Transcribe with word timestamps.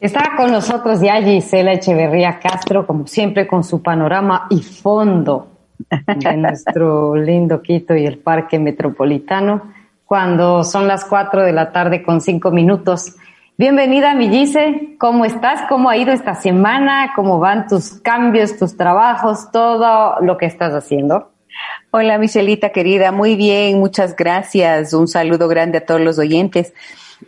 Está 0.00 0.36
con 0.36 0.52
nosotros 0.52 1.00
ya 1.00 1.20
Gisela 1.20 1.72
Echeverría 1.72 2.38
Castro, 2.38 2.86
como 2.86 3.08
siempre, 3.08 3.48
con 3.48 3.64
su 3.64 3.82
panorama 3.82 4.46
y 4.48 4.62
fondo 4.62 5.48
de 6.06 6.36
nuestro 6.36 7.16
lindo 7.16 7.60
Quito 7.62 7.96
y 7.96 8.06
el 8.06 8.18
Parque 8.18 8.60
Metropolitano, 8.60 9.72
cuando 10.04 10.62
son 10.62 10.86
las 10.86 11.04
cuatro 11.04 11.42
de 11.42 11.52
la 11.52 11.72
tarde 11.72 12.04
con 12.04 12.20
cinco 12.20 12.52
minutos. 12.52 13.16
Bienvenida, 13.56 14.14
mi 14.14 14.28
Gise. 14.28 14.94
¿Cómo 15.00 15.24
estás? 15.24 15.62
¿Cómo 15.68 15.90
ha 15.90 15.96
ido 15.96 16.12
esta 16.12 16.36
semana? 16.36 17.10
¿Cómo 17.16 17.40
van 17.40 17.66
tus 17.66 18.00
cambios, 18.00 18.56
tus 18.56 18.76
trabajos, 18.76 19.50
todo 19.50 20.20
lo 20.20 20.38
que 20.38 20.46
estás 20.46 20.74
haciendo? 20.74 21.32
Hola, 21.90 22.18
Michelita 22.18 22.70
querida. 22.70 23.10
Muy 23.10 23.34
bien, 23.34 23.80
muchas 23.80 24.14
gracias. 24.14 24.94
Un 24.94 25.08
saludo 25.08 25.48
grande 25.48 25.78
a 25.78 25.84
todos 25.84 26.00
los 26.00 26.20
oyentes. 26.20 26.72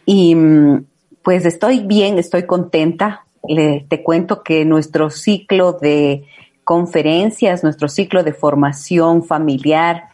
Y 0.07 0.37
mm, 0.37 0.85
pues 1.23 1.45
estoy 1.45 1.81
bien, 1.81 2.19
estoy 2.19 2.45
contenta. 2.45 3.25
Le, 3.47 3.87
te 3.89 4.03
cuento 4.03 4.43
que 4.43 4.65
nuestro 4.65 5.11
ciclo 5.11 5.73
de 5.73 6.25
conferencias, 6.65 7.65
nuestro 7.65 7.89
ciclo 7.89 8.23
de 8.23 8.33
formación 8.33 9.25
familiar, 9.25 10.11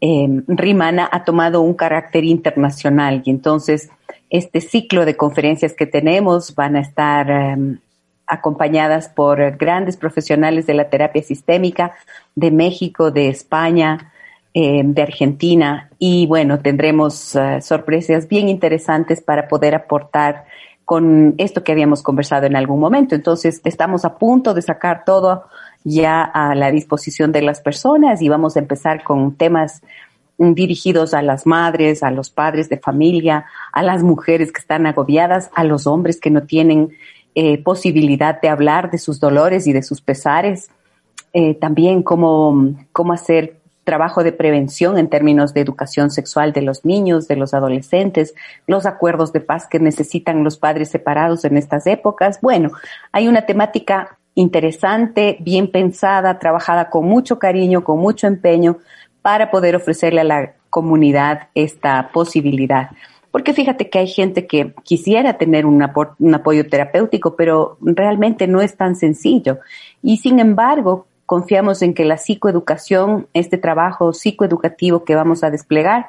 eh, 0.00 0.26
Rimana 0.48 1.08
ha 1.12 1.24
tomado 1.24 1.60
un 1.60 1.74
carácter 1.74 2.24
internacional 2.24 3.22
y 3.24 3.30
entonces 3.30 3.88
este 4.30 4.60
ciclo 4.60 5.04
de 5.04 5.16
conferencias 5.16 5.74
que 5.74 5.86
tenemos 5.86 6.54
van 6.56 6.74
a 6.74 6.80
estar 6.80 7.30
em, 7.30 7.78
acompañadas 8.26 9.08
por 9.08 9.56
grandes 9.58 9.96
profesionales 9.96 10.66
de 10.66 10.74
la 10.74 10.88
terapia 10.88 11.22
sistémica 11.22 11.94
de 12.34 12.50
México, 12.50 13.10
de 13.10 13.28
España, 13.28 14.11
em, 14.54 14.92
de 14.92 15.02
Argentina 15.02 15.90
y 15.98 16.26
bueno, 16.26 16.58
tendremos 16.58 17.34
uh, 17.34 17.60
sorpresas 17.60 18.28
bien 18.28 18.48
interesantes 18.48 19.20
para 19.20 19.48
poder 19.48 19.74
aportar 19.74 20.44
con 20.84 21.34
esto 21.38 21.64
que 21.64 21.72
habíamos 21.72 22.02
conversado 22.02 22.46
en 22.46 22.56
algún 22.56 22.80
momento. 22.80 23.14
Entonces, 23.14 23.60
estamos 23.64 24.04
a 24.04 24.18
punto 24.18 24.52
de 24.52 24.62
sacar 24.62 25.04
todo 25.04 25.44
ya 25.84 26.22
a 26.22 26.54
la 26.54 26.70
disposición 26.70 27.32
de 27.32 27.42
las 27.42 27.60
personas 27.60 28.20
y 28.20 28.28
vamos 28.28 28.56
a 28.56 28.60
empezar 28.60 29.02
con 29.02 29.36
temas 29.36 29.82
dirigidos 30.38 31.14
a 31.14 31.22
las 31.22 31.46
madres, 31.46 32.02
a 32.02 32.10
los 32.10 32.30
padres 32.30 32.68
de 32.68 32.78
familia, 32.78 33.46
a 33.72 33.82
las 33.82 34.02
mujeres 34.02 34.52
que 34.52 34.60
están 34.60 34.86
agobiadas, 34.86 35.50
a 35.54 35.64
los 35.64 35.86
hombres 35.86 36.20
que 36.20 36.30
no 36.30 36.42
tienen 36.42 36.90
eh, 37.34 37.62
posibilidad 37.62 38.40
de 38.40 38.48
hablar 38.48 38.90
de 38.90 38.98
sus 38.98 39.20
dolores 39.20 39.66
y 39.66 39.72
de 39.72 39.82
sus 39.82 40.00
pesares, 40.00 40.70
eh, 41.32 41.54
también 41.54 42.02
cómo, 42.02 42.74
cómo 42.92 43.12
hacer 43.12 43.61
trabajo 43.84 44.22
de 44.22 44.32
prevención 44.32 44.98
en 44.98 45.08
términos 45.08 45.54
de 45.54 45.60
educación 45.60 46.10
sexual 46.10 46.52
de 46.52 46.62
los 46.62 46.84
niños, 46.84 47.28
de 47.28 47.36
los 47.36 47.54
adolescentes, 47.54 48.34
los 48.66 48.86
acuerdos 48.86 49.32
de 49.32 49.40
paz 49.40 49.66
que 49.66 49.80
necesitan 49.80 50.44
los 50.44 50.56
padres 50.56 50.90
separados 50.90 51.44
en 51.44 51.56
estas 51.56 51.86
épocas. 51.86 52.40
Bueno, 52.40 52.70
hay 53.10 53.28
una 53.28 53.46
temática 53.46 54.18
interesante, 54.34 55.36
bien 55.40 55.70
pensada, 55.70 56.38
trabajada 56.38 56.90
con 56.90 57.06
mucho 57.06 57.38
cariño, 57.38 57.84
con 57.84 57.98
mucho 57.98 58.26
empeño, 58.26 58.78
para 59.20 59.50
poder 59.50 59.76
ofrecerle 59.76 60.20
a 60.20 60.24
la 60.24 60.54
comunidad 60.70 61.48
esta 61.54 62.10
posibilidad. 62.12 62.90
Porque 63.30 63.54
fíjate 63.54 63.88
que 63.88 63.98
hay 63.98 64.08
gente 64.08 64.46
que 64.46 64.74
quisiera 64.84 65.38
tener 65.38 65.64
un, 65.64 65.82
apoyo 65.82 66.68
terapéutico, 66.68 67.34
pero 67.34 67.78
realmente 67.80 68.46
no 68.46 68.60
es 68.60 68.76
tan 68.76 68.94
sencillo. 68.94 69.58
Y 70.02 70.18
sin 70.18 70.38
embargo, 70.38 71.06
confiamos 71.32 71.80
en 71.80 71.94
que 71.94 72.04
la 72.04 72.18
psicoeducación, 72.18 73.26
este 73.32 73.56
trabajo 73.56 74.12
psicoeducativo 74.12 75.02
que 75.02 75.14
vamos 75.14 75.42
a 75.42 75.50
desplegar, 75.50 76.08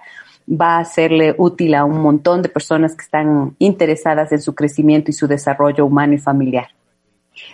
va 0.50 0.80
a 0.80 0.84
serle 0.84 1.34
útil 1.38 1.76
a 1.76 1.86
un 1.86 2.02
montón 2.02 2.42
de 2.42 2.50
personas 2.50 2.94
que 2.94 3.04
están 3.04 3.56
interesadas 3.58 4.34
en 4.34 4.42
su 4.42 4.54
crecimiento 4.54 5.12
y 5.12 5.14
su 5.14 5.26
desarrollo 5.26 5.86
humano 5.86 6.12
y 6.12 6.18
familiar. 6.18 6.68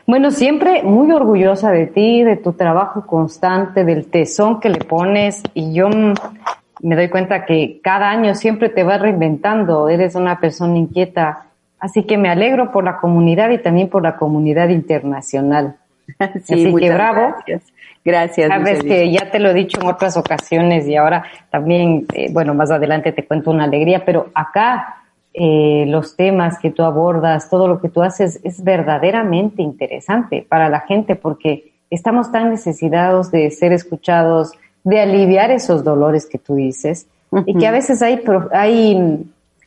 Bueno, 0.08 0.32
siempre 0.32 0.82
muy 0.82 1.12
orgullosa 1.12 1.70
de 1.70 1.86
ti, 1.86 2.24
de 2.24 2.38
tu 2.38 2.54
trabajo 2.54 3.06
constante, 3.06 3.86
del 3.86 4.08
tesón 4.08 4.60
que 4.60 4.70
le 4.70 4.80
pones 4.80 5.44
y 5.54 5.72
yo 5.72 5.90
me 5.90 6.96
doy 6.96 7.10
cuenta 7.10 7.46
que 7.46 7.82
cada 7.84 8.10
año 8.10 8.34
siempre 8.34 8.70
te 8.70 8.82
vas 8.82 9.00
reinventando, 9.00 9.90
eres 9.90 10.16
una 10.16 10.40
persona 10.40 10.76
inquieta, 10.76 11.46
así 11.78 12.02
que 12.02 12.18
me 12.18 12.30
alegro 12.30 12.72
por 12.72 12.84
la 12.84 12.98
comunidad 12.98 13.52
y 13.52 13.60
también 13.60 13.90
por 13.90 14.02
la 14.02 14.18
comunidad 14.18 14.70
internacional. 14.70 15.76
Sí, 16.44 16.54
así 16.54 16.76
que 16.76 16.94
bravo. 16.94 17.36
Gracias. 17.46 17.64
Gracias. 18.04 18.48
Sabes 18.48 18.84
que 18.84 19.12
ya 19.12 19.30
te 19.30 19.40
lo 19.40 19.50
he 19.50 19.54
dicho 19.54 19.80
en 19.82 19.88
otras 19.88 20.16
ocasiones 20.18 20.88
y 20.88 20.96
ahora 20.96 21.24
también, 21.52 22.06
eh, 22.14 22.30
bueno, 22.32 22.54
más 22.54 22.72
adelante 22.72 23.12
te 23.12 23.26
cuento 23.26 23.52
una 23.52 23.66
alegría, 23.66 24.06
pero 24.06 24.30
acá 24.34 25.04
eh, 25.34 25.86
los 25.88 26.16
temas 26.16 26.58
que 26.60 26.72
tú 26.72 26.84
abordas, 26.84 27.50
todo 27.50 27.68
lo 27.68 27.80
que 27.80 27.90
tú 27.90 28.02
haces 28.02 28.40
es 28.44 28.64
verdaderamente 28.64 29.62
interesante 29.62 30.46
para 30.48 30.70
la 30.70 30.82
gente 30.82 31.16
porque 31.16 31.74
estamos 31.90 32.32
tan 32.32 32.50
necesitados 32.50 33.32
de 33.32 33.52
ser 33.52 33.74
escuchados, 33.74 34.54
de 34.84 35.02
aliviar 35.02 35.52
esos 35.52 35.84
dolores 35.84 36.26
que 36.26 36.38
tú 36.38 36.56
dices 36.56 37.08
y 37.46 37.56
que 37.56 37.68
a 37.68 37.72
veces 37.72 38.02
hay, 38.02 38.24
hay 38.52 39.24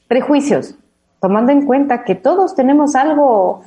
prejuicios, 0.08 0.75
tomando 1.20 1.52
en 1.52 1.64
cuenta 1.64 2.02
que 2.02 2.16
todos 2.16 2.56
tenemos 2.56 2.97
algo 2.97 3.62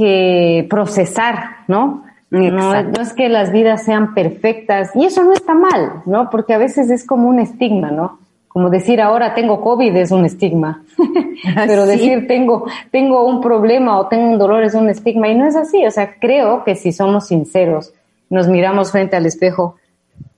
que 0.00 0.66
procesar, 0.70 1.56
¿no? 1.68 2.04
No, 2.30 2.82
no, 2.82 3.00
es 3.02 3.12
que 3.12 3.28
las 3.28 3.52
vidas 3.52 3.84
sean 3.84 4.14
perfectas 4.14 4.94
y 4.94 5.04
eso 5.04 5.22
no 5.24 5.32
está 5.32 5.52
mal, 5.52 6.02
¿no? 6.06 6.30
Porque 6.30 6.54
a 6.54 6.58
veces 6.58 6.88
es 6.88 7.04
como 7.04 7.28
un 7.28 7.40
estigma, 7.40 7.90
¿no? 7.90 8.18
como 8.48 8.68
decir 8.68 9.00
ahora 9.00 9.32
tengo 9.32 9.60
COVID 9.60 9.94
es 9.94 10.10
un 10.10 10.24
estigma, 10.24 10.82
pero 11.54 11.86
decir 11.86 12.26
tengo, 12.26 12.66
tengo 12.90 13.24
un 13.24 13.40
problema 13.40 13.96
o 14.00 14.08
tengo 14.08 14.28
un 14.28 14.38
dolor 14.38 14.64
es 14.64 14.74
un 14.74 14.88
estigma 14.88 15.28
y 15.28 15.36
no 15.36 15.46
es 15.46 15.54
así. 15.54 15.86
O 15.86 15.90
sea, 15.92 16.16
creo 16.18 16.64
que 16.64 16.74
si 16.74 16.90
somos 16.90 17.28
sinceros, 17.28 17.92
nos 18.28 18.48
miramos 18.48 18.90
frente 18.90 19.14
al 19.14 19.26
espejo, 19.26 19.76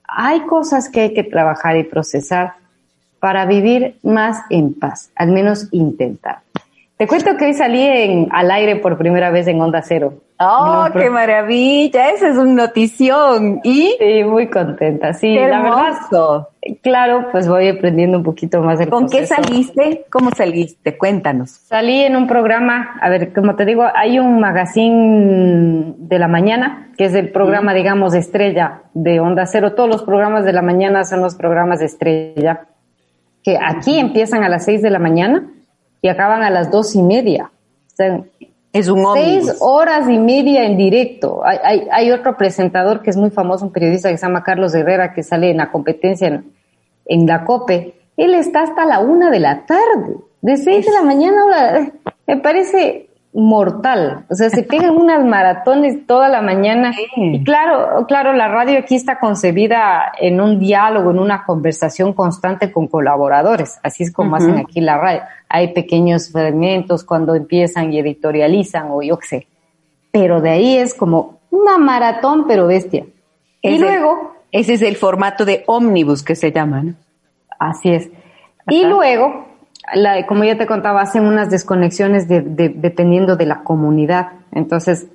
hay 0.07 0.41
cosas 0.43 0.91
que 0.91 1.01
hay 1.01 1.15
que 1.15 1.25
trabajar 1.25 1.79
y 1.79 1.85
procesar 1.85 2.53
para 3.19 3.47
vivir 3.47 3.97
más 4.03 4.43
en 4.51 4.75
paz, 4.75 5.11
al 5.17 5.33
menos 5.33 5.69
intentar. 5.71 6.41
Te 6.97 7.07
cuento 7.09 7.37
que 7.37 7.47
hoy 7.47 7.55
salí 7.55 7.83
en, 7.83 8.29
al 8.31 8.51
aire 8.51 8.77
por 8.77 8.97
primera 8.97 9.31
vez 9.31 9.49
en 9.49 9.61
Onda 9.61 9.83
Cero. 9.83 10.15
¡Oh, 10.39 10.87
qué 10.93 11.11
maravilla! 11.11 12.11
Esa 12.11 12.29
es 12.29 12.37
una 12.37 12.67
notición. 12.67 13.61
¿Y? 13.65 13.97
Sí, 13.99 14.25
muy 14.25 14.49
contenta. 14.49 15.13
Sí, 15.13 15.35
la 15.35 15.63
verdad. 15.63 16.49
Claro, 16.81 17.27
pues 17.33 17.49
voy 17.49 17.69
aprendiendo 17.69 18.19
un 18.19 18.25
poquito 18.25 18.61
más 18.61 18.79
del 18.79 18.89
¿Con 18.89 19.09
qué 19.09 19.27
saliste? 19.27 20.05
¿Cómo 20.11 20.31
saliste? 20.31 20.97
Cuéntanos. 20.97 21.51
Salí 21.51 22.05
en 22.05 22.15
un 22.15 22.29
programa, 22.29 22.97
a 23.01 23.09
ver, 23.09 23.33
como 23.33 23.57
te 23.57 23.65
digo, 23.65 23.85
hay 23.95 24.21
un 24.21 24.39
magazine 24.39 25.95
de 25.97 26.19
la 26.21 26.29
mañana, 26.29 26.93
que 26.97 27.07
es 27.07 27.15
el 27.15 27.31
programa, 27.31 27.75
digamos, 27.75 28.15
estrella 28.15 28.83
de 28.95 29.19
Onda 29.19 29.47
Cero. 29.47 29.75
Todos 29.75 29.89
los 29.89 30.03
programas 30.05 30.45
de 30.45 30.53
la 30.53 30.63
mañana 30.63 31.05
son 31.05 31.21
los 31.21 31.35
programas 31.35 31.81
de 31.81 31.87
estrella, 31.87 32.67
que 33.43 33.59
aquí 33.61 33.99
empiezan 33.99 34.45
a 34.45 34.49
las 34.49 34.65
seis 34.65 34.83
de 34.83 34.91
la 34.91 35.01
mañana 35.01 35.49
y 36.03 36.09
acaban 36.09 36.43
a 36.43 36.51
las 36.51 36.71
dos 36.71 36.95
y 36.95 37.03
media. 37.03 37.51
O 37.55 37.97
sea, 37.97 38.23
es 38.73 38.89
un 38.89 39.07
Seis 39.15 39.57
horas 39.61 40.09
y 40.09 40.19
media 40.19 40.65
en 40.65 40.77
directo. 40.77 41.43
Hay, 41.45 41.59
hay, 41.63 41.89
hay, 41.91 42.11
otro 42.11 42.37
presentador 42.37 43.03
que 43.03 43.11
es 43.11 43.17
muy 43.17 43.31
famoso, 43.31 43.67
un 43.67 43.73
periodista 43.73 44.11
que 44.11 44.19
se 44.19 44.27
llama 44.27 44.43
Carlos 44.43 44.75
Herrera, 44.75 45.15
que 45.15 45.23
sale 45.23 45.51
en 45.51 45.59
la 45.59 45.71
competencia 45.71 46.29
en, 46.29 46.53
en 47.07 47.27
la 47.27 47.45
COPE. 47.45 47.95
Él 48.17 48.35
está 48.35 48.63
hasta 48.63 48.85
la 48.85 49.01
una 49.01 49.31
de 49.31 49.41
la 49.41 49.65
tarde. 49.65 50.17
De 50.41 50.57
seis 50.57 50.85
de 50.85 50.93
la 50.93 51.03
mañana, 51.03 51.93
me 52.27 52.37
parece 52.39 53.09
mortal. 53.35 54.27
O 54.29 54.35
sea, 54.35 54.51
se 54.51 54.63
pegan 54.63 54.91
unas 54.91 55.25
maratones 55.25 56.07
toda 56.07 56.29
la 56.29 56.43
mañana. 56.43 56.95
Y 57.17 57.43
claro, 57.45 58.07
claro, 58.07 58.35
la 58.35 58.49
radio 58.49 58.79
aquí 58.79 58.95
está 58.95 59.19
concebida 59.19 60.13
en 60.21 60.41
un 60.41 60.59
diálogo, 60.59 61.11
en 61.11 61.19
una 61.19 61.45
conversación 61.45 62.13
constante 62.13 62.71
con 62.71 62.89
colaboradores. 62.89 63.79
Así 63.83 64.03
es 64.03 64.13
como 64.13 64.37
hacen 64.37 64.59
aquí 64.59 64.81
la 64.81 64.99
radio. 64.99 65.23
Hay 65.49 65.73
pequeños 65.73 66.31
fragmentos 66.31 67.05
cuando 67.05 67.35
empiezan 67.35 67.93
y 67.93 67.99
editorializan 67.99 68.89
o 68.91 69.03
yo 69.03 69.19
qué 69.19 69.27
sé. 69.27 69.47
Pero 70.11 70.43
de 70.43 70.51
ahí 70.51 70.77
es 70.77 70.93
como 70.93 71.41
una 71.51 71.79
maratón, 71.79 72.47
pero 72.47 72.67
bestia. 72.67 73.07
y 73.63 73.79
luego... 73.79 74.35
ese 74.51 74.75
es 74.75 74.83
el 74.83 74.97
formato 74.97 75.47
de 75.47 75.65
ómnibus 75.67 76.23
que 76.23 76.35
se 76.35 76.53
llama, 76.53 76.83
¿no? 76.83 76.95
Así 77.59 77.91
es. 77.91 78.11
Y 78.69 78.85
luego 78.85 79.52
la, 79.95 80.27
como 80.27 80.45
ya 80.45 80.57
te 80.57 80.67
contaba, 80.67 81.01
hacen 81.01 81.27
unas 81.27 81.51
desconexiones 81.51 82.29
de, 82.29 82.41
dependiendo 82.41 83.37
de 83.37 83.47
la 83.47 83.63
comunidad. 83.63 84.29
Entonces, 84.53 85.07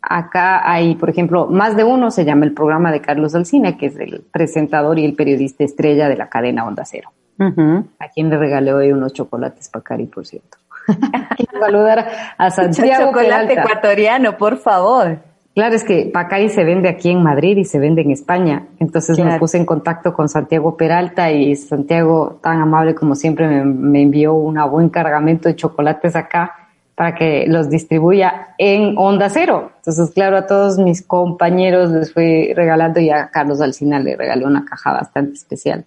acá 0.00 0.70
hay, 0.70 0.94
por 0.96 1.10
ejemplo, 1.10 1.46
más 1.46 1.76
de 1.76 1.84
uno 1.84 2.10
se 2.10 2.24
llama 2.24 2.44
el 2.44 2.52
programa 2.52 2.90
de 2.92 3.00
Carlos 3.00 3.34
Alcina, 3.34 3.76
que 3.76 3.86
es 3.86 3.96
el 3.96 4.22
presentador 4.32 4.98
y 4.98 5.04
el 5.04 5.14
periodista 5.14 5.64
estrella 5.64 6.08
de 6.08 6.16
la 6.16 6.28
cadena 6.28 6.66
Onda 6.66 6.84
Cero. 6.84 7.10
A 7.38 8.08
quien 8.14 8.30
le 8.30 8.36
regalé 8.36 8.72
hoy 8.72 8.92
unos 8.92 9.12
chocolates 9.12 9.68
para 9.68 9.82
Cari, 9.82 10.06
por 10.06 10.24
cierto. 10.24 10.58
Quiero 11.36 11.58
saludar 11.58 12.08
a 12.38 12.50
Santiago. 12.50 13.06
Chocolate 13.06 13.54
ecuatoriano, 13.54 14.36
por 14.36 14.58
favor. 14.58 15.18
Claro, 15.54 15.74
es 15.74 15.84
que 15.84 16.10
Pacari 16.12 16.48
se 16.48 16.64
vende 16.64 16.88
aquí 16.88 17.10
en 17.10 17.22
Madrid 17.22 17.58
y 17.58 17.64
se 17.64 17.78
vende 17.78 18.00
en 18.00 18.10
España. 18.10 18.68
Entonces 18.78 19.18
me 19.18 19.38
puse 19.38 19.58
en 19.58 19.66
contacto 19.66 20.14
con 20.14 20.28
Santiago 20.28 20.78
Peralta 20.78 21.30
y 21.30 21.54
Santiago, 21.56 22.38
tan 22.42 22.60
amable 22.60 22.94
como 22.94 23.14
siempre, 23.14 23.46
me, 23.46 24.02
envió 24.02 24.32
un 24.32 24.58
buen 24.70 24.88
cargamento 24.88 25.50
de 25.50 25.56
chocolates 25.56 26.16
acá 26.16 26.54
para 26.94 27.14
que 27.14 27.44
los 27.48 27.68
distribuya 27.68 28.54
en 28.56 28.94
Onda 28.96 29.28
Cero. 29.28 29.72
Entonces, 29.76 30.10
claro, 30.14 30.38
a 30.38 30.46
todos 30.46 30.78
mis 30.78 31.02
compañeros 31.02 31.90
les 31.90 32.14
fui 32.14 32.54
regalando 32.54 33.00
y 33.00 33.10
a 33.10 33.28
Carlos 33.28 33.60
Alcina 33.60 33.98
le 33.98 34.16
regalé 34.16 34.46
una 34.46 34.64
caja 34.64 34.92
bastante 34.92 35.34
especial. 35.34 35.84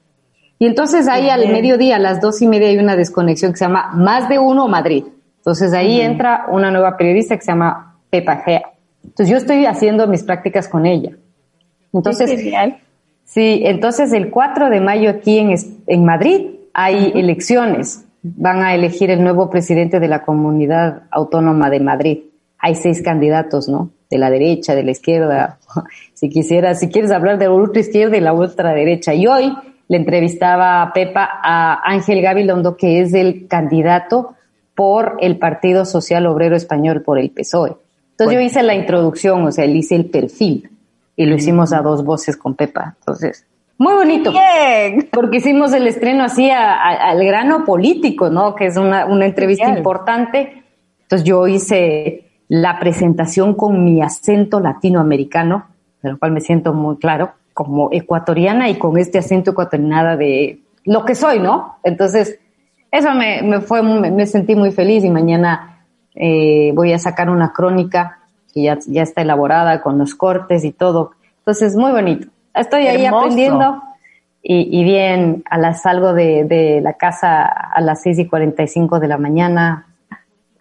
Y 0.59 0.67
entonces 0.67 1.07
ahí 1.07 1.29
al 1.29 1.47
mediodía, 1.51 1.95
a 1.95 1.99
las 1.99 2.21
dos 2.21 2.41
y 2.41 2.47
media, 2.47 2.67
hay 2.67 2.77
una 2.77 2.95
desconexión 2.95 3.51
que 3.51 3.57
se 3.57 3.65
llama 3.65 3.91
Más 3.95 4.29
de 4.29 4.37
Uno 4.37 4.67
Madrid. 4.67 5.05
Entonces 5.37 5.73
ahí 5.73 6.01
entra 6.01 6.45
una 6.49 6.69
nueva 6.69 6.97
periodista 6.97 7.35
que 7.35 7.41
se 7.41 7.51
llama 7.51 7.97
Pepa 8.09 8.37
Gea. 8.37 8.74
Entonces 9.05 9.29
yo 9.29 9.37
estoy 9.37 9.65
haciendo 9.65 10.07
mis 10.07 10.23
prácticas 10.23 10.67
con 10.67 10.85
ella. 10.85 11.11
Entonces, 11.93 12.29
sí, 13.23 13.61
entonces 13.65 14.11
el 14.11 14.29
4 14.29 14.69
de 14.69 14.81
mayo 14.81 15.09
aquí 15.09 15.39
en, 15.39 15.55
en 15.87 16.05
Madrid 16.05 16.47
hay 16.73 17.13
elecciones. 17.15 18.05
Van 18.21 18.61
a 18.61 18.73
elegir 18.75 19.11
el 19.11 19.23
nuevo 19.23 19.49
presidente 19.49 19.99
de 19.99 20.07
la 20.07 20.23
comunidad 20.23 21.03
autónoma 21.11 21.69
de 21.69 21.79
Madrid. 21.79 22.19
Hay 22.57 22.75
seis 22.75 23.01
candidatos, 23.01 23.69
¿no? 23.69 23.91
De 24.09 24.17
la 24.17 24.29
derecha, 24.29 24.75
de 24.75 24.83
la 24.83 24.91
izquierda. 24.91 25.59
Si 26.13 26.29
quisieras, 26.29 26.79
si 26.79 26.87
quieres 26.87 27.11
hablar 27.11 27.37
de 27.37 27.45
la 27.45 27.51
ultra 27.51 27.81
izquierda 27.81 28.15
y 28.15 28.21
la 28.21 28.31
ultra 28.31 28.73
derecha. 28.73 29.13
Y 29.13 29.27
hoy 29.27 29.53
le 29.89 29.97
entrevistaba 29.97 30.81
a 30.81 30.93
Pepa 30.93 31.29
a 31.43 31.81
Ángel 31.83 32.21
Gabilondo, 32.21 32.77
que 32.77 33.01
es 33.01 33.13
el 33.13 33.47
candidato 33.47 34.35
por 34.75 35.17
el 35.19 35.37
Partido 35.37 35.85
Social 35.85 36.25
Obrero 36.25 36.55
Español, 36.55 37.01
por 37.01 37.19
el 37.19 37.31
PSOE. 37.31 37.77
Entonces 38.15 38.35
yo 38.35 38.41
hice 38.41 38.63
la 38.63 38.75
introducción, 38.75 39.43
o 39.45 39.51
sea, 39.51 39.65
le 39.65 39.73
hice 39.73 39.95
el 39.95 40.05
perfil 40.05 40.69
y 41.17 41.25
lo 41.25 41.35
hicimos 41.35 41.73
a 41.73 41.81
dos 41.81 42.03
voces 42.03 42.37
con 42.37 42.55
Pepa. 42.55 42.95
Entonces, 42.99 43.45
muy 43.77 43.93
bonito. 43.93 44.31
Bien. 44.31 45.09
Porque 45.11 45.37
hicimos 45.37 45.73
el 45.73 45.85
estreno 45.87 46.23
así 46.23 46.49
al 46.49 47.23
grano 47.25 47.65
político, 47.65 48.29
¿no? 48.29 48.55
Que 48.55 48.67
es 48.67 48.77
una, 48.77 49.05
una 49.05 49.25
entrevista 49.25 49.67
importante. 49.69 50.63
Entonces 51.01 51.27
yo 51.27 51.45
hice 51.47 52.25
la 52.47 52.79
presentación 52.79 53.53
con 53.55 53.83
mi 53.83 54.01
acento 54.01 54.59
latinoamericano, 54.59 55.67
de 56.01 56.11
lo 56.11 56.19
cual 56.19 56.31
me 56.31 56.41
siento 56.41 56.73
muy 56.73 56.97
claro 56.97 57.33
como 57.53 57.89
ecuatoriana 57.91 58.69
y 58.69 58.75
con 58.75 58.97
este 58.97 59.17
acento 59.17 59.51
ecuatoriana 59.51 60.15
de 60.15 60.59
lo 60.85 61.03
que 61.03 61.15
soy, 61.15 61.39
¿no? 61.39 61.77
Entonces, 61.83 62.39
eso 62.91 63.13
me, 63.13 63.41
me 63.41 63.61
fue, 63.61 63.81
me, 63.81 64.25
sentí 64.25 64.55
muy 64.55 64.71
feliz 64.71 65.03
y 65.03 65.09
mañana 65.09 65.74
eh, 66.15 66.71
voy 66.73 66.93
a 66.93 66.99
sacar 66.99 67.29
una 67.29 67.53
crónica 67.53 68.19
que 68.53 68.63
ya, 68.63 68.79
ya 68.87 69.03
está 69.03 69.21
elaborada 69.21 69.81
con 69.81 69.97
los 69.97 70.15
cortes 70.15 70.63
y 70.63 70.71
todo. 70.71 71.11
Entonces, 71.39 71.75
muy 71.75 71.91
bonito. 71.91 72.27
Estoy 72.53 72.87
ahí 72.87 73.05
aprendiendo 73.05 73.81
y, 74.41 74.79
y, 74.79 74.83
bien, 74.83 75.43
a 75.49 75.57
las 75.57 75.81
salgo 75.81 76.13
de, 76.13 76.45
de, 76.45 76.79
la 76.81 76.93
casa 76.93 77.45
a 77.45 77.81
las 77.81 78.01
seis 78.01 78.17
y 78.19 78.27
cuarenta 78.27 78.63
y 78.63 78.67
cinco 78.67 78.99
de 78.99 79.07
la 79.07 79.17
mañana, 79.17 79.87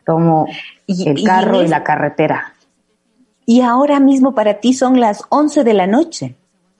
tomo 0.04 0.46
el 0.88 1.22
carro 1.22 1.62
y, 1.62 1.66
y 1.66 1.68
la 1.68 1.84
carretera. 1.84 2.54
Y 3.46 3.60
ahora 3.60 4.00
mismo 4.00 4.34
para 4.34 4.54
ti 4.54 4.72
son 4.72 4.98
las 5.00 5.24
once 5.28 5.62
de 5.62 5.74
la 5.74 5.86
noche. 5.86 6.34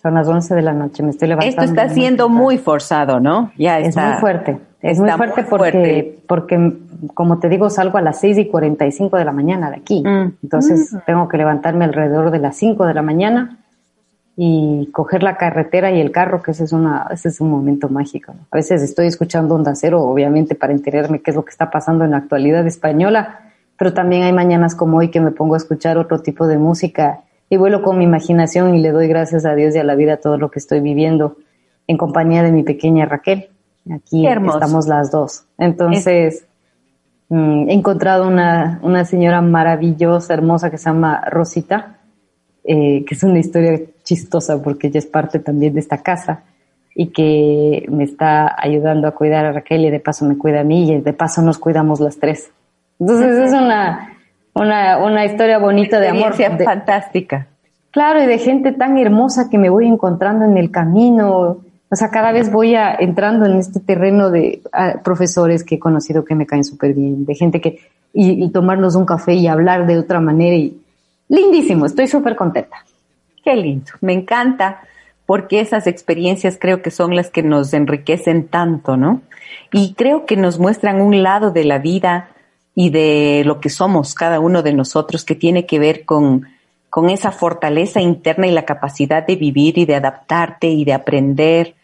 Son 0.04 0.12
las 0.12 0.28
11 0.28 0.54
de 0.54 0.60
la 0.60 0.74
noche, 0.74 1.02
me 1.02 1.12
estoy 1.12 1.28
levantando. 1.28 1.62
Esto 1.62 1.80
está 1.80 1.88
siendo 1.88 2.28
muy 2.28 2.58
forzado, 2.58 3.20
¿no? 3.20 3.52
Ya 3.56 3.78
es 3.78 3.96
muy 3.96 4.12
fuerte. 4.20 4.60
Es 4.84 5.00
muy 5.00 5.08
fuerte 5.08 5.44
porque, 5.44 6.18
porque, 6.28 6.72
como 7.14 7.38
te 7.38 7.48
digo, 7.48 7.70
salgo 7.70 7.96
a 7.96 8.02
las 8.02 8.20
6 8.20 8.36
y 8.36 8.48
45 8.48 9.16
de 9.16 9.24
la 9.24 9.32
mañana 9.32 9.70
de 9.70 9.76
aquí. 9.76 10.02
Mm. 10.04 10.34
Entonces 10.42 10.92
mm. 10.92 10.98
tengo 11.06 11.26
que 11.26 11.38
levantarme 11.38 11.86
alrededor 11.86 12.30
de 12.30 12.38
las 12.38 12.54
5 12.56 12.84
de 12.84 12.92
la 12.92 13.00
mañana 13.00 13.56
y 14.36 14.90
coger 14.92 15.22
la 15.22 15.38
carretera 15.38 15.90
y 15.90 16.02
el 16.02 16.10
carro, 16.10 16.42
que 16.42 16.50
ese 16.50 16.64
es, 16.64 16.72
una, 16.72 17.06
ese 17.10 17.30
es 17.30 17.40
un 17.40 17.50
momento 17.50 17.88
mágico. 17.88 18.34
A 18.50 18.56
veces 18.56 18.82
estoy 18.82 19.06
escuchando 19.06 19.54
Onda 19.54 19.74
Cero, 19.74 20.02
obviamente, 20.02 20.54
para 20.54 20.74
enterarme 20.74 21.20
qué 21.22 21.30
es 21.30 21.36
lo 21.36 21.46
que 21.46 21.50
está 21.50 21.70
pasando 21.70 22.04
en 22.04 22.10
la 22.10 22.18
actualidad 22.18 22.66
española, 22.66 23.40
pero 23.78 23.94
también 23.94 24.24
hay 24.24 24.34
mañanas 24.34 24.74
como 24.74 24.98
hoy 24.98 25.08
que 25.08 25.20
me 25.20 25.30
pongo 25.30 25.54
a 25.54 25.56
escuchar 25.56 25.96
otro 25.96 26.20
tipo 26.20 26.46
de 26.46 26.58
música 26.58 27.20
y 27.48 27.56
vuelo 27.56 27.80
con 27.80 27.96
mi 27.96 28.04
imaginación 28.04 28.74
y 28.74 28.82
le 28.82 28.90
doy 28.90 29.08
gracias 29.08 29.46
a 29.46 29.54
Dios 29.54 29.74
y 29.74 29.78
a 29.78 29.84
la 29.84 29.94
vida 29.94 30.18
todo 30.18 30.36
lo 30.36 30.50
que 30.50 30.58
estoy 30.58 30.80
viviendo 30.80 31.38
en 31.86 31.96
compañía 31.96 32.42
de 32.42 32.52
mi 32.52 32.64
pequeña 32.64 33.06
Raquel. 33.06 33.48
Aquí 33.90 34.26
estamos 34.26 34.86
las 34.86 35.10
dos. 35.10 35.44
Entonces, 35.58 36.46
mm, 37.28 37.68
he 37.68 37.74
encontrado 37.74 38.26
una, 38.26 38.80
una 38.82 39.04
señora 39.04 39.42
maravillosa, 39.42 40.34
hermosa, 40.34 40.70
que 40.70 40.78
se 40.78 40.88
llama 40.88 41.22
Rosita, 41.30 41.98
eh, 42.64 43.04
que 43.04 43.14
es 43.14 43.22
una 43.22 43.38
historia 43.38 43.80
chistosa 44.02 44.62
porque 44.62 44.86
ella 44.86 44.98
es 44.98 45.06
parte 45.06 45.38
también 45.38 45.74
de 45.74 45.80
esta 45.80 46.02
casa 46.02 46.44
y 46.94 47.08
que 47.08 47.86
me 47.90 48.04
está 48.04 48.54
ayudando 48.56 49.08
a 49.08 49.10
cuidar 49.10 49.44
a 49.44 49.52
Raquel 49.52 49.84
y 49.84 49.90
de 49.90 50.00
paso 50.00 50.24
me 50.24 50.38
cuida 50.38 50.60
a 50.60 50.64
mí 50.64 50.90
y 50.90 51.00
de 51.00 51.12
paso 51.12 51.42
nos 51.42 51.58
cuidamos 51.58 52.00
las 52.00 52.18
tres. 52.18 52.50
Entonces 53.00 53.48
es 53.48 53.52
una, 53.52 54.16
una, 54.54 55.04
una 55.04 55.24
historia 55.24 55.58
bonita 55.58 55.98
de 55.98 56.08
amor. 56.08 56.34
fantástica. 56.34 57.48
Claro, 57.90 58.22
y 58.22 58.26
de 58.26 58.38
gente 58.38 58.72
tan 58.72 58.96
hermosa 58.98 59.48
que 59.50 59.58
me 59.58 59.70
voy 59.70 59.86
encontrando 59.86 60.44
en 60.44 60.56
el 60.56 60.70
camino. 60.70 61.58
O 61.90 61.96
sea, 61.96 62.10
cada 62.10 62.32
vez 62.32 62.50
voy 62.50 62.74
a, 62.74 62.94
entrando 62.94 63.46
en 63.46 63.56
este 63.58 63.80
terreno 63.80 64.30
de 64.30 64.62
profesores 65.04 65.64
que 65.64 65.76
he 65.76 65.78
conocido 65.78 66.24
que 66.24 66.34
me 66.34 66.46
caen 66.46 66.64
súper 66.64 66.94
bien, 66.94 67.24
de 67.24 67.34
gente 67.34 67.60
que, 67.60 67.80
y, 68.12 68.48
tomarnos 68.50 68.94
un 68.94 69.04
café 69.04 69.34
y 69.34 69.46
hablar 69.46 69.86
de 69.86 69.98
otra 69.98 70.20
manera. 70.20 70.56
Y, 70.56 70.80
lindísimo, 71.28 71.86
estoy 71.86 72.08
súper 72.08 72.36
contenta. 72.36 72.84
Qué 73.44 73.54
lindo, 73.56 73.92
me 74.00 74.12
encanta 74.12 74.80
porque 75.26 75.60
esas 75.60 75.86
experiencias 75.86 76.58
creo 76.60 76.82
que 76.82 76.90
son 76.90 77.14
las 77.14 77.30
que 77.30 77.42
nos 77.42 77.72
enriquecen 77.72 78.48
tanto, 78.48 78.96
¿no? 78.96 79.22
Y 79.72 79.94
creo 79.94 80.26
que 80.26 80.36
nos 80.36 80.58
muestran 80.58 81.00
un 81.00 81.22
lado 81.22 81.50
de 81.50 81.64
la 81.64 81.78
vida 81.78 82.28
y 82.74 82.90
de 82.90 83.42
lo 83.44 83.60
que 83.60 83.70
somos 83.70 84.14
cada 84.14 84.40
uno 84.40 84.62
de 84.62 84.72
nosotros 84.72 85.24
que 85.24 85.34
tiene 85.34 85.66
que 85.66 85.78
ver 85.78 86.04
con, 86.04 86.46
con 86.94 87.10
esa 87.10 87.32
fortaleza 87.32 88.00
interna 88.00 88.46
y 88.46 88.52
la 88.52 88.64
capacidad 88.64 89.26
de 89.26 89.34
vivir 89.34 89.78
y 89.78 89.84
de 89.84 89.96
adaptarte 89.96 90.68
y 90.68 90.84
de 90.84 90.92
aprender 90.92 91.74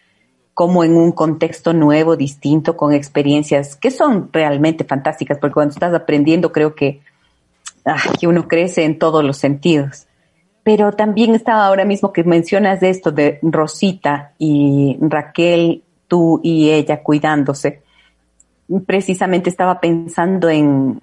como 0.53 0.85
en 0.85 0.95
un 0.95 1.11
contexto 1.11 1.73
nuevo, 1.73 2.15
distinto, 2.15 2.77
con 2.77 2.93
experiencias 2.93 3.75
que 3.75 3.91
son 3.91 4.29
realmente 4.31 4.85
fantásticas, 4.85 5.37
porque 5.37 5.53
cuando 5.53 5.73
estás 5.73 5.93
aprendiendo 5.93 6.53
creo 6.53 6.75
que, 6.75 7.01
ah, 7.83 8.01
que 8.17 8.25
uno 8.25 8.47
crece 8.47 8.85
en 8.85 8.99
todos 8.99 9.21
los 9.21 9.35
sentidos. 9.35 10.07
Pero 10.63 10.93
también 10.93 11.35
estaba 11.35 11.67
ahora 11.67 11.83
mismo 11.83 12.13
que 12.13 12.23
mencionas 12.23 12.81
esto 12.81 13.11
de 13.11 13.37
Rosita 13.41 14.31
y 14.37 14.97
Raquel, 15.01 15.83
tú 16.07 16.39
y 16.41 16.69
ella 16.69 17.03
cuidándose 17.03 17.81
precisamente 18.85 19.49
estaba 19.49 19.81
pensando 19.81 20.47
en, 20.47 21.01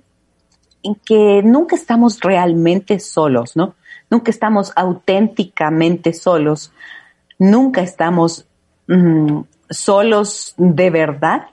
en 0.82 0.94
que 0.94 1.42
nunca 1.44 1.76
estamos 1.76 2.20
realmente 2.20 3.00
solos, 3.00 3.54
¿no? 3.54 3.74
Nunca 4.10 4.30
estamos 4.30 4.72
auténticamente 4.74 6.12
solos, 6.12 6.72
nunca 7.38 7.82
estamos 7.82 8.46
mm, 8.86 9.40
solos 9.70 10.54
de 10.56 10.90
verdad, 10.90 11.48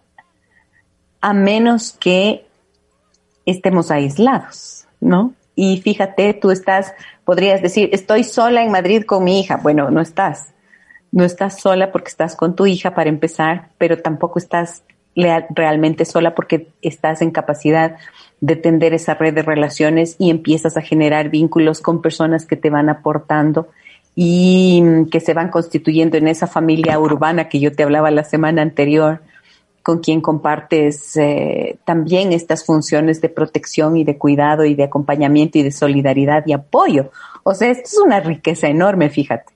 a 1.22 1.34
menos 1.34 1.92
que 1.92 2.46
estemos 3.46 3.92
aislados, 3.92 4.88
¿no? 5.00 5.34
Y 5.56 5.82
fíjate, 5.82 6.34
tú 6.34 6.52
estás, 6.52 6.94
podrías 7.24 7.62
decir, 7.62 7.90
estoy 7.94 8.24
sola 8.24 8.62
en 8.62 8.72
Madrid 8.72 9.04
con 9.06 9.24
mi 9.24 9.40
hija. 9.40 9.58
Bueno, 9.58 9.90
no 9.90 10.02
estás. 10.02 10.54
No 11.12 11.24
estás 11.24 11.62
sola 11.62 11.92
porque 11.92 12.10
estás 12.10 12.36
con 12.36 12.56
tu 12.56 12.66
hija 12.66 12.94
para 12.94 13.10
empezar, 13.10 13.70
pero 13.78 14.02
tampoco 14.02 14.38
estás 14.38 14.84
realmente 15.16 16.04
sola 16.04 16.36
porque 16.36 16.68
estás 16.82 17.22
en 17.22 17.32
capacidad 17.32 17.96
de 18.42 18.56
tender 18.56 18.94
esa 18.94 19.16
red 19.16 19.34
de 19.34 19.42
relaciones 19.42 20.16
y 20.20 20.30
empiezas 20.30 20.78
a 20.78 20.82
generar 20.82 21.30
vínculos 21.30 21.82
con 21.82 22.02
personas 22.02 22.46
que 22.46 22.56
te 22.56 22.70
van 22.70 22.90
aportando 22.90 23.70
y 24.16 24.82
que 25.12 25.20
se 25.20 25.34
van 25.34 25.50
constituyendo 25.50 26.18
en 26.18 26.28
esa 26.28 26.48
familia 26.48 27.00
urbana 27.00 27.50
que 27.50 27.60
yo 27.60 27.74
te 27.74 27.84
hablaba 27.84 28.12
la 28.12 28.24
semana 28.24 28.62
anterior, 28.62 29.22
con 29.84 30.00
quien 30.00 30.22
compartes 30.22 31.16
eh, 31.18 31.78
también 31.86 32.34
estas 32.34 32.66
funciones 32.66 33.22
de 33.22 33.30
protección 33.30 33.98
y 33.98 34.04
de 34.04 34.18
cuidado 34.18 34.66
y 34.66 34.74
de 34.74 34.86
acompañamiento 34.86 35.60
y 35.60 35.64
de 35.64 35.72
solidaridad 35.72 36.44
y 36.48 36.54
apoyo. 36.54 37.12
O 37.44 37.54
sea, 37.54 37.70
esto 37.70 37.84
es 37.86 37.98
una 37.98 38.20
riqueza 38.20 38.68
enorme, 38.68 39.10
fíjate. 39.10 39.55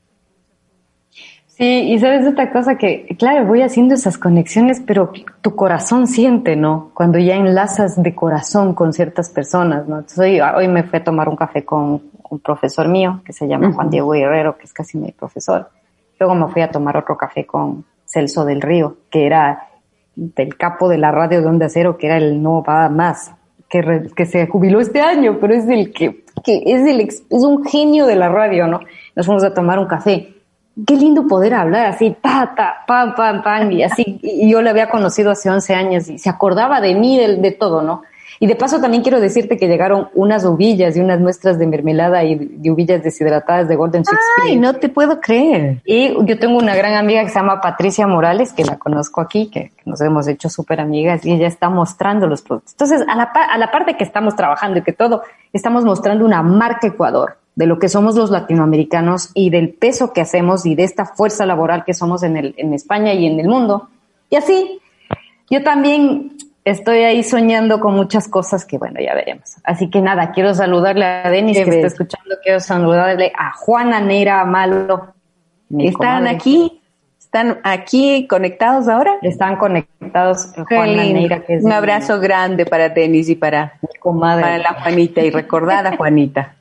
Sí, 1.60 1.92
y 1.92 2.00
sabes 2.00 2.26
otra 2.26 2.54
cosa 2.54 2.78
que, 2.78 3.06
claro, 3.20 3.46
voy 3.46 3.62
haciendo 3.64 3.94
esas 3.94 4.18
conexiones, 4.18 4.80
pero 4.80 5.12
tu 5.42 5.58
corazón 5.58 6.08
siente, 6.08 6.56
¿no? 6.56 6.92
Cuando 6.94 7.20
ya 7.20 7.36
enlazas 7.36 8.02
de 8.02 8.16
corazón 8.16 8.74
con 8.74 8.94
ciertas 8.94 9.30
personas, 9.30 9.86
¿no? 9.86 10.06
hoy, 10.20 10.40
hoy 10.40 10.70
me 10.70 10.84
fui 10.84 11.00
a 11.00 11.04
tomar 11.04 11.28
un 11.28 11.36
café 11.36 11.66
con 11.66 12.02
un 12.30 12.40
profesor 12.40 12.88
mío 12.88 13.22
que 13.26 13.34
se 13.34 13.46
llama 13.46 13.74
Juan 13.74 13.90
Diego 13.90 14.12
Guerrero, 14.12 14.58
que 14.58 14.64
es 14.64 14.72
casi 14.72 14.98
mi 14.98 15.12
profesor. 15.12 15.70
Luego 16.18 16.34
me 16.34 16.48
fui 16.48 16.62
a 16.62 16.72
tomar 16.72 16.96
otro 16.96 17.18
café 17.18 17.46
con 17.46 17.84
Celso 18.06 18.46
del 18.46 18.62
Río, 18.62 18.96
que 19.10 19.26
era 19.26 19.68
del 20.16 20.56
capo 20.56 20.88
de 20.88 20.98
la 20.98 21.12
radio 21.12 21.42
de 21.42 21.48
Onda 21.48 21.68
Cero, 21.68 21.98
que 21.98 22.08
era 22.08 22.16
el 22.16 22.42
no 22.42 22.64
va 22.64 22.88
más, 22.88 23.34
que, 23.68 24.08
que 24.16 24.26
se 24.26 24.48
jubiló 24.48 24.80
este 24.80 25.02
año, 25.02 25.38
pero 25.42 25.54
es 25.54 25.68
el 25.68 25.92
que, 25.92 26.24
que 26.42 26.64
es 26.66 26.88
el, 26.88 27.02
es 27.02 27.24
un 27.30 27.66
genio 27.66 28.06
de 28.06 28.16
la 28.16 28.30
radio, 28.30 28.66
¿no? 28.66 28.80
Nos 29.14 29.26
fuimos 29.26 29.44
a 29.44 29.54
tomar 29.54 29.78
un 29.78 29.88
café 29.88 30.39
qué 30.86 30.96
lindo 30.96 31.28
poder 31.28 31.54
hablar 31.54 31.86
así, 31.88 32.16
ta, 32.22 32.54
ta, 32.56 32.84
pam, 32.88 33.16
pam, 33.16 33.44
pam, 33.44 33.72
y 33.72 33.84
así. 33.84 34.20
Y 34.22 34.50
yo 34.50 34.62
le 34.62 34.70
había 34.70 34.90
conocido 34.90 35.32
hace 35.32 35.50
11 35.50 35.76
años 35.76 36.10
y 36.10 36.18
se 36.18 36.30
acordaba 36.30 36.82
de 36.82 36.96
mí, 36.96 37.18
de, 37.18 37.38
de 37.38 37.52
todo, 37.52 37.82
¿no? 37.82 38.04
Y 38.42 38.48
de 38.48 38.56
paso 38.56 38.80
también 38.80 39.04
quiero 39.04 39.20
decirte 39.20 39.58
que 39.58 39.68
llegaron 39.68 40.08
unas 40.14 40.46
uvillas 40.46 40.96
y 40.96 41.02
unas 41.02 41.20
muestras 41.20 41.60
de 41.60 41.68
mermelada 41.68 42.24
y 42.24 42.36
de 42.36 42.72
uvillas 42.72 43.04
deshidratadas 43.04 43.68
de 43.68 43.76
Golden 43.76 44.06
Sweet 44.06 44.20
Ay, 44.46 44.56
no 44.56 44.76
te 44.76 44.88
puedo 44.88 45.20
creer. 45.20 45.82
Y 45.84 46.14
yo 46.26 46.40
tengo 46.40 46.58
una 46.58 46.74
gran 46.74 46.94
amiga 46.94 47.22
que 47.24 47.30
se 47.30 47.36
llama 47.36 47.60
Patricia 47.60 48.08
Morales, 48.08 48.54
que 48.54 48.64
la 48.64 48.78
conozco 48.78 49.20
aquí, 49.20 49.50
que, 49.50 49.72
nos 49.86 50.00
hemos 50.02 50.28
hecho 50.28 50.50
súper 50.50 50.80
amigas 50.80 51.26
y 51.26 51.34
ella 51.34 51.48
está 51.48 51.68
mostrando 51.68 52.28
los 52.28 52.44
productos. 52.44 52.74
Entonces, 52.74 53.02
a 53.10 53.16
la, 53.16 53.24
a 53.24 53.58
la 53.58 53.72
parte 53.72 53.98
que 53.98 54.04
estamos 54.04 54.36
trabajando 54.36 54.80
y 54.80 54.84
que 54.84 54.94
todo, 54.94 55.24
estamos 55.52 55.84
mostrando 55.84 56.24
una 56.24 56.44
marca 56.44 56.88
Ecuador 56.88 57.39
de 57.60 57.66
lo 57.66 57.78
que 57.78 57.90
somos 57.90 58.16
los 58.16 58.32
latinoamericanos 58.32 59.32
y 59.34 59.50
del 59.50 59.74
peso 59.74 60.14
que 60.14 60.22
hacemos 60.22 60.66
y 60.66 60.76
de 60.76 60.86
esta 60.86 61.04
fuerza 61.04 61.46
laboral 61.46 61.84
que 61.84 61.94
somos 61.94 62.24
en, 62.24 62.38
el, 62.38 62.54
en 62.56 62.74
España 62.74 63.14
y 63.14 63.26
en 63.26 63.38
el 63.38 63.50
mundo. 63.50 63.90
Y 64.30 64.38
así, 64.38 64.80
yo 65.50 65.62
también 65.62 66.38
estoy 66.64 67.00
ahí 67.00 67.22
soñando 67.22 67.82
con 67.82 67.96
muchas 67.96 68.30
cosas 68.30 68.64
que, 68.64 68.78
bueno, 68.78 69.02
ya 69.02 69.14
veremos. 69.14 69.58
Así 69.66 69.90
que 69.90 70.00
nada, 70.00 70.32
quiero 70.32 70.54
saludarle 70.54 71.04
a 71.04 71.30
Denis 71.30 71.58
que 71.58 71.70
está 71.70 71.88
escuchando, 71.88 72.36
quiero 72.42 72.62
saludarle 72.62 73.34
a 73.38 73.52
Juana 73.52 74.00
Neira 74.00 74.46
Malo. 74.46 75.14
¿Están 75.78 76.28
aquí? 76.28 76.82
¿Están 77.20 77.60
aquí 77.66 78.26
conectados 78.30 78.88
ahora? 78.88 79.16
Están 79.22 79.58
conectados 79.58 80.54
Juana 80.66 81.04
Neira. 81.04 81.44
Que 81.44 81.56
es 81.56 81.66
Un 81.66 81.74
abrazo 81.74 82.22
grande 82.22 82.66
para 82.66 82.88
Denis 82.88 83.28
y 83.28 83.36
para, 83.36 83.74
para 84.02 84.58
la 84.60 84.82
Juanita 84.82 85.20
y 85.20 85.30
recordada 85.30 85.98
Juanita. 85.98 86.56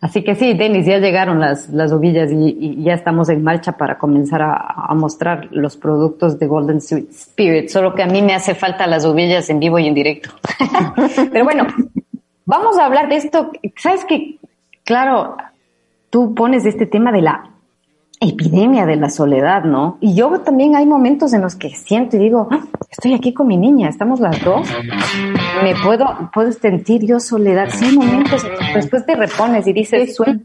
Así 0.00 0.22
que 0.22 0.36
sí, 0.36 0.54
Denis, 0.54 0.86
ya 0.86 0.98
llegaron 0.98 1.40
las, 1.40 1.70
las 1.70 1.90
ovillas 1.90 2.30
y, 2.30 2.82
ya 2.82 2.94
estamos 2.94 3.28
en 3.30 3.42
marcha 3.42 3.72
para 3.72 3.98
comenzar 3.98 4.42
a, 4.42 4.94
mostrar 4.94 5.48
los 5.50 5.76
productos 5.76 6.38
de 6.38 6.46
Golden 6.46 6.76
Spirit. 6.76 7.68
Solo 7.68 7.94
que 7.94 8.04
a 8.04 8.06
mí 8.06 8.22
me 8.22 8.34
hace 8.34 8.54
falta 8.54 8.86
las 8.86 9.04
ovillas 9.04 9.50
en 9.50 9.58
vivo 9.58 9.78
y 9.78 9.88
en 9.88 9.94
directo. 9.94 10.30
Pero 11.32 11.44
bueno, 11.44 11.66
vamos 12.44 12.78
a 12.78 12.86
hablar 12.86 13.08
de 13.08 13.16
esto. 13.16 13.50
Sabes 13.76 14.04
que, 14.04 14.38
claro, 14.84 15.36
tú 16.10 16.32
pones 16.32 16.64
este 16.64 16.86
tema 16.86 17.10
de 17.10 17.22
la 17.22 17.50
epidemia 18.20 18.86
de 18.86 18.96
la 18.96 19.10
soledad, 19.10 19.64
¿no? 19.64 19.98
Y 20.00 20.14
yo 20.14 20.30
también 20.40 20.76
hay 20.76 20.86
momentos 20.86 21.32
en 21.32 21.40
los 21.40 21.56
que 21.56 21.70
siento 21.70 22.16
y 22.16 22.20
digo, 22.20 22.48
ah, 22.50 22.66
estoy 22.90 23.14
aquí 23.14 23.32
con 23.32 23.46
mi 23.46 23.56
niña, 23.56 23.88
estamos 23.88 24.20
las 24.20 24.42
dos, 24.44 24.68
me 25.62 25.74
puedo, 25.82 26.30
puedo 26.32 26.52
sentir 26.52 27.04
yo 27.04 27.20
soledad. 27.20 27.68
Sí, 27.70 27.96
momentos, 27.96 28.46
después 28.74 29.04
te 29.06 29.14
repones 29.14 29.66
y 29.66 29.72
dices, 29.72 30.14
suena? 30.14 30.40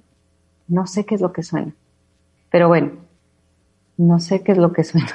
No 0.67 0.87
sé 0.87 1.05
qué 1.05 1.15
es 1.15 1.21
lo 1.21 1.31
que 1.31 1.43
suena, 1.43 1.73
pero 2.49 2.67
bueno, 2.67 2.91
no 3.97 4.19
sé 4.19 4.43
qué 4.43 4.53
es 4.53 4.57
lo 4.57 4.71
que 4.71 4.83
suena. 4.83 5.09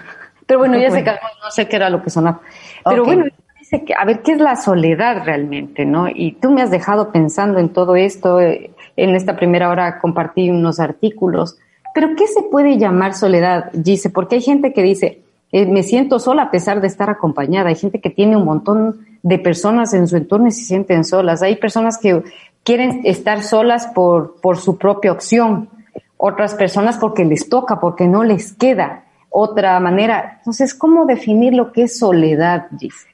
Pero 0.47 0.61
bueno, 0.61 0.79
ya 0.79 0.91
se 0.91 1.05
calmó, 1.05 1.21
no 1.45 1.51
sé 1.51 1.69
qué 1.69 1.77
era 1.77 1.91
lo 1.91 2.03
que 2.03 2.09
sonaba. 2.09 2.41
Pero 2.83 3.05
bueno, 3.05 3.27
dice 3.59 3.85
que, 3.85 3.93
a 3.93 4.07
ver, 4.07 4.23
¿qué 4.23 4.33
es 4.33 4.41
la 4.41 4.57
soledad 4.57 5.23
realmente, 5.27 5.85
no? 5.85 6.09
Y 6.09 6.33
tú 6.41 6.51
me 6.51 6.63
has 6.63 6.71
dejado 6.71 7.13
pensando 7.13 7.59
en 7.59 7.69
todo 7.69 7.97
esto, 7.97 8.41
eh, 8.41 8.71
en 8.97 9.15
esta 9.15 9.37
primera 9.37 9.69
hora 9.69 9.99
compartí 9.99 10.49
unos 10.49 10.81
artículos 10.81 11.59
pero 11.99 12.15
¿qué 12.15 12.29
se 12.29 12.45
puede 12.45 12.79
llamar 12.79 13.15
soledad, 13.15 13.73
Gise? 13.85 14.11
Porque 14.11 14.37
hay 14.37 14.41
gente 14.41 14.73
que 14.73 14.85
dice, 14.85 15.23
eh, 15.53 15.67
me 15.67 15.83
siento 15.83 16.19
sola 16.19 16.45
a 16.45 16.51
pesar 16.51 16.81
de 16.81 16.87
estar 16.87 17.11
acompañada. 17.11 17.69
Hay 17.69 17.77
gente 17.77 18.01
que 18.01 18.11
tiene 18.11 18.37
un 18.37 18.45
montón 18.45 19.07
de 19.23 19.39
personas 19.39 19.95
en 19.95 20.07
su 20.07 20.17
entorno 20.17 20.49
y 20.49 20.53
se 20.53 20.65
sienten 20.65 21.05
solas. 21.05 21.43
Hay 21.43 21.57
personas 21.57 21.99
que 21.99 22.23
quieren 22.63 23.03
estar 23.05 23.43
solas 23.43 23.87
por, 23.89 24.41
por 24.41 24.59
su 24.59 24.77
propia 24.77 25.13
opción. 25.13 25.69
Otras 26.17 26.55
personas 26.55 26.99
porque 26.99 27.25
les 27.25 27.49
toca, 27.49 27.81
porque 27.81 28.07
no 28.07 28.25
les 28.25 28.53
queda 28.53 29.05
otra 29.31 29.79
manera. 29.81 30.37
Entonces, 30.39 30.75
¿cómo 30.75 31.07
definir 31.07 31.55
lo 31.55 31.73
que 31.73 31.85
es 31.85 31.99
soledad, 31.99 32.67
Gise? 32.79 33.09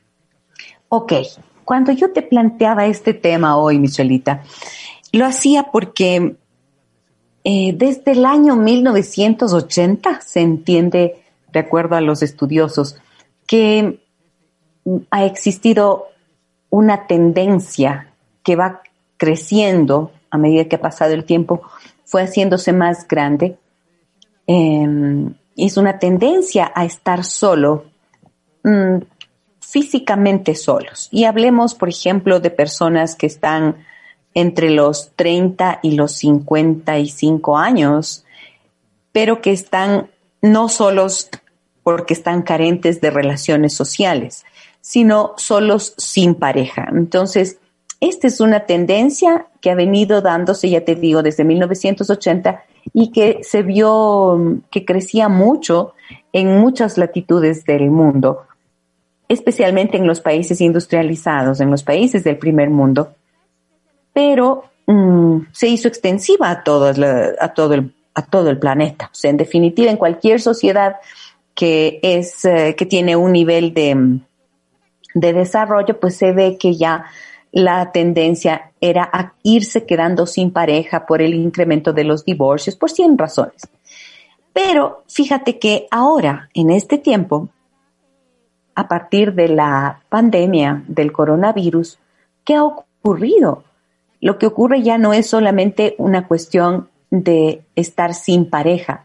Ok, 0.88 1.12
cuando 1.64 1.92
yo 1.92 2.12
te 2.12 2.22
planteaba 2.22 2.86
este 2.86 3.14
tema 3.14 3.56
hoy, 3.56 3.78
Michelita, 3.78 4.42
lo 5.12 5.26
hacía 5.26 5.64
porque 5.64 6.36
eh, 7.44 7.74
desde 7.76 8.12
el 8.12 8.24
año 8.24 8.56
1980 8.56 10.20
se 10.20 10.40
entiende, 10.40 11.23
de 11.54 11.60
acuerdo 11.60 11.96
a 11.96 12.02
los 12.02 12.22
estudiosos, 12.22 12.98
que 13.46 14.00
ha 15.10 15.24
existido 15.24 16.08
una 16.68 17.06
tendencia 17.06 18.12
que 18.42 18.56
va 18.56 18.82
creciendo 19.16 20.12
a 20.30 20.36
medida 20.36 20.64
que 20.64 20.76
ha 20.76 20.80
pasado 20.80 21.14
el 21.14 21.24
tiempo, 21.24 21.62
fue 22.04 22.24
haciéndose 22.24 22.72
más 22.72 23.06
grande. 23.06 23.56
Em, 24.46 25.34
es 25.56 25.76
una 25.76 25.98
tendencia 25.98 26.72
a 26.74 26.84
estar 26.84 27.24
solo, 27.24 27.84
mm, 28.64 28.98
físicamente 29.60 30.56
solos. 30.56 31.08
Y 31.10 31.24
hablemos, 31.24 31.74
por 31.74 31.88
ejemplo, 31.88 32.40
de 32.40 32.50
personas 32.50 33.14
que 33.14 33.26
están 33.26 33.76
entre 34.34 34.70
los 34.70 35.12
30 35.14 35.78
y 35.82 35.92
los 35.92 36.12
55 36.16 37.56
años, 37.56 38.24
pero 39.12 39.40
que 39.40 39.52
están 39.52 40.10
no 40.42 40.68
solos 40.68 41.30
porque 41.84 42.14
están 42.14 42.42
carentes 42.42 43.00
de 43.00 43.10
relaciones 43.10 43.74
sociales, 43.74 44.44
sino 44.80 45.34
solos 45.36 45.94
sin 45.96 46.34
pareja. 46.34 46.88
Entonces, 46.90 47.58
esta 48.00 48.26
es 48.26 48.40
una 48.40 48.66
tendencia 48.66 49.46
que 49.60 49.70
ha 49.70 49.76
venido 49.76 50.20
dándose, 50.20 50.68
ya 50.68 50.84
te 50.84 50.96
digo, 50.96 51.22
desde 51.22 51.44
1980 51.44 52.64
y 52.92 53.12
que 53.12 53.38
se 53.42 53.62
vio 53.62 54.60
que 54.72 54.84
crecía 54.84 55.28
mucho 55.28 55.94
en 56.32 56.58
muchas 56.58 56.98
latitudes 56.98 57.64
del 57.64 57.90
mundo, 57.90 58.42
especialmente 59.28 59.96
en 59.96 60.08
los 60.08 60.20
países 60.20 60.60
industrializados, 60.60 61.60
en 61.60 61.70
los 61.70 61.84
países 61.84 62.24
del 62.24 62.38
primer 62.38 62.68
mundo 62.68 63.14
pero 64.14 64.64
mm, 64.86 65.40
se 65.52 65.68
hizo 65.68 65.88
extensiva 65.88 66.50
a, 66.50 66.64
todo, 66.64 66.86
a, 66.86 67.48
todo 67.48 67.74
el, 67.74 67.92
a 68.14 68.22
todo 68.22 68.48
el 68.48 68.58
planeta. 68.58 69.10
O 69.12 69.14
sea, 69.14 69.30
en 69.30 69.36
definitiva, 69.36 69.90
en 69.90 69.98
cualquier 69.98 70.40
sociedad 70.40 70.96
que, 71.54 72.00
es, 72.02 72.44
eh, 72.44 72.74
que 72.76 72.86
tiene 72.86 73.16
un 73.16 73.32
nivel 73.32 73.74
de, 73.74 74.20
de 75.14 75.32
desarrollo, 75.32 75.98
pues 76.00 76.16
se 76.16 76.32
ve 76.32 76.56
que 76.58 76.74
ya 76.74 77.06
la 77.52 77.92
tendencia 77.92 78.72
era 78.80 79.08
a 79.12 79.34
irse 79.42 79.86
quedando 79.86 80.26
sin 80.26 80.50
pareja 80.50 81.06
por 81.06 81.22
el 81.22 81.34
incremento 81.34 81.92
de 81.92 82.04
los 82.04 82.24
divorcios, 82.24 82.76
por 82.76 82.90
100 82.90 83.16
razones. 83.16 83.68
Pero 84.52 85.04
fíjate 85.08 85.58
que 85.58 85.86
ahora, 85.90 86.48
en 86.54 86.70
este 86.70 86.98
tiempo, 86.98 87.48
a 88.74 88.88
partir 88.88 89.34
de 89.34 89.48
la 89.48 90.02
pandemia 90.08 90.82
del 90.88 91.12
coronavirus, 91.12 91.98
¿qué 92.44 92.54
ha 92.54 92.64
ocurrido? 92.64 93.64
lo 94.24 94.38
que 94.38 94.46
ocurre 94.46 94.82
ya 94.82 94.96
no 94.96 95.12
es 95.12 95.28
solamente 95.28 95.96
una 95.98 96.26
cuestión 96.26 96.88
de 97.10 97.62
estar 97.76 98.14
sin 98.14 98.48
pareja, 98.48 99.03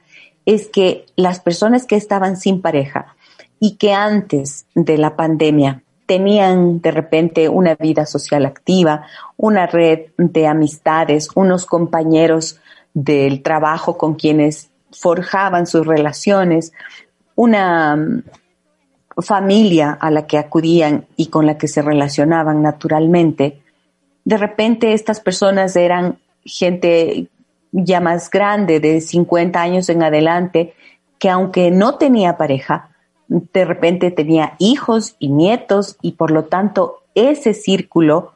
es 0.49 0.67
que 0.67 1.05
las 1.15 1.39
personas 1.39 1.85
que 1.85 1.95
estaban 1.95 2.35
sin 2.35 2.59
pareja 2.59 3.15
y 3.59 3.75
que 3.75 3.93
antes 3.93 4.65
de 4.73 4.97
la 4.97 5.15
pandemia 5.15 5.83
tenían 6.07 6.81
de 6.81 6.89
repente 6.89 7.49
una 7.49 7.75
vida 7.75 8.07
social 8.07 8.47
activa, 8.47 9.05
una 9.37 9.67
red 9.67 10.07
de 10.17 10.47
amistades, 10.47 11.29
unos 11.35 11.67
compañeros 11.67 12.59
del 12.95 13.43
trabajo 13.43 13.95
con 13.95 14.15
quienes 14.15 14.71
forjaban 14.91 15.67
sus 15.67 15.85
relaciones, 15.85 16.73
una 17.35 17.95
mm, 17.95 18.23
familia 19.21 19.91
a 20.01 20.09
la 20.09 20.25
que 20.25 20.39
acudían 20.39 21.05
y 21.15 21.27
con 21.27 21.45
la 21.45 21.59
que 21.59 21.67
se 21.67 21.83
relacionaban 21.83 22.63
naturalmente, 22.63 23.61
de 24.25 24.37
repente 24.37 24.93
estas 24.93 25.19
personas 25.19 25.75
eran 25.75 26.17
gente 26.43 27.29
ya 27.71 27.99
más 27.99 28.29
grande, 28.29 28.79
de 28.79 29.01
50 29.01 29.61
años 29.61 29.89
en 29.89 30.03
adelante, 30.03 30.73
que 31.19 31.29
aunque 31.29 31.71
no 31.71 31.95
tenía 31.95 32.37
pareja, 32.37 32.89
de 33.27 33.65
repente 33.65 34.09
tenía 34.11 34.55
hijos 34.57 35.15
y 35.19 35.29
nietos 35.29 35.97
y 36.01 36.13
por 36.13 36.31
lo 36.31 36.45
tanto 36.45 37.03
ese 37.13 37.53
círculo 37.53 38.33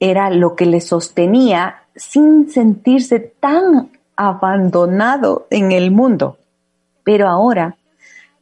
era 0.00 0.28
lo 0.30 0.54
que 0.54 0.66
le 0.66 0.80
sostenía 0.80 1.82
sin 1.94 2.50
sentirse 2.50 3.20
tan 3.20 3.90
abandonado 4.16 5.46
en 5.50 5.72
el 5.72 5.90
mundo. 5.90 6.36
Pero 7.04 7.28
ahora, 7.28 7.76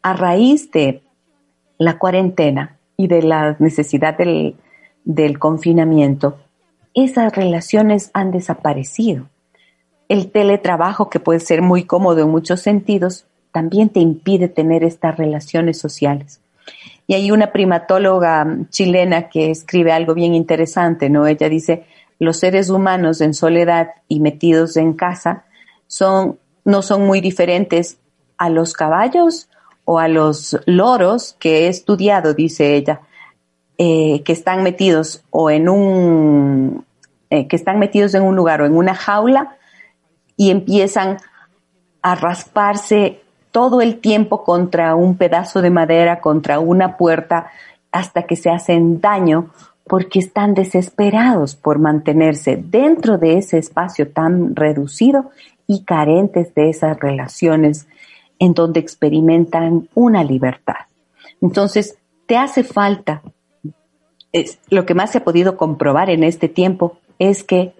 a 0.02 0.12
raíz 0.14 0.70
de 0.72 1.02
la 1.78 1.98
cuarentena 1.98 2.76
y 2.96 3.06
de 3.06 3.22
la 3.22 3.56
necesidad 3.58 4.16
del, 4.16 4.56
del 5.04 5.38
confinamiento, 5.38 6.38
esas 6.94 7.34
relaciones 7.34 8.10
han 8.14 8.30
desaparecido. 8.30 9.28
El 10.08 10.30
teletrabajo, 10.30 11.08
que 11.08 11.20
puede 11.20 11.40
ser 11.40 11.62
muy 11.62 11.84
cómodo 11.84 12.20
en 12.22 12.30
muchos 12.30 12.60
sentidos, 12.60 13.26
también 13.52 13.88
te 13.88 14.00
impide 14.00 14.48
tener 14.48 14.84
estas 14.84 15.16
relaciones 15.16 15.78
sociales. 15.78 16.40
Y 17.06 17.14
hay 17.14 17.30
una 17.30 17.52
primatóloga 17.52 18.46
chilena 18.70 19.28
que 19.28 19.50
escribe 19.50 19.92
algo 19.92 20.14
bien 20.14 20.34
interesante, 20.34 21.10
¿no? 21.10 21.26
Ella 21.26 21.48
dice, 21.48 21.86
los 22.18 22.38
seres 22.38 22.70
humanos 22.70 23.20
en 23.20 23.34
soledad 23.34 23.90
y 24.08 24.20
metidos 24.20 24.76
en 24.76 24.94
casa 24.94 25.44
son, 25.86 26.38
no 26.64 26.82
son 26.82 27.06
muy 27.06 27.20
diferentes 27.20 27.98
a 28.38 28.48
los 28.50 28.72
caballos 28.72 29.48
o 29.84 29.98
a 29.98 30.08
los 30.08 30.58
loros 30.66 31.36
que 31.38 31.66
he 31.66 31.68
estudiado, 31.68 32.34
dice 32.34 32.74
ella. 32.74 33.00
eh, 33.76 34.22
que 34.24 34.32
están 34.32 34.62
metidos 34.62 35.24
o 35.30 35.50
en 35.50 35.68
un, 35.68 36.84
eh, 37.30 37.48
que 37.48 37.56
están 37.56 37.80
metidos 37.80 38.14
en 38.14 38.22
un 38.22 38.36
lugar 38.36 38.62
o 38.62 38.66
en 38.66 38.76
una 38.76 38.94
jaula 38.94 39.56
y 40.36 40.50
empiezan 40.50 41.18
a 42.02 42.14
rasparse 42.14 43.22
todo 43.50 43.80
el 43.80 44.00
tiempo 44.00 44.44
contra 44.44 44.94
un 44.94 45.16
pedazo 45.16 45.62
de 45.62 45.70
madera, 45.70 46.20
contra 46.20 46.58
una 46.58 46.96
puerta, 46.96 47.50
hasta 47.92 48.24
que 48.24 48.36
se 48.36 48.50
hacen 48.50 49.00
daño 49.00 49.50
porque 49.86 50.18
están 50.18 50.54
desesperados 50.54 51.54
por 51.54 51.78
mantenerse 51.78 52.56
dentro 52.56 53.18
de 53.18 53.38
ese 53.38 53.58
espacio 53.58 54.10
tan 54.10 54.56
reducido 54.56 55.30
y 55.66 55.84
carentes 55.84 56.54
de 56.54 56.70
esas 56.70 56.98
relaciones 56.98 57.86
en 58.38 58.54
donde 58.54 58.80
experimentan 58.80 59.88
una 59.94 60.24
libertad. 60.24 60.86
Entonces, 61.40 61.96
te 62.26 62.36
hace 62.36 62.64
falta 62.64 63.22
es, 64.34 64.58
lo 64.68 64.84
que 64.84 64.94
más 64.94 65.12
se 65.12 65.18
ha 65.18 65.24
podido 65.24 65.56
comprobar 65.56 66.10
en 66.10 66.24
este 66.24 66.48
tiempo 66.48 66.98
es 67.18 67.44
que 67.44 67.72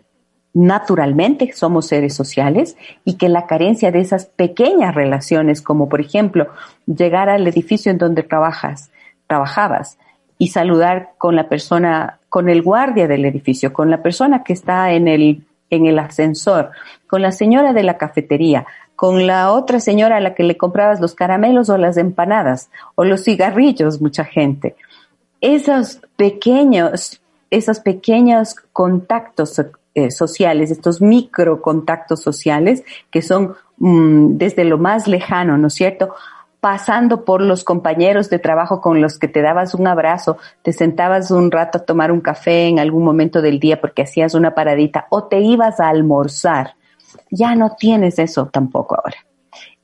naturalmente 0.55 1.53
somos 1.53 1.89
seres 1.89 2.15
sociales 2.15 2.77
y 3.05 3.15
que 3.15 3.29
la 3.29 3.47
carencia 3.47 3.91
de 3.91 3.99
esas 4.01 4.27
pequeñas 4.27 4.95
relaciones, 4.95 5.61
como 5.61 5.89
por 5.89 6.01
ejemplo 6.01 6.47
llegar 6.87 7.29
al 7.29 7.47
edificio 7.47 7.91
en 7.91 7.99
donde 7.99 8.23
trabajas, 8.23 8.91
trabajabas 9.27 9.99
y 10.39 10.49
saludar 10.49 11.11
con 11.19 11.35
la 11.35 11.49
persona, 11.49 12.21
con 12.29 12.49
el 12.49 12.63
guardia 12.63 13.09
del 13.09 13.25
edificio, 13.25 13.73
con 13.73 13.91
la 13.91 14.03
persona 14.03 14.45
que 14.45 14.53
está 14.53 14.93
en 14.93 15.09
el, 15.09 15.45
en 15.71 15.87
el 15.87 15.99
ascensor, 15.99 16.71
con 17.09 17.21
la 17.21 17.33
señora 17.33 17.73
de 17.73 17.83
la 17.83 17.99
cafetería, 17.99 18.65
con 18.95 19.27
la 19.27 19.51
otra 19.51 19.81
señora 19.81 20.19
a 20.19 20.21
la 20.21 20.35
que 20.35 20.45
le 20.45 20.57
comprabas 20.57 21.01
los 21.01 21.15
caramelos 21.15 21.69
o 21.69 21.79
las 21.79 21.97
empanadas 21.97 22.71
o 22.95 23.05
los 23.05 23.25
cigarrillos, 23.25 24.01
mucha 24.01 24.25
gente. 24.25 24.77
Esos 25.41 26.01
pequeños, 26.17 27.21
esos 27.51 27.81
pequeños 27.81 28.55
contactos 28.73 29.61
eh, 29.95 30.11
sociales, 30.11 30.71
estos 30.71 31.01
micro 31.01 31.63
contactos 31.63 32.23
sociales 32.23 32.83
que 33.11 33.23
son 33.23 33.55
mm, 33.79 34.37
desde 34.37 34.65
lo 34.65 34.79
más 34.79 35.07
lejano, 35.09 35.57
¿no 35.57 35.69
es 35.69 35.75
cierto? 35.75 36.15
pasando 36.61 37.27
por 37.27 37.43
los 37.43 37.63
compañeros 37.63 38.31
de 38.31 38.39
trabajo 38.39 38.81
con 38.81 39.03
los 39.03 39.19
que 39.19 39.29
te 39.29 39.43
dabas 39.43 39.75
un 39.75 39.87
abrazo, 39.87 40.39
te 40.63 40.73
sentabas 40.73 41.31
un 41.31 41.51
rato 41.51 41.77
a 41.77 41.85
tomar 41.85 42.11
un 42.11 42.23
café 42.23 42.69
en 42.69 42.79
algún 42.79 43.05
momento 43.05 43.43
del 43.43 43.61
día 43.61 43.83
porque 43.83 44.01
hacías 44.01 44.33
una 44.33 44.55
paradita 44.55 45.07
o 45.11 45.25
te 45.25 45.41
ibas 45.41 45.79
a 45.79 45.91
almorzar. 45.91 46.75
Ya 47.31 47.55
no 47.55 47.77
tienes 47.79 48.19
eso 48.19 48.47
tampoco 48.47 48.95
ahora 48.97 49.17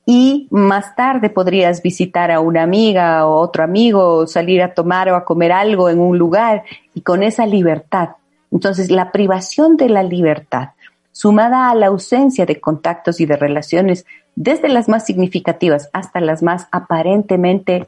y 0.05 0.47
más 0.51 0.95
tarde 0.95 1.29
podrías 1.29 1.81
visitar 1.81 2.31
a 2.31 2.39
una 2.39 2.63
amiga 2.63 3.25
o 3.27 3.35
otro 3.35 3.63
amigo, 3.63 4.25
salir 4.27 4.61
a 4.61 4.73
tomar 4.73 5.09
o 5.09 5.15
a 5.15 5.23
comer 5.23 5.51
algo 5.51 5.89
en 5.89 5.99
un 5.99 6.17
lugar 6.17 6.63
y 6.93 7.01
con 7.01 7.23
esa 7.23 7.45
libertad. 7.45 8.09
Entonces, 8.51 8.91
la 8.91 9.11
privación 9.11 9.77
de 9.77 9.89
la 9.89 10.03
libertad, 10.03 10.69
sumada 11.11 11.69
a 11.69 11.75
la 11.75 11.87
ausencia 11.87 12.45
de 12.45 12.59
contactos 12.59 13.19
y 13.21 13.25
de 13.25 13.37
relaciones, 13.37 14.05
desde 14.35 14.69
las 14.69 14.87
más 14.89 15.05
significativas 15.05 15.89
hasta 15.93 16.21
las 16.21 16.43
más 16.43 16.67
aparentemente 16.71 17.87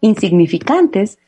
insignificantes, 0.00 1.18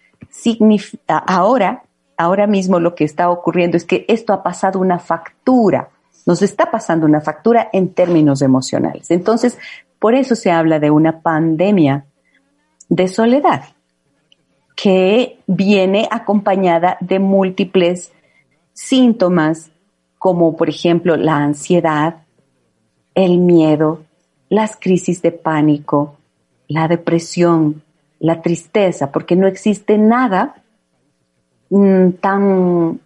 ahora, 1.27 1.83
ahora 2.17 2.47
mismo 2.47 2.81
lo 2.81 2.95
que 2.95 3.05
está 3.05 3.31
ocurriendo 3.31 3.77
es 3.77 3.85
que 3.85 4.05
esto 4.09 4.33
ha 4.33 4.43
pasado 4.43 4.79
una 4.79 4.99
factura, 4.99 5.91
nos 6.27 6.43
está 6.43 6.71
pasando 6.71 7.07
una 7.07 7.21
factura 7.21 7.69
en 7.73 7.93
términos 7.93 8.43
emocionales. 8.43 9.11
Entonces, 9.11 9.59
por 9.99 10.15
eso 10.15 10.35
se 10.35 10.51
habla 10.51 10.79
de 10.79 10.91
una 10.91 11.21
pandemia 11.21 12.05
de 12.89 13.09
soledad 13.09 13.65
que 14.77 15.39
viene 15.47 16.09
acompañada 16.11 16.97
de 17.01 17.19
múltiples 17.19 18.13
síntomas 18.81 19.71
como 20.19 20.57
por 20.57 20.69
ejemplo 20.69 21.17
la 21.17 21.37
ansiedad, 21.37 22.23
el 23.15 23.39
miedo, 23.39 24.03
las 24.49 24.77
crisis 24.77 25.23
de 25.23 25.33
pánico, 25.33 26.17
la 26.69 26.89
depresión, 26.89 27.83
la 28.19 28.43
tristeza, 28.43 29.13
porque 29.13 29.37
no 29.37 29.47
existe 29.47 29.99
nada 29.99 30.63
mm, 31.71 32.11
tan 32.21 33.01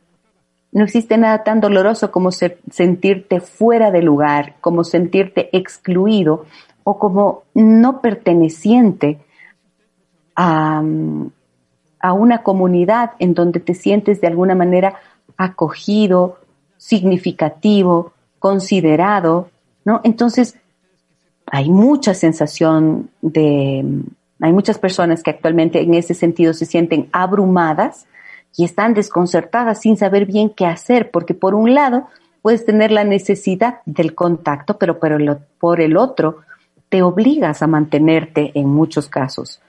no 0.74 0.82
existe 0.82 1.16
nada 1.16 1.44
tan 1.44 1.60
doloroso 1.60 2.10
como 2.10 2.32
sentirte 2.32 3.38
fuera 3.38 3.92
de 3.92 4.02
lugar, 4.02 4.56
como 4.60 4.82
sentirte 4.82 5.56
excluido 5.56 6.46
o 6.82 6.98
como 6.98 7.44
no 7.54 8.00
perteneciente 8.00 9.18
a, 10.34 10.82
una 12.12 12.42
comunidad 12.42 13.12
en 13.18 13.34
donde 13.34 13.60
te 13.60 13.74
sientes 13.74 14.20
de 14.20 14.26
alguna 14.26 14.54
manera 14.54 14.96
acogido, 15.36 16.38
significativo, 16.76 18.12
considerado, 18.38 19.48
¿no? 19.84 20.00
Entonces, 20.04 20.56
hay 21.46 21.70
mucha 21.70 22.14
sensación 22.14 23.10
de, 23.22 23.84
hay 24.40 24.52
muchas 24.52 24.78
personas 24.78 25.22
que 25.22 25.30
actualmente 25.30 25.80
en 25.80 25.94
ese 25.94 26.14
sentido 26.14 26.52
se 26.52 26.66
sienten 26.66 27.08
abrumadas 27.12 28.06
y 28.56 28.64
están 28.64 28.94
desconcertadas 28.94 29.80
sin 29.80 29.96
saber 29.96 30.26
bien 30.26 30.50
qué 30.50 30.66
hacer, 30.66 31.10
porque 31.10 31.34
por 31.34 31.54
un 31.54 31.74
lado 31.74 32.06
puedes 32.42 32.64
tener 32.64 32.90
la 32.90 33.04
necesidad 33.04 33.80
del 33.86 34.14
contacto, 34.14 34.78
pero 34.78 34.98
por 34.98 35.80
el 35.80 35.96
otro 35.96 36.38
te 36.88 37.02
obligas 37.02 37.62
a 37.62 37.66
mantenerte 37.66 38.52
en 38.54 38.68
muchos 38.68 39.08
casos 39.08 39.60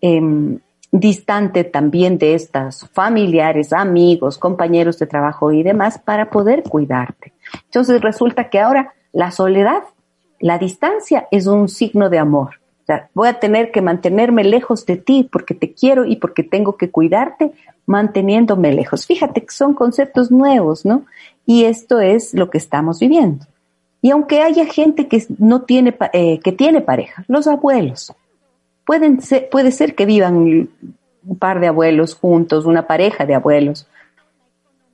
em, 0.00 0.58
distante 0.92 1.64
también 1.64 2.18
de 2.18 2.34
estas 2.34 2.88
familiares, 2.92 3.72
amigos, 3.72 4.38
compañeros 4.38 4.98
de 4.98 5.06
trabajo 5.06 5.52
y 5.52 5.62
demás 5.62 5.98
para 5.98 6.30
poder 6.30 6.62
cuidarte. 6.62 7.32
Entonces 7.64 8.00
resulta 8.00 8.48
que 8.48 8.60
ahora 8.60 8.94
la 9.12 9.30
soledad, 9.30 9.82
la 10.40 10.58
distancia 10.58 11.26
es 11.30 11.46
un 11.46 11.68
signo 11.68 12.10
de 12.10 12.18
amor. 12.18 12.60
Voy 13.14 13.28
a 13.28 13.40
tener 13.40 13.70
que 13.70 13.80
mantenerme 13.80 14.44
lejos 14.44 14.84
de 14.84 14.96
ti 14.96 15.28
porque 15.30 15.54
te 15.54 15.72
quiero 15.72 16.04
y 16.04 16.16
porque 16.16 16.42
tengo 16.42 16.76
que 16.76 16.90
cuidarte 16.90 17.52
manteniéndome 17.86 18.72
lejos. 18.72 19.06
Fíjate 19.06 19.42
que 19.42 19.52
son 19.54 19.74
conceptos 19.74 20.30
nuevos, 20.30 20.84
¿no? 20.84 21.06
Y 21.46 21.64
esto 21.64 22.00
es 22.00 22.34
lo 22.34 22.50
que 22.50 22.58
estamos 22.58 23.00
viviendo. 23.00 23.46
Y 24.02 24.10
aunque 24.10 24.42
haya 24.42 24.66
gente 24.66 25.08
que 25.08 25.24
no 25.38 25.62
tiene, 25.62 25.96
eh, 26.12 26.38
que 26.40 26.52
tiene 26.52 26.82
pareja, 26.82 27.24
los 27.26 27.46
abuelos, 27.46 28.12
pueden 28.86 29.20
ser, 29.20 29.48
puede 29.50 29.70
ser 29.70 29.94
que 29.94 30.06
vivan 30.06 30.36
un 30.36 31.38
par 31.38 31.60
de 31.60 31.68
abuelos 31.68 32.14
juntos, 32.14 32.66
una 32.66 32.86
pareja 32.86 33.26
de 33.26 33.34
abuelos, 33.34 33.86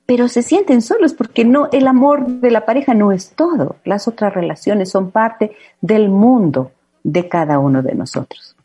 pero 0.05 0.27
se 0.27 0.41
sienten 0.41 0.81
solos 0.81 1.13
porque 1.13 1.45
no, 1.45 1.69
el 1.71 1.87
amor 1.87 2.25
de 2.25 2.51
la 2.51 2.65
pareja 2.65 2.93
no 2.93 3.11
es 3.11 3.31
todo. 3.31 3.77
Las 3.85 4.07
otras 4.07 4.33
relaciones 4.33 4.89
son 4.89 5.11
parte 5.11 5.51
del 5.79 6.09
mundo 6.09 6.71
de 7.03 7.29
cada 7.29 7.59
uno 7.59 7.81
de 7.81 7.95
nosotros. 7.95 8.55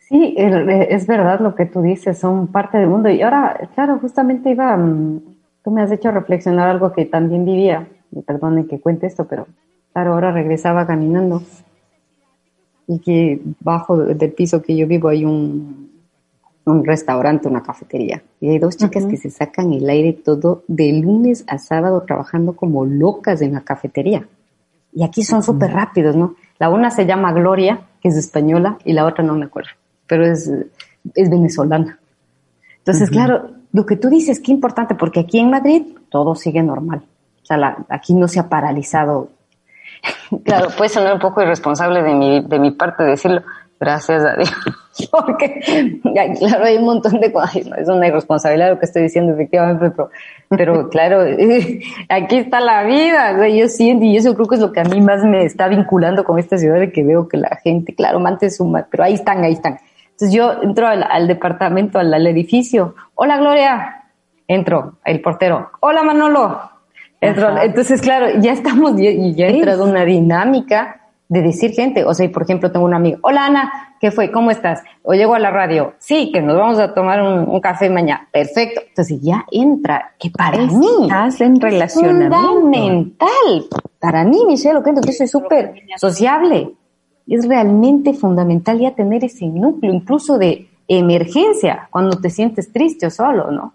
Sí, 0.00 0.34
es 0.36 1.06
verdad 1.06 1.40
lo 1.40 1.54
que 1.54 1.64
tú 1.64 1.80
dices, 1.80 2.18
son 2.18 2.48
parte 2.48 2.76
del 2.76 2.88
mundo. 2.88 3.08
Y 3.08 3.22
ahora, 3.22 3.68
claro, 3.74 3.98
justamente 3.98 4.50
iba, 4.50 4.76
mm, 4.76 5.20
tú 5.64 5.70
me 5.70 5.80
has 5.80 5.90
hecho 5.90 6.10
reflexionar 6.10 6.68
algo 6.68 6.92
que 6.92 7.06
también 7.06 7.46
vivía 7.46 7.88
perdone 8.22 8.66
que 8.66 8.80
cuente 8.80 9.06
esto, 9.06 9.26
pero 9.26 9.46
claro, 9.92 10.14
ahora 10.14 10.32
regresaba 10.32 10.86
caminando 10.86 11.42
y 12.86 12.98
que 12.98 13.40
bajo 13.60 13.96
del 13.96 14.32
piso 14.32 14.62
que 14.62 14.76
yo 14.76 14.86
vivo 14.86 15.08
hay 15.08 15.24
un, 15.24 15.90
un 16.64 16.84
restaurante, 16.84 17.48
una 17.48 17.62
cafetería. 17.62 18.22
Y 18.40 18.50
hay 18.50 18.58
dos 18.58 18.76
chicas 18.76 19.04
que 19.06 19.16
se 19.16 19.30
sacan 19.30 19.72
el 19.72 19.88
aire 19.88 20.12
todo 20.12 20.64
de 20.68 20.92
lunes 20.92 21.44
a 21.46 21.58
sábado 21.58 22.02
trabajando 22.06 22.56
como 22.56 22.84
locas 22.84 23.42
en 23.42 23.54
la 23.54 23.60
cafetería. 23.62 24.26
Y 24.92 25.02
aquí 25.02 25.24
son 25.24 25.42
súper 25.42 25.72
rápidos, 25.72 26.16
¿no? 26.16 26.36
La 26.58 26.70
una 26.70 26.90
se 26.90 27.04
llama 27.04 27.32
Gloria, 27.32 27.80
que 28.00 28.08
es 28.08 28.16
española, 28.16 28.78
y 28.84 28.92
la 28.92 29.06
otra 29.06 29.24
no 29.24 29.34
me 29.34 29.46
acuerdo, 29.46 29.70
pero 30.06 30.24
es, 30.24 30.50
es 31.14 31.30
venezolana. 31.30 31.98
Entonces, 32.78 33.10
claro, 33.10 33.50
lo 33.72 33.86
que 33.86 33.96
tú 33.96 34.08
dices, 34.08 34.40
qué 34.40 34.52
importante, 34.52 34.94
porque 34.94 35.20
aquí 35.20 35.38
en 35.38 35.50
Madrid 35.50 35.82
todo 36.10 36.34
sigue 36.34 36.62
normal. 36.62 37.02
O 37.42 37.46
sea, 37.46 37.84
aquí 37.88 38.14
no 38.14 38.28
se 38.28 38.38
ha 38.38 38.48
paralizado. 38.48 39.30
Claro, 40.44 40.68
puede 40.76 40.88
sonar 40.88 41.14
un 41.14 41.20
poco 41.20 41.42
irresponsable 41.42 42.02
de 42.02 42.14
mi, 42.14 42.40
de 42.40 42.58
mi 42.58 42.70
parte 42.72 43.04
decirlo, 43.04 43.42
gracias 43.78 44.24
a 44.24 44.34
Dios, 44.36 45.10
porque 45.10 46.00
claro, 46.38 46.64
hay 46.64 46.76
un 46.76 46.84
montón 46.84 47.20
de 47.20 47.32
cosas, 47.32 47.56
es 47.56 47.88
una 47.88 48.06
irresponsabilidad 48.06 48.70
lo 48.70 48.78
que 48.78 48.86
estoy 48.86 49.02
diciendo 49.02 49.32
efectivamente, 49.34 49.90
pero, 49.90 50.10
pero 50.48 50.88
claro, 50.88 51.20
aquí 52.08 52.36
está 52.36 52.60
la 52.60 52.84
vida, 52.84 53.46
yo 53.48 53.68
siento, 53.68 54.04
y 54.04 54.16
eso 54.16 54.34
creo 54.34 54.46
que 54.46 54.54
es 54.56 54.60
lo 54.60 54.72
que 54.72 54.80
a 54.80 54.84
mí 54.84 55.00
más 55.00 55.22
me 55.24 55.44
está 55.44 55.68
vinculando 55.68 56.24
con 56.24 56.38
esta 56.38 56.56
ciudad, 56.56 56.78
de 56.78 56.92
que 56.92 57.04
veo 57.04 57.28
que 57.28 57.36
la 57.36 57.58
gente, 57.62 57.94
claro, 57.94 58.20
mantes 58.20 58.56
suma, 58.56 58.86
pero 58.90 59.04
ahí 59.04 59.14
están, 59.14 59.44
ahí 59.44 59.52
están. 59.52 59.78
Entonces 60.12 60.32
yo 60.32 60.62
entro 60.62 60.86
al, 60.86 61.26
departamento, 61.26 61.98
al, 61.98 62.14
al 62.14 62.26
edificio, 62.26 62.94
hola 63.16 63.36
Gloria, 63.36 64.04
entro, 64.46 64.94
el 65.04 65.20
portero, 65.20 65.70
hola 65.80 66.04
Manolo, 66.04 66.73
entonces, 67.24 68.00
claro, 68.00 68.40
ya 68.40 68.52
estamos, 68.52 68.98
y 68.98 69.34
ya 69.34 69.46
ha 69.46 69.50
entrado 69.50 69.84
una 69.84 70.04
dinámica 70.04 71.00
de 71.28 71.42
decir 71.42 71.72
gente, 71.72 72.04
o 72.04 72.12
sea, 72.14 72.30
por 72.30 72.42
ejemplo, 72.42 72.70
tengo 72.70 72.84
un 72.84 72.94
amigo, 72.94 73.18
hola 73.22 73.46
Ana, 73.46 73.72
¿qué 74.00 74.10
fue? 74.10 74.30
¿Cómo 74.30 74.50
estás? 74.50 74.82
O 75.02 75.14
llego 75.14 75.34
a 75.34 75.38
la 75.38 75.50
radio, 75.50 75.94
sí, 75.98 76.30
que 76.32 76.42
nos 76.42 76.56
vamos 76.56 76.78
a 76.78 76.92
tomar 76.92 77.22
un, 77.22 77.60
café 77.60 77.88
mañana, 77.88 78.28
perfecto. 78.30 78.82
Entonces 78.86 79.20
ya 79.22 79.44
entra, 79.50 80.12
que 80.18 80.30
para 80.30 80.58
mí 80.58 80.86
estás 81.02 81.40
en 81.40 81.60
relacionamiento. 81.60 82.36
fundamental, 82.36 83.64
para 83.98 84.24
mí, 84.24 84.44
Michelle, 84.46 84.82
que 84.82 84.92
yo 84.94 85.12
soy 85.12 85.26
súper 85.26 85.74
sociable, 85.96 86.72
es 87.26 87.48
realmente 87.48 88.12
fundamental 88.12 88.78
ya 88.78 88.94
tener 88.94 89.24
ese 89.24 89.46
núcleo, 89.46 89.92
incluso 89.92 90.36
de 90.36 90.68
emergencia, 90.86 91.88
cuando 91.90 92.20
te 92.20 92.28
sientes 92.28 92.70
triste 92.70 93.06
o 93.06 93.10
solo, 93.10 93.50
¿no? 93.50 93.72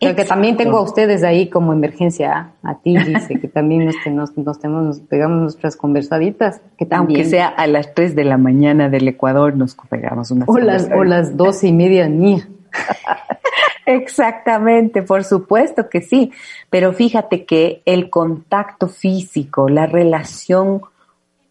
Que 0.00 0.24
también 0.24 0.56
tengo 0.56 0.78
a 0.78 0.82
ustedes 0.82 1.22
ahí 1.22 1.48
como 1.48 1.72
emergencia, 1.72 2.52
a 2.62 2.74
ti 2.76 2.96
dice 2.96 3.40
que 3.40 3.48
también 3.48 3.90
nos, 4.12 4.36
nos, 4.36 4.58
tenemos, 4.58 5.00
pegamos 5.00 5.40
nuestras 5.40 5.76
conversaditas, 5.76 6.60
que 6.76 6.86
también. 6.86 7.20
Aunque 7.20 7.30
sea 7.30 7.48
a 7.48 7.66
las 7.66 7.94
3 7.94 8.14
de 8.14 8.24
la 8.24 8.36
mañana 8.36 8.88
del 8.88 9.08
Ecuador 9.08 9.56
nos 9.56 9.76
pegamos 9.88 10.30
unas 10.30 10.48
O 10.48 10.58
las, 10.58 10.90
o 10.94 11.04
las 11.04 11.36
doce 11.36 11.68
y 11.68 11.72
media 11.72 12.08
mía. 12.08 12.48
Exactamente, 13.86 15.02
por 15.02 15.24
supuesto 15.24 15.88
que 15.90 16.00
sí, 16.00 16.32
pero 16.70 16.92
fíjate 16.92 17.44
que 17.44 17.82
el 17.84 18.08
contacto 18.08 18.88
físico, 18.88 19.68
la 19.68 19.86
relación, 19.86 20.82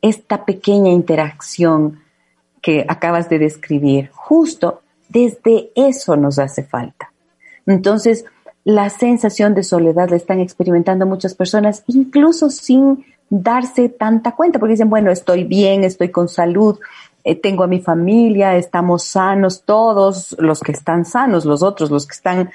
esta 0.01 0.43
pequeña 0.43 0.91
interacción 0.91 1.99
que 2.61 2.85
acabas 2.87 3.29
de 3.29 3.39
describir, 3.39 4.09
justo 4.13 4.81
desde 5.09 5.69
eso 5.75 6.15
nos 6.15 6.39
hace 6.39 6.63
falta. 6.63 7.12
Entonces, 7.65 8.25
la 8.63 8.89
sensación 8.89 9.53
de 9.53 9.63
soledad 9.63 10.09
la 10.09 10.15
están 10.15 10.39
experimentando 10.39 11.05
muchas 11.05 11.33
personas, 11.35 11.83
incluso 11.87 12.49
sin 12.49 13.05
darse 13.29 13.89
tanta 13.89 14.35
cuenta, 14.35 14.59
porque 14.59 14.73
dicen, 14.73 14.89
bueno, 14.89 15.11
estoy 15.11 15.43
bien, 15.43 15.83
estoy 15.83 16.09
con 16.09 16.29
salud, 16.29 16.79
eh, 17.23 17.35
tengo 17.35 17.63
a 17.63 17.67
mi 17.67 17.79
familia, 17.79 18.55
estamos 18.55 19.03
sanos, 19.03 19.63
todos 19.63 20.35
los 20.39 20.59
que 20.59 20.71
están 20.71 21.05
sanos, 21.05 21.45
los 21.45 21.63
otros, 21.63 21.89
los 21.89 22.05
que 22.05 22.15
están 22.15 22.51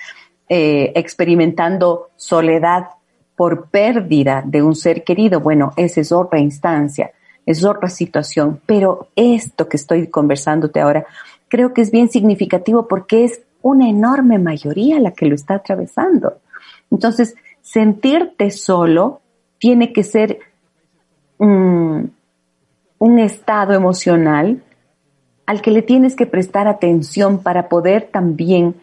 eh, 0.49 0.93
experimentando 0.95 2.11
soledad 2.17 2.89
por 3.37 3.67
pérdida 3.67 4.43
de 4.45 4.63
un 4.63 4.75
ser 4.75 5.05
querido, 5.05 5.41
bueno, 5.41 5.73
esa 5.77 6.01
es 6.01 6.11
otra 6.11 6.39
instancia, 6.39 7.13
es 7.47 7.65
otra 7.65 7.89
situación, 7.89 8.61
pero 8.67 9.09
esto 9.15 9.69
que 9.69 9.77
estoy 9.77 10.09
conversándote 10.09 10.81
ahora, 10.81 11.07
creo 11.49 11.73
que 11.73 11.83
es 11.83 11.91
bien 11.91 12.11
significativo 12.11 12.89
porque 12.89 13.25
es 13.25 13.43
una 13.63 13.89
enorme 13.89 14.39
mayoría 14.39 15.01
la 15.01 15.13
que 15.13 15.27
lo 15.27 15.35
está 15.35 15.55
atravesando. 15.55 16.39
Entonces, 16.91 17.35
sentirte 17.61 18.51
solo 18.51 19.21
tiene 19.59 19.93
que 19.93 20.05
ser 20.05 20.39
un 21.39 22.13
estado 22.99 23.75
emocional 23.75 24.63
al 25.47 25.63
que 25.63 25.71
le 25.71 25.83
tienes 25.83 26.15
que 26.17 26.27
prestar 26.27 26.69
atención 26.69 27.43
para 27.43 27.69
poder 27.69 28.09
también 28.13 28.75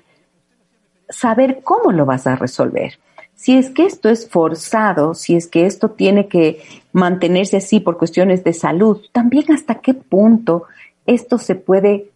saber 1.09 1.61
cómo 1.63 1.91
lo 1.91 2.05
vas 2.05 2.25
a 2.25 2.35
resolver. 2.35 2.97
Si 3.35 3.57
es 3.57 3.69
que 3.69 3.85
esto 3.85 4.09
es 4.09 4.29
forzado, 4.29 5.13
si 5.13 5.35
es 5.35 5.47
que 5.47 5.65
esto 5.65 5.91
tiene 5.91 6.27
que 6.27 6.63
mantenerse 6.93 7.57
así 7.57 7.79
por 7.79 7.97
cuestiones 7.97 8.43
de 8.43 8.53
salud, 8.53 9.01
también 9.11 9.51
hasta 9.51 9.75
qué 9.75 9.93
punto 9.93 10.63
esto 11.05 11.38
se 11.38 11.55
puede 11.55 12.09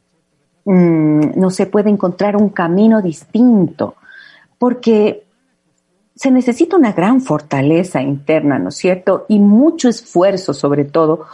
Mm, 0.72 1.40
no 1.40 1.50
se 1.50 1.66
puede 1.66 1.90
encontrar 1.90 2.36
un 2.36 2.50
camino 2.50 3.02
distinto, 3.02 3.96
porque 4.60 5.24
se 6.14 6.30
necesita 6.30 6.78
una 6.78 6.92
gran 6.92 7.22
fortaleza 7.22 8.04
interna, 8.04 8.60
¿no 8.60 8.70
es 8.70 8.76
cierto? 8.76 9.26
Y 9.30 9.40
mucho 9.40 9.90
esfuerzo, 9.90 10.54
sobre 10.54 10.86
todo, 10.86 11.26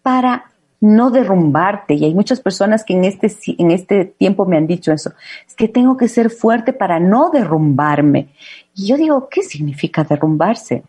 para 0.00 0.44
no 0.80 1.10
derrumbarte. 1.10 1.94
Y 1.94 2.04
hay 2.04 2.14
muchas 2.14 2.38
personas 2.38 2.84
que 2.84 2.94
en 2.94 3.02
este, 3.02 3.32
en 3.58 3.72
este 3.72 4.04
tiempo 4.04 4.46
me 4.46 4.58
han 4.58 4.68
dicho 4.68 4.92
eso. 4.92 5.12
Es 5.44 5.56
que 5.56 5.66
tengo 5.66 5.96
que 5.96 6.06
ser 6.06 6.30
fuerte 6.30 6.72
para 6.72 7.00
no 7.00 7.30
derrumbarme. 7.30 8.28
Y 8.76 8.86
yo 8.86 8.96
digo, 8.96 9.28
¿qué 9.28 9.42
significa 9.42 10.04
derrumbarse? 10.04 10.84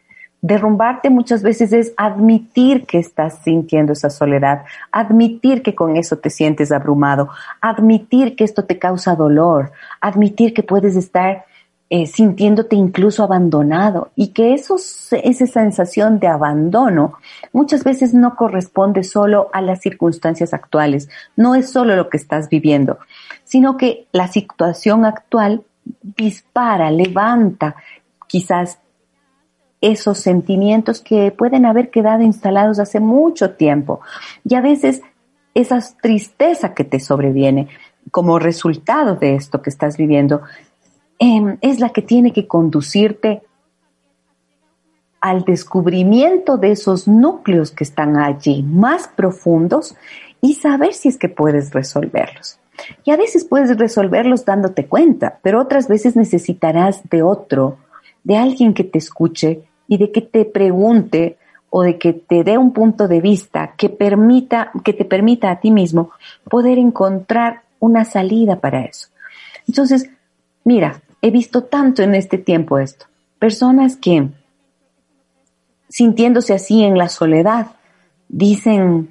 Derrumbarte 0.48 1.10
muchas 1.10 1.42
veces 1.42 1.74
es 1.74 1.92
admitir 1.98 2.86
que 2.86 3.00
estás 3.00 3.40
sintiendo 3.44 3.94
esa 3.94 4.12
soledad, 4.12 4.62
admitir 4.92 5.64
que 5.64 5.74
con 5.74 5.98
eso 5.98 6.20
te 6.20 6.30
sientes 6.30 6.72
abrumado, 6.72 7.30
admitir 7.62 8.36
que 8.36 8.44
esto 8.44 8.64
te 8.64 8.78
causa 8.78 9.16
dolor, 9.16 9.72
admitir 10.02 10.54
que 10.54 10.62
puedes 10.62 10.96
estar 10.96 11.46
eh, 11.90 12.06
sintiéndote 12.06 12.76
incluso 12.76 13.24
abandonado 13.24 14.12
y 14.16 14.34
que 14.34 14.54
eso, 14.54 14.76
esa 14.76 15.48
sensación 15.48 16.20
de 16.20 16.28
abandono 16.28 17.14
muchas 17.52 17.84
veces 17.84 18.14
no 18.14 18.36
corresponde 18.36 19.04
solo 19.04 19.50
a 19.52 19.62
las 19.62 19.82
circunstancias 19.82 20.54
actuales, 20.54 21.10
no 21.36 21.56
es 21.56 21.72
solo 21.72 21.96
lo 21.96 22.08
que 22.08 22.18
estás 22.18 22.50
viviendo, 22.50 23.00
sino 23.46 23.78
que 23.78 24.06
la 24.12 24.28
situación 24.28 25.06
actual 25.06 25.64
dispara, 26.02 26.92
levanta 26.92 27.78
quizás 28.28 28.78
esos 29.86 30.18
sentimientos 30.18 31.00
que 31.00 31.32
pueden 31.32 31.66
haber 31.66 31.92
quedado 31.92 32.24
instalados 32.24 32.80
hace 32.80 33.00
mucho 33.00 33.52
tiempo. 33.52 34.02
Y 34.44 34.56
a 34.56 34.62
veces 34.62 35.02
esa 35.54 35.80
tristeza 36.02 36.74
que 36.74 36.84
te 36.84 37.00
sobreviene 37.00 37.68
como 38.12 38.40
resultado 38.40 39.16
de 39.16 39.36
esto 39.36 39.62
que 39.62 39.70
estás 39.70 39.98
viviendo 39.98 40.42
em, 41.20 41.58
es 41.62 41.80
la 41.80 41.90
que 41.90 42.02
tiene 42.02 42.34
que 42.34 42.48
conducirte 42.48 43.44
al 45.22 45.44
descubrimiento 45.44 46.58
de 46.58 46.72
esos 46.72 47.08
núcleos 47.08 47.72
que 47.72 47.84
están 47.84 48.18
allí 48.18 48.64
más 48.64 49.08
profundos 49.08 49.96
y 50.42 50.56
saber 50.56 50.94
si 50.94 51.10
es 51.10 51.18
que 51.18 51.30
puedes 51.30 51.72
resolverlos. 51.74 52.60
Y 53.04 53.12
a 53.12 53.18
veces 53.18 53.46
puedes 53.46 53.76
resolverlos 53.78 54.46
dándote 54.46 54.88
cuenta, 54.88 55.40
pero 55.42 55.62
otras 55.62 55.88
veces 55.88 56.16
necesitarás 56.16 57.08
de 57.10 57.24
otro 57.24 57.78
de 58.24 58.38
alguien 58.38 58.74
que 58.74 58.84
te 58.84 58.98
escuche 58.98 59.64
y 59.88 59.98
de 59.98 60.12
que 60.12 60.22
te 60.22 60.46
pregunte 60.46 61.38
o 61.70 61.84
de 61.84 61.98
que 61.98 62.14
te 62.14 62.44
dé 62.44 62.58
un 62.58 62.72
punto 62.72 63.08
de 63.08 63.22
vista 63.22 63.74
que 63.76 63.90
permita, 63.90 64.72
que 64.84 64.94
te 64.94 65.06
permita 65.06 65.52
a 65.52 65.60
ti 65.60 65.72
mismo 65.72 66.12
poder 66.50 66.78
encontrar 66.78 67.64
una 67.80 68.06
salida 68.06 68.60
para 68.62 68.86
eso. 68.86 69.10
Entonces, 69.68 70.10
mira, 70.64 71.02
he 71.22 71.32
visto 71.32 71.64
tanto 71.64 72.02
en 72.02 72.16
este 72.16 72.38
tiempo 72.38 72.80
esto. 72.80 73.08
Personas 73.40 73.98
que, 73.98 74.30
sintiéndose 75.90 76.54
así 76.54 76.84
en 76.84 76.98
la 76.98 77.10
soledad, 77.10 77.68
dicen, 78.30 79.10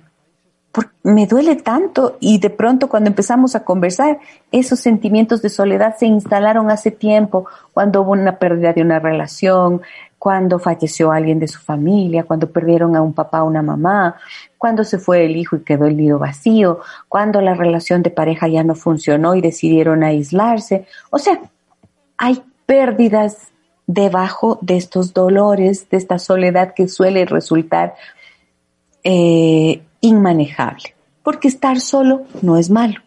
me 1.02 1.26
duele 1.26 1.56
tanto 1.56 2.16
y 2.20 2.38
de 2.38 2.50
pronto 2.50 2.88
cuando 2.88 3.08
empezamos 3.08 3.54
a 3.54 3.64
conversar, 3.64 4.18
esos 4.50 4.80
sentimientos 4.80 5.42
de 5.42 5.48
soledad 5.48 5.96
se 5.98 6.06
instalaron 6.06 6.70
hace 6.70 6.90
tiempo, 6.90 7.46
cuando 7.72 8.02
hubo 8.02 8.12
una 8.12 8.38
pérdida 8.38 8.72
de 8.72 8.82
una 8.82 8.98
relación, 8.98 9.82
cuando 10.24 10.58
falleció 10.58 11.12
alguien 11.12 11.38
de 11.38 11.48
su 11.48 11.60
familia, 11.60 12.24
cuando 12.24 12.50
perdieron 12.50 12.96
a 12.96 13.02
un 13.02 13.12
papá 13.12 13.42
o 13.42 13.46
una 13.46 13.60
mamá, 13.60 14.16
cuando 14.56 14.82
se 14.82 14.96
fue 14.96 15.26
el 15.26 15.36
hijo 15.36 15.56
y 15.56 15.64
quedó 15.64 15.84
el 15.84 15.98
nido 15.98 16.18
vacío, 16.18 16.80
cuando 17.10 17.42
la 17.42 17.52
relación 17.52 18.02
de 18.02 18.08
pareja 18.08 18.48
ya 18.48 18.64
no 18.64 18.74
funcionó 18.74 19.34
y 19.34 19.42
decidieron 19.42 20.02
aislarse. 20.02 20.86
O 21.10 21.18
sea, 21.18 21.42
hay 22.16 22.42
pérdidas 22.64 23.48
debajo 23.86 24.58
de 24.62 24.78
estos 24.78 25.12
dolores, 25.12 25.90
de 25.90 25.98
esta 25.98 26.18
soledad 26.18 26.72
que 26.72 26.88
suele 26.88 27.26
resultar 27.26 27.94
eh, 29.02 29.82
inmanejable. 30.00 30.94
Porque 31.22 31.48
estar 31.48 31.80
solo 31.80 32.22
no 32.40 32.56
es 32.56 32.70
malo. 32.70 32.98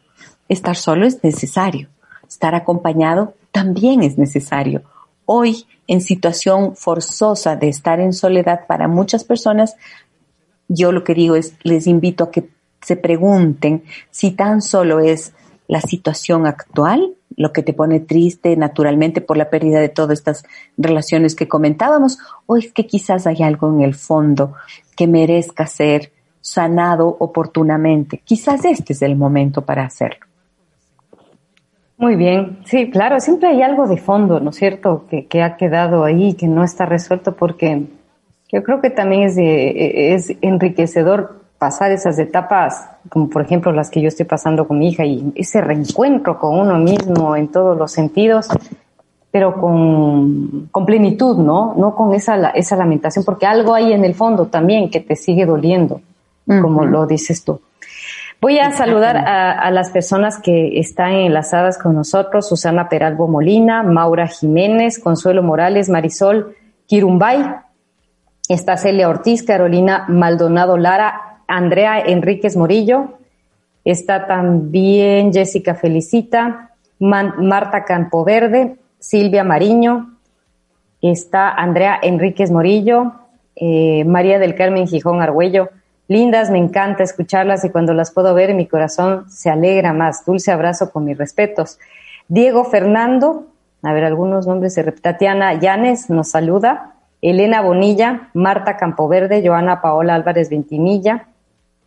Estar 0.49 0.75
solo 0.75 1.07
es 1.07 1.23
necesario. 1.23 1.89
Estar 2.29 2.53
acompañado 2.53 3.33
también 3.51 4.03
es 4.03 4.19
necesario. 4.19 4.83
Hoy, 5.29 5.65
en 5.87 5.99
situación 5.99 6.77
forzosa 6.77 7.57
de 7.57 7.67
estar 7.67 7.99
en 7.99 8.13
soledad 8.13 8.65
para 8.65 8.87
muchas 8.87 9.25
personas, 9.25 9.75
yo 10.69 10.93
lo 10.93 11.03
que 11.03 11.13
digo 11.13 11.35
es, 11.35 11.53
les 11.63 11.85
invito 11.85 12.23
a 12.23 12.31
que 12.31 12.49
se 12.81 12.95
pregunten 12.95 13.83
si 14.09 14.31
tan 14.31 14.61
solo 14.61 15.01
es 15.01 15.33
la 15.67 15.81
situación 15.81 16.47
actual, 16.47 17.13
lo 17.35 17.51
que 17.51 17.61
te 17.61 17.73
pone 17.73 17.99
triste 17.99 18.55
naturalmente 18.55 19.19
por 19.19 19.35
la 19.35 19.49
pérdida 19.49 19.81
de 19.81 19.89
todas 19.89 20.17
estas 20.17 20.45
relaciones 20.77 21.35
que 21.35 21.49
comentábamos, 21.49 22.19
o 22.45 22.55
es 22.55 22.71
que 22.71 22.87
quizás 22.87 23.27
hay 23.27 23.43
algo 23.43 23.69
en 23.69 23.81
el 23.81 23.95
fondo 23.95 24.53
que 24.95 25.07
merezca 25.07 25.67
ser 25.67 26.13
sanado 26.39 27.17
oportunamente. 27.19 28.21
Quizás 28.23 28.63
este 28.63 28.93
es 28.93 29.01
el 29.01 29.17
momento 29.17 29.65
para 29.65 29.83
hacerlo. 29.83 30.26
Muy 31.97 32.15
bien, 32.15 32.59
sí, 32.65 32.91
claro, 32.91 33.19
siempre 33.19 33.49
hay 33.49 33.63
algo 33.63 33.87
de 33.87 33.97
fondo, 33.97 34.39
¿no 34.39 34.51
es 34.51 34.57
cierto?, 34.57 35.05
que, 35.09 35.41
ha 35.41 35.57
quedado 35.57 36.03
ahí, 36.03 36.35
que 36.35 36.47
no 36.47 36.63
está 36.63 36.85
resuelto, 36.85 37.35
porque 37.35 37.87
yo 38.51 38.61
creo 38.61 38.81
que 38.81 38.91
también 38.91 39.23
es, 39.23 39.35
es 39.37 40.37
enriquecedor 40.41 41.41
pasar 41.57 41.91
esas 41.91 42.19
etapas, 42.19 42.87
como 43.09 43.29
por 43.31 43.41
ejemplo 43.41 43.71
las 43.71 43.89
que 43.89 43.99
yo 43.99 44.09
estoy 44.09 44.27
pasando 44.27 44.67
con 44.67 44.77
mi 44.77 44.89
hija, 44.89 45.05
y 45.05 45.33
ese 45.35 45.59
reencuentro 45.59 46.37
con 46.37 46.59
uno 46.59 46.77
mismo 46.77 47.35
en 47.35 47.47
todos 47.47 47.75
los 47.75 47.91
sentidos, 47.91 48.47
pero 49.31 49.59
con, 49.59 50.67
con 50.71 50.85
plenitud, 50.85 51.37
¿no? 51.37 51.73
No 51.75 51.95
con 51.95 52.13
esa, 52.13 52.51
esa 52.51 52.75
lamentación, 52.75 53.25
porque 53.25 53.47
algo 53.47 53.73
hay 53.73 53.91
en 53.91 54.05
el 54.05 54.13
fondo 54.13 54.45
también 54.45 54.91
que 54.91 54.99
te 54.99 55.15
sigue 55.15 55.47
doliendo, 55.47 56.01
como 56.45 56.85
lo 56.85 57.07
dices 57.07 57.43
tú. 57.43 57.59
Voy 58.39 58.59
a 58.59 58.71
saludar 58.71 59.17
a, 59.17 59.71
las 59.71 59.89
personas 59.89 60.39
que 60.39 60.79
están 60.79 61.13
enlazadas 61.13 61.79
con 61.79 61.95
nosotros, 61.95 62.47
Susana 62.47 62.87
Peralbo 62.87 63.27
Molina, 63.27 63.81
Maura 63.81 64.27
Jiménez, 64.27 64.99
Consuelo 64.99 65.41
Morales, 65.41 65.89
Marisol 65.89 66.55
Kirumbay, 66.85 67.43
está 68.47 68.77
Celia 68.77 69.09
Ortiz, 69.09 69.41
Carolina 69.41 70.05
Maldonado 70.07 70.77
Lara, 70.77 71.39
Andrea 71.47 71.99
Enríquez 71.99 72.55
Morillo, 72.55 73.17
está 73.83 74.27
también 74.27 75.33
Jessica 75.33 75.73
Felicita, 75.73 76.75
Marta 76.99 77.85
Campoverde, 77.85 78.75
Silvia 78.99 79.43
Mariño, 79.43 80.15
está 81.01 81.49
Andrea 81.49 81.97
Enríquez 82.03 82.51
Morillo, 82.51 83.13
eh, 83.55 84.05
María 84.05 84.37
del 84.37 84.53
Carmen 84.53 84.87
Gijón 84.87 85.23
Argüello, 85.23 85.69
Lindas, 86.07 86.49
me 86.49 86.57
encanta 86.57 87.03
escucharlas 87.03 87.65
y 87.65 87.69
cuando 87.69 87.93
las 87.93 88.11
puedo 88.11 88.33
ver 88.33 88.53
mi 88.53 88.65
corazón 88.65 89.29
se 89.29 89.49
alegra 89.49 89.93
más. 89.93 90.25
Dulce 90.25 90.51
abrazo 90.51 90.91
con 90.91 91.03
mis 91.03 91.17
respetos. 91.17 91.79
Diego 92.29 92.63
Fernando, 92.65 93.47
a 93.83 93.93
ver 93.93 94.05
algunos 94.05 94.47
nombres 94.47 94.75
de 94.75 94.91
Tatiana 94.91 95.53
Llanes 95.55 96.09
nos 96.09 96.29
saluda. 96.29 96.93
Elena 97.21 97.61
Bonilla, 97.61 98.29
Marta 98.33 98.77
Campoverde, 98.77 99.45
Joana 99.45 99.81
Paola 99.81 100.15
Álvarez 100.15 100.49
Ventimilla, 100.49 101.27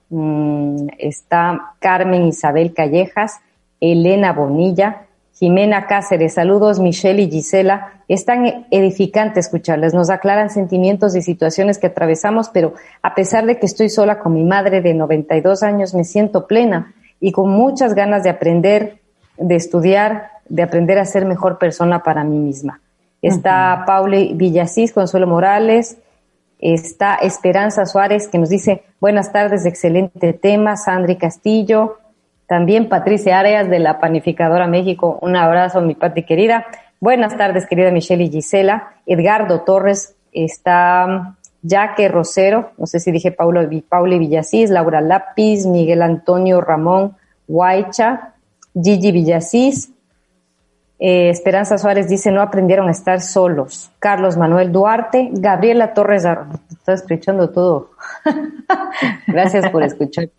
mm, 0.09 0.89
está 0.99 1.75
Carmen 1.79 2.27
Isabel 2.27 2.75
Callejas, 2.75 3.41
Elena 3.81 4.33
Bonilla, 4.33 5.07
Jimena 5.41 5.87
Cáceres, 5.87 6.35
saludos 6.35 6.81
Michelle 6.81 7.23
y 7.23 7.31
Gisela. 7.31 8.03
Es 8.09 8.27
tan 8.27 8.67
edificante 8.71 9.41
escucharles, 9.41 9.95
nos 9.95 10.11
aclaran 10.11 10.51
sentimientos 10.51 11.17
y 11.17 11.23
situaciones 11.23 11.79
que 11.79 11.87
atravesamos, 11.87 12.51
pero 12.51 12.75
a 13.01 13.15
pesar 13.15 13.47
de 13.47 13.59
que 13.59 13.65
estoy 13.65 13.89
sola 13.89 14.19
con 14.19 14.35
mi 14.35 14.45
madre 14.45 14.83
de 14.83 14.93
92 14.93 15.63
años, 15.63 15.95
me 15.95 16.05
siento 16.05 16.47
plena 16.47 16.93
y 17.21 17.33
con 17.33 17.49
muchas 17.49 17.95
ganas 17.95 18.23
de 18.23 18.29
aprender, 18.29 18.99
de 19.39 19.55
estudiar, 19.55 20.29
de 20.47 20.63
aprender 20.63 20.99
a 20.99 21.07
ser 21.07 21.25
mejor 21.25 21.57
persona 21.57 22.03
para 22.03 22.23
mí 22.23 22.39
misma. 22.39 22.83
Está 23.23 23.85
Paule 23.87 24.33
Villasís, 24.35 24.93
Consuelo 24.93 25.27
Morales, 25.27 25.97
está 26.59 27.15
Esperanza 27.15 27.87
Suárez 27.87 28.29
que 28.29 28.37
nos 28.37 28.51
dice 28.51 28.83
buenas 29.01 29.33
tardes, 29.33 29.65
excelente 29.65 30.35
tema, 30.35 30.77
Sandri 30.77 31.17
Castillo, 31.17 31.97
también 32.51 32.89
Patricia 32.89 33.39
Arias 33.39 33.71
de 33.71 33.79
la 33.79 34.01
Panificadora 34.01 34.67
México. 34.67 35.21
Un 35.23 35.37
abrazo, 35.37 35.81
mi 35.83 35.95
Pati 35.95 36.25
querida. 36.25 36.67
Buenas 36.99 37.37
tardes, 37.37 37.65
querida 37.65 37.93
Michelle 37.93 38.25
y 38.25 38.29
Gisela. 38.29 38.95
Edgardo 39.07 39.61
Torres 39.61 40.17
está 40.33 41.37
Jaque 41.65 42.09
Rosero, 42.09 42.73
no 42.77 42.87
sé 42.87 42.99
si 42.99 43.13
dije 43.13 43.31
Paulo, 43.31 43.61
Pauli 43.89 44.19
Villasís, 44.19 44.69
Laura 44.69 45.01
Lápiz, 45.01 45.65
Miguel 45.65 46.03
Antonio 46.03 46.61
Ramón 46.61 47.17
Guaycha, 47.47 48.35
Gigi 48.75 49.13
Villasís. 49.13 49.93
Eh, 50.99 51.31
Esperanza 51.31 51.79
Suárez 51.79 52.09
dice, 52.09 52.33
no 52.33 52.43
aprendieron 52.43 52.89
a 52.89 52.91
estar 52.91 53.21
solos. 53.21 53.93
Carlos 54.01 54.37
Manuel 54.37 54.73
Duarte, 54.73 55.31
Gabriela 55.35 55.95
Torres, 55.95 56.25
estás 56.69 57.03
escuchando 57.03 57.51
todo. 57.51 57.91
Gracias 59.29 59.71
por 59.71 59.85
escuchar. 59.85 60.31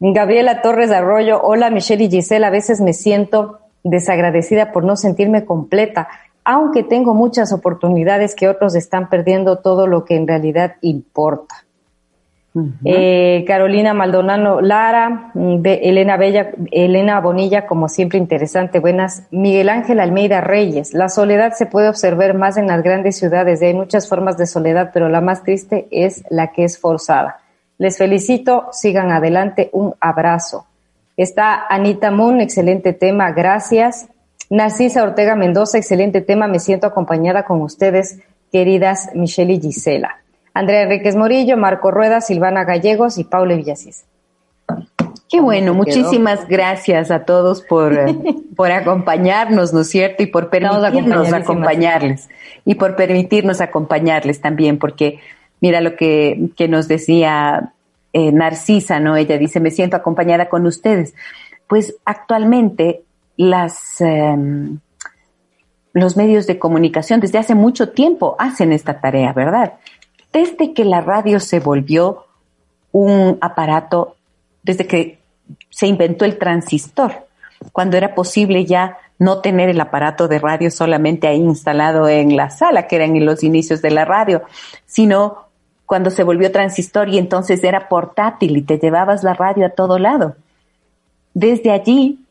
Gabriela 0.00 0.62
Torres 0.62 0.90
Arroyo, 0.90 1.40
hola 1.42 1.70
Michelle 1.70 2.04
y 2.04 2.10
Giselle, 2.10 2.44
a 2.44 2.50
veces 2.50 2.80
me 2.80 2.92
siento 2.92 3.58
desagradecida 3.82 4.72
por 4.72 4.84
no 4.84 4.96
sentirme 4.96 5.44
completa, 5.44 6.08
aunque 6.44 6.82
tengo 6.82 7.14
muchas 7.14 7.52
oportunidades 7.52 8.34
que 8.34 8.48
otros 8.48 8.74
están 8.74 9.08
perdiendo 9.08 9.58
todo 9.58 9.86
lo 9.86 10.04
que 10.04 10.16
en 10.16 10.26
realidad 10.26 10.76
importa. 10.80 11.64
Eh, 12.84 13.44
Carolina 13.46 13.94
Maldonado 13.94 14.60
Lara, 14.60 15.30
mm, 15.34 15.60
Elena 15.64 16.16
Bella, 16.16 16.50
Elena 16.72 17.20
Bonilla, 17.20 17.66
como 17.66 17.88
siempre 17.88 18.18
interesante, 18.18 18.80
buenas. 18.80 19.28
Miguel 19.30 19.68
Ángel 19.68 20.00
Almeida 20.00 20.40
Reyes, 20.40 20.92
la 20.92 21.08
soledad 21.08 21.52
se 21.52 21.66
puede 21.66 21.88
observar 21.88 22.34
más 22.34 22.56
en 22.56 22.66
las 22.66 22.82
grandes 22.82 23.18
ciudades 23.18 23.62
y 23.62 23.66
hay 23.66 23.74
muchas 23.74 24.08
formas 24.08 24.36
de 24.36 24.46
soledad, 24.46 24.90
pero 24.92 25.08
la 25.08 25.20
más 25.20 25.44
triste 25.44 25.86
es 25.92 26.24
la 26.28 26.48
que 26.48 26.64
es 26.64 26.80
forzada. 26.80 27.39
Les 27.80 27.96
felicito, 27.96 28.66
sigan 28.72 29.10
adelante, 29.10 29.70
un 29.72 29.94
abrazo. 30.02 30.66
Está 31.16 31.64
Anita 31.66 32.10
Moon, 32.10 32.42
excelente 32.42 32.92
tema, 32.92 33.32
gracias. 33.32 34.06
Narcisa 34.50 35.02
Ortega 35.02 35.34
Mendoza, 35.34 35.78
excelente 35.78 36.20
tema, 36.20 36.46
me 36.46 36.58
siento 36.58 36.86
acompañada 36.86 37.44
con 37.44 37.62
ustedes, 37.62 38.18
queridas 38.52 39.08
Michelle 39.14 39.54
y 39.54 39.60
Gisela. 39.62 40.18
Andrea 40.52 40.82
Enríquez 40.82 41.16
Morillo, 41.16 41.56
Marco 41.56 41.90
Rueda, 41.90 42.20
Silvana 42.20 42.64
Gallegos 42.64 43.16
y 43.16 43.24
Paula 43.24 43.54
Villasís. 43.54 44.04
Qué 45.30 45.40
bueno, 45.40 45.72
muchísimas 45.72 46.46
gracias 46.48 47.10
a 47.10 47.24
todos 47.24 47.62
por, 47.62 47.94
eh, 47.94 48.14
por 48.56 48.72
acompañarnos, 48.72 49.72
¿no 49.72 49.80
es 49.80 49.88
cierto? 49.88 50.22
Y 50.22 50.26
por 50.26 50.50
permitirnos 50.50 51.32
acompañarles. 51.32 52.28
Y 52.66 52.74
por 52.74 52.94
permitirnos 52.94 53.62
acompañarles 53.62 54.42
también, 54.42 54.78
porque 54.78 55.20
Mira 55.60 55.80
lo 55.80 55.96
que, 55.96 56.50
que 56.56 56.68
nos 56.68 56.88
decía 56.88 57.72
eh, 58.12 58.32
Narcisa, 58.32 58.98
¿no? 58.98 59.16
Ella 59.16 59.38
dice, 59.38 59.60
me 59.60 59.70
siento 59.70 59.96
acompañada 59.96 60.48
con 60.48 60.66
ustedes. 60.66 61.14
Pues 61.68 61.96
actualmente 62.04 63.02
las, 63.36 64.00
em, 64.00 64.80
los 65.92 66.16
medios 66.16 66.46
de 66.46 66.58
comunicación 66.58 67.20
desde 67.20 67.38
hace 67.38 67.54
mucho 67.54 67.90
tiempo 67.90 68.36
hacen 68.38 68.72
esta 68.72 69.00
tarea, 69.00 69.32
¿verdad? 69.32 69.74
Desde 70.32 70.74
que 70.74 70.84
la 70.84 71.00
radio 71.00 71.40
se 71.40 71.60
volvió 71.60 72.26
un 72.92 73.38
aparato, 73.40 74.16
desde 74.62 74.86
que 74.86 75.18
se 75.70 75.86
inventó 75.86 76.24
el 76.24 76.38
transistor, 76.38 77.26
cuando 77.72 77.96
era 77.96 78.14
posible 78.14 78.64
ya 78.64 78.98
no 79.18 79.40
tener 79.40 79.68
el 79.68 79.80
aparato 79.80 80.28
de 80.28 80.38
radio 80.38 80.70
solamente 80.70 81.28
ahí 81.28 81.38
instalado 81.38 82.08
en 82.08 82.36
la 82.36 82.50
sala, 82.50 82.86
que 82.86 82.96
eran 82.96 83.24
los 83.24 83.44
inicios 83.44 83.82
de 83.82 83.90
la 83.90 84.04
radio, 84.04 84.42
sino 84.86 85.49
cuando 85.90 86.12
se 86.12 86.22
volvió 86.22 86.52
transistor 86.52 87.08
y 87.08 87.18
entonces 87.18 87.64
era 87.64 87.88
portátil 87.88 88.56
y 88.56 88.62
te 88.62 88.78
llevabas 88.78 89.24
la 89.24 89.34
radio 89.34 89.66
a 89.66 89.70
todo 89.70 89.98
lado. 89.98 90.36
Desde 91.34 91.72
allí, 91.72 92.24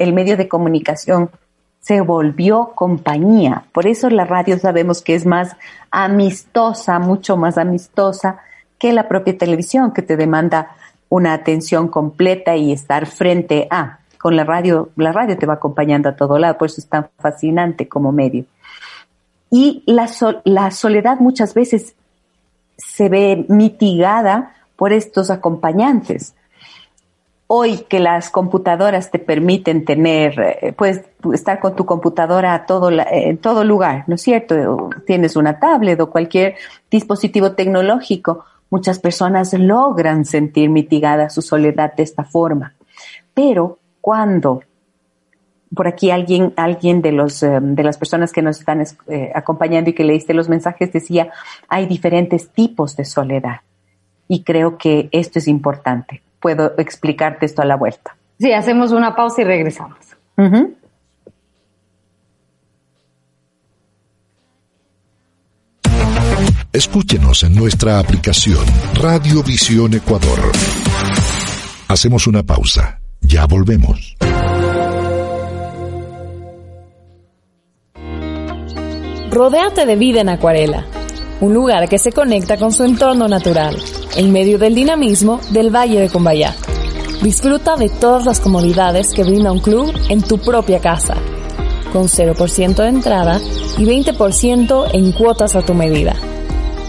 el 0.00 0.12
medio 0.12 0.36
de 0.36 0.48
comunicación 0.48 1.30
se 1.78 2.00
volvió 2.00 2.72
compañía. 2.74 3.66
Por 3.70 3.86
eso 3.86 4.10
la 4.10 4.24
radio 4.24 4.58
sabemos 4.58 5.00
que 5.00 5.14
es 5.14 5.26
más 5.26 5.54
amistosa, 5.92 6.98
mucho 6.98 7.36
más 7.36 7.56
amistosa 7.56 8.40
que 8.80 8.92
la 8.92 9.06
propia 9.06 9.38
televisión, 9.38 9.92
que 9.92 10.02
te 10.02 10.16
demanda 10.16 10.74
una 11.08 11.34
atención 11.34 11.86
completa 11.86 12.56
y 12.56 12.72
estar 12.72 13.06
frente 13.06 13.68
a. 13.70 14.00
Con 14.18 14.34
la 14.34 14.42
radio, 14.42 14.90
la 14.96 15.12
radio 15.12 15.38
te 15.38 15.46
va 15.46 15.54
acompañando 15.54 16.08
a 16.08 16.16
todo 16.16 16.36
lado, 16.36 16.58
por 16.58 16.66
eso 16.66 16.80
es 16.80 16.88
tan 16.88 17.08
fascinante 17.20 17.86
como 17.86 18.10
medio. 18.10 18.44
Y 19.52 19.84
la, 19.86 20.10
la 20.42 20.72
soledad 20.72 21.20
muchas 21.20 21.54
veces 21.54 21.94
se 22.86 23.08
ve 23.08 23.44
mitigada 23.48 24.54
por 24.76 24.92
estos 24.92 25.30
acompañantes. 25.30 26.34
Hoy 27.46 27.84
que 27.88 28.00
las 28.00 28.30
computadoras 28.30 29.10
te 29.10 29.18
permiten 29.18 29.84
tener, 29.84 30.40
eh, 30.40 30.72
puedes 30.72 31.02
estar 31.34 31.60
con 31.60 31.76
tu 31.76 31.84
computadora 31.84 32.64
todo 32.66 32.90
en 32.90 33.36
todo 33.38 33.62
lugar, 33.62 34.04
¿no 34.06 34.14
es 34.14 34.22
cierto? 34.22 34.90
Tienes 35.06 35.36
una 35.36 35.58
tablet 35.58 36.00
o 36.00 36.10
cualquier 36.10 36.54
dispositivo 36.90 37.52
tecnológico. 37.52 38.44
Muchas 38.70 38.98
personas 38.98 39.52
logran 39.52 40.24
sentir 40.24 40.70
mitigada 40.70 41.28
su 41.28 41.42
soledad 41.42 41.94
de 41.94 42.04
esta 42.04 42.24
forma. 42.24 42.74
Pero 43.34 43.78
cuando 44.00 44.62
por 45.74 45.88
aquí 45.88 46.10
alguien, 46.10 46.52
alguien 46.56 47.02
de 47.02 47.12
los, 47.12 47.42
eh, 47.42 47.58
de 47.60 47.82
las 47.82 47.96
personas 47.98 48.32
que 48.32 48.42
nos 48.42 48.58
están 48.58 48.82
eh, 49.08 49.32
acompañando 49.34 49.90
y 49.90 49.94
que 49.94 50.04
leíste 50.04 50.34
los 50.34 50.48
mensajes 50.48 50.92
decía, 50.92 51.30
hay 51.68 51.86
diferentes 51.86 52.50
tipos 52.50 52.96
de 52.96 53.04
soledad. 53.04 53.60
Y 54.28 54.42
creo 54.42 54.78
que 54.78 55.08
esto 55.12 55.38
es 55.38 55.48
importante. 55.48 56.22
Puedo 56.40 56.72
explicarte 56.78 57.46
esto 57.46 57.62
a 57.62 57.64
la 57.64 57.76
vuelta. 57.76 58.16
Sí, 58.38 58.52
hacemos 58.52 58.92
una 58.92 59.14
pausa 59.14 59.42
y 59.42 59.44
regresamos. 59.44 59.98
Escúchenos 66.72 67.42
en 67.42 67.54
nuestra 67.54 67.98
aplicación 67.98 68.64
Radio 68.94 69.42
Visión 69.42 69.94
Ecuador. 69.94 70.40
Hacemos 71.88 72.26
una 72.26 72.42
pausa. 72.42 73.00
Ya 73.20 73.46
volvemos. 73.46 74.16
Rodéate 79.32 79.86
de 79.86 79.96
vida 79.96 80.20
en 80.20 80.28
acuarela, 80.28 80.84
un 81.40 81.54
lugar 81.54 81.88
que 81.88 81.96
se 81.96 82.12
conecta 82.12 82.58
con 82.58 82.70
su 82.70 82.84
entorno 82.84 83.28
natural, 83.28 83.74
en 84.14 84.30
medio 84.30 84.58
del 84.58 84.74
dinamismo 84.74 85.40
del 85.48 85.74
Valle 85.74 86.00
de 86.00 86.10
Cumbayá. 86.10 86.54
Disfruta 87.22 87.76
de 87.76 87.88
todas 87.88 88.26
las 88.26 88.40
comodidades 88.40 89.14
que 89.14 89.24
brinda 89.24 89.50
un 89.50 89.60
club 89.60 89.90
en 90.10 90.20
tu 90.20 90.36
propia 90.36 90.80
casa. 90.80 91.14
con 91.94 92.08
0% 92.08 92.74
de 92.74 92.88
entrada 92.88 93.38
y 93.76 93.84
20% 93.84 94.88
en 94.92 95.12
cuotas 95.12 95.56
a 95.56 95.62
tu 95.62 95.74
medida. 95.74 96.14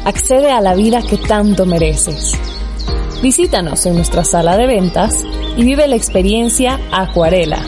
Accede 0.05 0.49
a 0.51 0.61
la 0.61 0.75
vida 0.75 1.01
que 1.01 1.17
tanto 1.17 1.65
mereces. 1.65 2.33
Visítanos 3.21 3.85
en 3.85 3.95
nuestra 3.95 4.23
sala 4.23 4.55
de 4.57 4.67
ventas 4.67 5.25
y 5.57 5.63
vive 5.63 5.87
la 5.87 5.97
experiencia 5.97 6.79
Acuarela. 6.91 7.59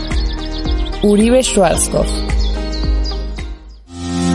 Uribe 1.02 1.44
Schwarzkopf 1.44 2.35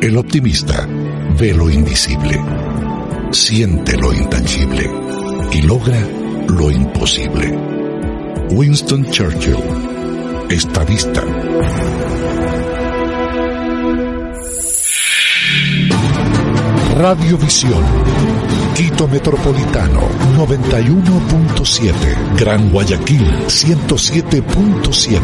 El 0.00 0.16
optimista 0.16 0.86
ve 1.38 1.52
lo 1.52 1.68
invisible, 1.68 2.40
siente 3.32 3.96
lo 3.96 4.12
intangible 4.12 4.88
y 5.50 5.62
logra 5.62 5.98
lo 6.48 6.70
imposible. 6.70 7.58
Winston 8.50 9.04
Churchill, 9.10 9.56
estadista. 10.50 11.24
Radiovisión. 16.96 17.82
Quito 18.76 19.08
Metropolitano 19.08 20.02
91.7. 20.36 22.36
Gran 22.38 22.70
Guayaquil 22.70 23.26
107.7. 23.48 25.20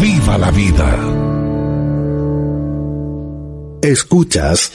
¡Viva 0.00 0.38
la 0.38 0.52
vida! 0.52 1.23
Escuchas 3.84 4.72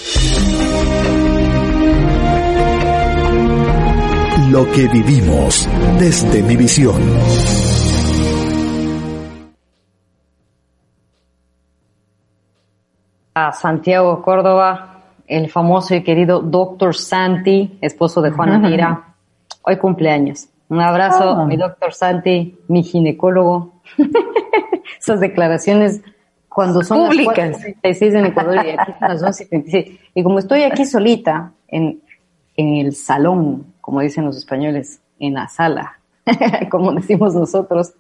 lo 4.52 4.72
que 4.72 4.88
vivimos 4.88 5.68
desde 5.98 6.44
mi 6.44 6.56
visión. 6.56 7.02
A 13.34 13.52
Santiago 13.52 14.22
Córdoba, 14.22 15.06
el 15.26 15.50
famoso 15.50 15.96
y 15.96 16.04
querido 16.04 16.42
Doctor 16.42 16.94
Santi, 16.94 17.80
esposo 17.82 18.22
de 18.22 18.30
Juana 18.30 18.60
Mira, 18.60 19.16
hoy 19.64 19.78
cumpleaños. 19.78 20.50
Un 20.68 20.82
abrazo, 20.82 21.32
ah. 21.32 21.46
mi 21.48 21.58
Doctor 21.58 21.96
Santi, 21.96 22.60
mi 22.68 22.84
ginecólogo. 22.84 23.82
Esas 25.00 25.20
declaraciones 25.20 26.04
cuando 26.60 26.84
son 26.84 27.08
Públicas. 27.08 27.58
las 27.82 28.02
en 28.02 28.26
Ecuador 28.26 28.56
y 28.66 28.72
aquí 28.72 28.92
son 29.00 29.22
las 29.22 29.48
Y 30.14 30.24
como 30.24 30.40
estoy 30.40 30.64
aquí 30.64 30.84
solita 30.84 31.54
en, 31.70 32.02
en 32.58 32.76
el 32.76 32.94
salón, 32.94 33.68
como 33.80 34.02
dicen 34.02 34.26
los 34.26 34.36
españoles, 34.36 35.00
en 35.22 35.36
la 35.36 35.48
sala, 35.48 36.00
como 36.70 36.92
decimos 36.92 37.34
nosotros, 37.34 37.94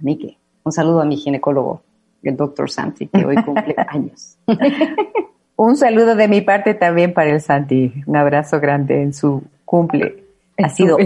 a 0.00 0.02
mí 0.02 0.18
que 0.18 0.36
un 0.64 0.72
saludo 0.72 1.02
a 1.02 1.04
mi 1.04 1.16
ginecólogo, 1.16 1.82
el 2.24 2.36
doctor 2.36 2.68
Santi, 2.68 3.06
que 3.06 3.24
hoy 3.24 3.36
cumple 3.36 3.76
años. 3.86 4.38
un 5.54 5.76
saludo 5.76 6.16
de 6.16 6.26
mi 6.26 6.40
parte 6.40 6.74
también 6.74 7.14
para 7.14 7.30
el 7.30 7.40
Santi. 7.40 8.02
Un 8.06 8.16
abrazo 8.16 8.58
grande 8.58 9.02
en 9.02 9.14
su 9.14 9.44
cumple. 9.64 10.24
Ha 10.60 10.68
sido, 10.68 10.96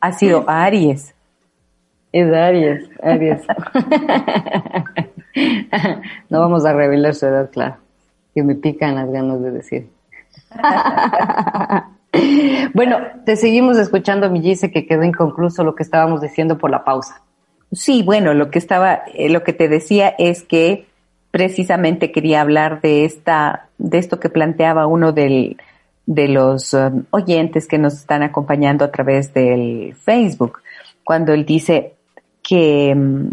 ha 0.00 0.12
sido 0.12 0.44
Aries. 0.48 1.14
Es 2.10 2.32
Aries, 2.32 2.88
Aries. 3.02 3.42
no 6.30 6.40
vamos 6.40 6.64
a 6.64 6.72
revelar 6.72 7.14
su 7.14 7.26
edad, 7.26 7.50
claro, 7.50 7.76
que 8.34 8.42
me 8.42 8.54
pican 8.54 8.94
las 8.94 9.10
ganas 9.10 9.42
de 9.42 9.50
decir. 9.50 9.88
bueno, 12.74 12.98
te 13.24 13.36
seguimos 13.36 13.78
escuchando, 13.78 14.30
mi 14.30 14.40
dice 14.40 14.70
que 14.70 14.86
quedó 14.86 15.04
inconcluso 15.04 15.64
lo 15.64 15.74
que 15.74 15.82
estábamos 15.82 16.22
diciendo 16.22 16.58
por 16.58 16.70
la 16.70 16.84
pausa. 16.84 17.22
Sí, 17.72 18.02
bueno, 18.02 18.32
lo 18.32 18.50
que 18.50 18.58
estaba, 18.58 19.02
eh, 19.12 19.28
lo 19.28 19.42
que 19.42 19.52
te 19.52 19.68
decía 19.68 20.14
es 20.18 20.42
que 20.42 20.86
precisamente 21.30 22.12
quería 22.12 22.40
hablar 22.40 22.80
de 22.80 23.04
esta, 23.04 23.68
de 23.76 23.98
esto 23.98 24.20
que 24.20 24.30
planteaba 24.30 24.86
uno 24.86 25.12
de 25.12 25.56
los 26.06 26.72
um, 26.72 27.04
oyentes 27.10 27.66
que 27.66 27.78
nos 27.78 27.94
están 27.94 28.22
acompañando 28.22 28.84
a 28.84 28.90
través 28.90 29.34
del 29.34 29.94
Facebook, 29.96 30.60
cuando 31.04 31.34
él 31.34 31.44
dice 31.44 31.94
que 32.42 32.94
um, 32.96 33.32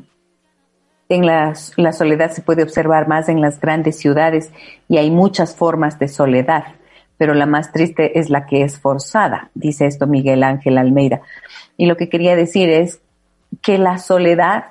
en 1.15 1.25
la, 1.25 1.55
soledad 1.55 2.31
se 2.31 2.41
puede 2.41 2.63
observar 2.63 3.07
más 3.07 3.29
en 3.29 3.41
las 3.41 3.59
grandes 3.59 3.97
ciudades 3.97 4.51
y 4.87 4.97
hay 4.97 5.11
muchas 5.11 5.55
formas 5.55 5.99
de 5.99 6.07
soledad, 6.07 6.63
pero 7.17 7.33
la 7.33 7.45
más 7.45 7.71
triste 7.71 8.19
es 8.19 8.29
la 8.29 8.45
que 8.45 8.63
es 8.63 8.79
forzada, 8.79 9.49
dice 9.53 9.85
esto 9.85 10.07
Miguel 10.07 10.43
Ángel 10.43 10.77
Almeida. 10.77 11.21
Y 11.77 11.85
lo 11.85 11.97
que 11.97 12.09
quería 12.09 12.35
decir 12.35 12.69
es 12.69 12.99
que 13.61 13.77
la 13.77 13.97
soledad 13.97 14.65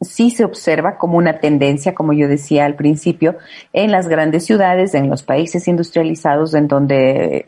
sí 0.00 0.30
se 0.30 0.44
observa 0.44 0.96
como 0.96 1.18
una 1.18 1.40
tendencia, 1.40 1.94
como 1.94 2.12
yo 2.12 2.28
decía 2.28 2.64
al 2.64 2.76
principio, 2.76 3.36
en 3.72 3.90
las 3.90 4.08
grandes 4.08 4.46
ciudades, 4.46 4.94
en 4.94 5.10
los 5.10 5.22
países 5.22 5.66
industrializados, 5.66 6.54
en 6.54 6.68
donde 6.68 7.46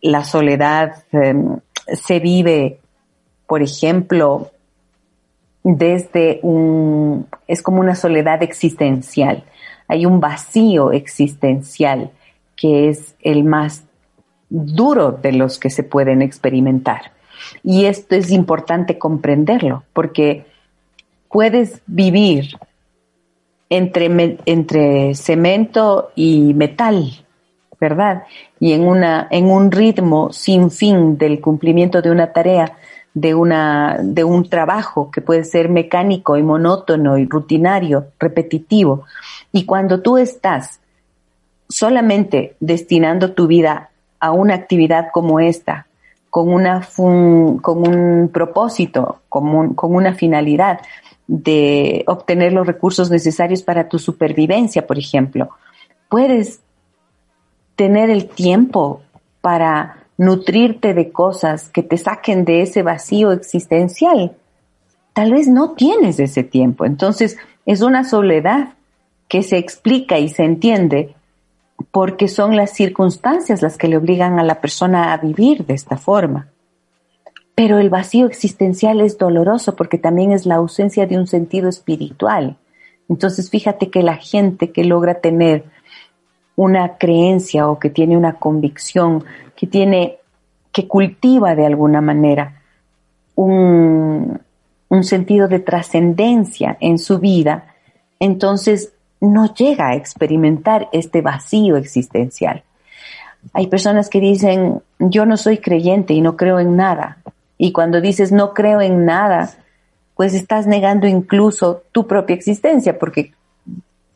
la 0.00 0.24
soledad 0.24 1.04
em, 1.12 1.58
se 1.86 2.20
vive, 2.20 2.80
por 3.46 3.62
ejemplo, 3.62 4.50
desde 5.62 6.40
un, 6.42 7.26
es 7.46 7.62
como 7.62 7.80
una 7.80 7.94
soledad 7.94 8.42
existencial. 8.42 9.44
Hay 9.86 10.06
un 10.06 10.20
vacío 10.20 10.92
existencial 10.92 12.10
que 12.56 12.88
es 12.88 13.14
el 13.22 13.44
más 13.44 13.84
duro 14.50 15.12
de 15.12 15.32
los 15.32 15.58
que 15.58 15.70
se 15.70 15.82
pueden 15.82 16.22
experimentar. 16.22 17.12
Y 17.62 17.84
esto 17.84 18.14
es 18.14 18.30
importante 18.30 18.98
comprenderlo, 18.98 19.84
porque 19.92 20.46
puedes 21.30 21.82
vivir 21.86 22.58
entre, 23.70 24.38
entre 24.46 25.14
cemento 25.14 26.10
y 26.16 26.54
metal, 26.54 27.24
¿verdad? 27.80 28.24
Y 28.58 28.72
en, 28.72 28.86
una, 28.86 29.28
en 29.30 29.46
un 29.46 29.70
ritmo 29.70 30.32
sin 30.32 30.70
fin 30.70 31.18
del 31.18 31.40
cumplimiento 31.40 32.02
de 32.02 32.10
una 32.10 32.32
tarea, 32.32 32.76
de, 33.20 33.34
una, 33.34 33.98
de 34.02 34.22
un 34.24 34.48
trabajo 34.48 35.10
que 35.10 35.20
puede 35.20 35.44
ser 35.44 35.68
mecánico 35.68 36.36
y 36.36 36.42
monótono 36.42 37.18
y 37.18 37.26
rutinario, 37.26 38.08
repetitivo. 38.18 39.04
Y 39.52 39.64
cuando 39.64 40.00
tú 40.00 40.18
estás 40.18 40.80
solamente 41.68 42.56
destinando 42.60 43.32
tu 43.32 43.46
vida 43.46 43.90
a 44.20 44.30
una 44.32 44.54
actividad 44.54 45.08
como 45.12 45.40
esta, 45.40 45.86
con, 46.30 46.52
una 46.52 46.86
con 46.96 47.88
un 47.88 48.30
propósito, 48.32 49.20
con, 49.28 49.74
con 49.74 49.94
una 49.94 50.14
finalidad 50.14 50.80
de 51.26 52.04
obtener 52.06 52.52
los 52.52 52.66
recursos 52.66 53.10
necesarios 53.10 53.62
para 53.62 53.88
tu 53.88 53.98
supervivencia, 53.98 54.86
por 54.86 54.98
ejemplo, 54.98 55.50
puedes 56.08 56.60
tener 57.76 58.10
el 58.10 58.28
tiempo 58.28 59.02
para 59.40 59.97
nutrirte 60.18 60.92
de 60.92 61.10
cosas 61.10 61.70
que 61.70 61.82
te 61.82 61.96
saquen 61.96 62.44
de 62.44 62.60
ese 62.60 62.82
vacío 62.82 63.32
existencial. 63.32 64.36
Tal 65.14 65.32
vez 65.32 65.48
no 65.48 65.72
tienes 65.72 66.20
ese 66.20 66.42
tiempo. 66.42 66.84
Entonces 66.84 67.38
es 67.64 67.80
una 67.80 68.04
soledad 68.04 68.74
que 69.28 69.42
se 69.42 69.56
explica 69.58 70.18
y 70.18 70.28
se 70.28 70.44
entiende 70.44 71.14
porque 71.92 72.28
son 72.28 72.56
las 72.56 72.72
circunstancias 72.72 73.62
las 73.62 73.78
que 73.78 73.88
le 73.88 73.96
obligan 73.96 74.38
a 74.38 74.44
la 74.44 74.60
persona 74.60 75.12
a 75.12 75.16
vivir 75.18 75.64
de 75.64 75.74
esta 75.74 75.96
forma. 75.96 76.48
Pero 77.54 77.78
el 77.78 77.88
vacío 77.88 78.26
existencial 78.26 79.00
es 79.00 79.18
doloroso 79.18 79.76
porque 79.76 79.98
también 79.98 80.32
es 80.32 80.46
la 80.46 80.56
ausencia 80.56 81.06
de 81.06 81.18
un 81.18 81.26
sentido 81.26 81.68
espiritual. 81.68 82.56
Entonces 83.08 83.50
fíjate 83.50 83.90
que 83.90 84.02
la 84.02 84.16
gente 84.16 84.72
que 84.72 84.84
logra 84.84 85.20
tener 85.20 85.64
una 86.58 86.98
creencia 86.98 87.68
o 87.68 87.78
que 87.78 87.88
tiene 87.88 88.16
una 88.16 88.32
convicción 88.32 89.24
que 89.54 89.68
tiene, 89.68 90.18
que 90.72 90.88
cultiva 90.88 91.54
de 91.54 91.64
alguna 91.64 92.00
manera 92.00 92.62
un, 93.36 94.40
un 94.88 95.04
sentido 95.04 95.46
de 95.46 95.60
trascendencia 95.60 96.76
en 96.80 96.98
su 96.98 97.20
vida, 97.20 97.76
entonces 98.18 98.92
no 99.20 99.54
llega 99.54 99.90
a 99.90 99.94
experimentar 99.94 100.88
este 100.90 101.22
vacío 101.22 101.76
existencial. 101.76 102.64
Hay 103.52 103.68
personas 103.68 104.08
que 104.08 104.18
dicen, 104.18 104.82
yo 104.98 105.26
no 105.26 105.36
soy 105.36 105.58
creyente 105.58 106.12
y 106.12 106.20
no 106.20 106.36
creo 106.36 106.58
en 106.58 106.74
nada. 106.74 107.18
Y 107.56 107.70
cuando 107.70 108.00
dices 108.00 108.32
no 108.32 108.52
creo 108.52 108.80
en 108.80 109.04
nada, 109.04 109.52
pues 110.16 110.34
estás 110.34 110.66
negando 110.66 111.06
incluso 111.06 111.84
tu 111.92 112.08
propia 112.08 112.34
existencia, 112.34 112.98
porque 112.98 113.32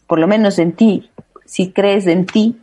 por 0.09 0.19
lo 0.19 0.27
menos 0.27 0.59
en 0.59 0.73
ti, 0.73 1.12
si 1.53 1.71
crees 1.71 2.07
en 2.07 2.25
ti, 2.25 2.59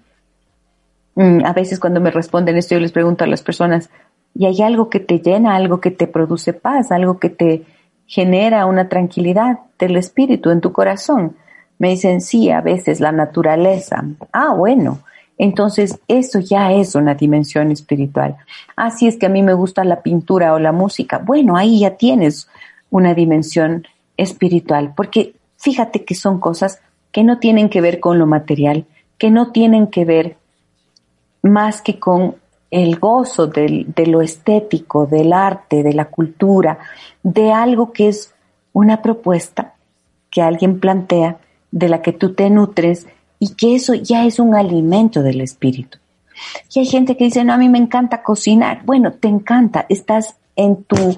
mm, 1.14 1.46
a 1.46 1.54
veces 1.54 1.80
cuando 1.80 2.02
me 2.02 2.10
responden 2.10 2.58
esto 2.58 2.74
yo 2.74 2.82
les 2.82 2.92
pregunto 2.92 3.24
a 3.24 3.28
las 3.28 3.44
personas, 3.44 3.92
¿y 4.34 4.48
hay 4.48 4.64
algo 4.64 4.90
que 4.90 5.00
te 5.00 5.20
llena, 5.20 5.56
algo 5.56 5.80
que 5.80 5.92
te 5.92 6.08
produce 6.08 6.54
paz, 6.54 6.92
algo 6.92 7.20
que 7.20 7.30
te 7.30 7.66
genera 8.08 8.66
una 8.66 8.90
tranquilidad 8.90 9.60
del 9.78 9.96
espíritu 9.96 10.50
en 10.50 10.60
tu 10.60 10.72
corazón? 10.72 11.36
Me 11.78 11.90
dicen, 11.90 12.20
sí, 12.20 12.50
a 12.50 12.62
veces 12.62 13.00
la 13.00 13.12
naturaleza. 13.12 14.04
Ah, 14.34 14.56
bueno, 14.56 15.02
entonces, 15.38 16.00
eso 16.08 16.40
ya 16.40 16.72
es 16.74 16.96
una 16.96 17.14
dimensión 17.14 17.72
espiritual. 17.72 18.38
Así 18.76 19.08
es 19.08 19.18
que 19.18 19.28
a 19.28 19.30
mí 19.30 19.44
me 19.44 19.54
gusta 19.54 19.84
la 19.84 20.02
pintura 20.02 20.56
o 20.56 20.58
la 20.58 20.72
música. 20.72 21.20
Bueno, 21.20 21.56
ahí 21.56 21.82
ya 21.82 21.92
tienes 21.96 22.48
una 22.90 23.14
dimensión 23.14 23.86
espiritual, 24.18 24.94
porque 24.98 25.36
fíjate 25.58 26.04
que 26.06 26.16
son 26.16 26.40
cosas 26.40 26.82
que 27.12 27.24
no 27.24 27.39
tienen 27.39 27.70
que 27.70 27.82
ver 27.82 27.99
con 27.99 28.20
lo 28.20 28.28
material, 28.28 28.86
que 29.18 29.32
no 29.32 29.51
tienen 29.51 29.88
que 29.88 30.05
ver 30.05 30.38
más 31.41 31.82
que 31.82 31.99
con 31.99 32.36
el 32.72 32.99
gozo 32.99 33.47
de 33.47 34.05
lo 34.05 34.22
estético, 34.22 35.07
del 35.07 35.34
arte, 35.34 35.82
de 35.84 35.93
la 35.93 36.05
cultura, 36.05 36.80
de 37.24 37.51
algo 37.51 37.91
que 37.91 38.10
es 38.10 38.34
una 38.74 39.01
propuesta 39.01 39.74
que 40.30 40.41
alguien 40.41 40.80
plantea, 40.80 41.38
de 41.72 41.89
la 41.89 42.01
que 42.01 42.14
tú 42.14 42.34
te 42.34 42.49
nutres 42.49 43.07
y 43.39 43.55
que 43.55 43.76
eso 43.76 43.93
ya 43.93 44.26
es 44.26 44.39
un 44.39 44.55
alimento 44.55 45.24
del 45.24 45.41
espíritu. 45.41 45.97
Y 46.74 46.80
hay 46.80 46.86
gente 46.86 47.18
que 47.18 47.26
dice, 47.26 47.43
no, 47.43 47.53
a 47.53 47.57
mí 47.57 47.70
me 47.70 47.80
encanta 47.80 48.24
cocinar. 48.24 48.84
Bueno, 48.86 49.14
te 49.14 49.28
encanta, 49.28 49.86
estás 49.89 50.38
en 50.55 50.84
tu, 50.84 51.18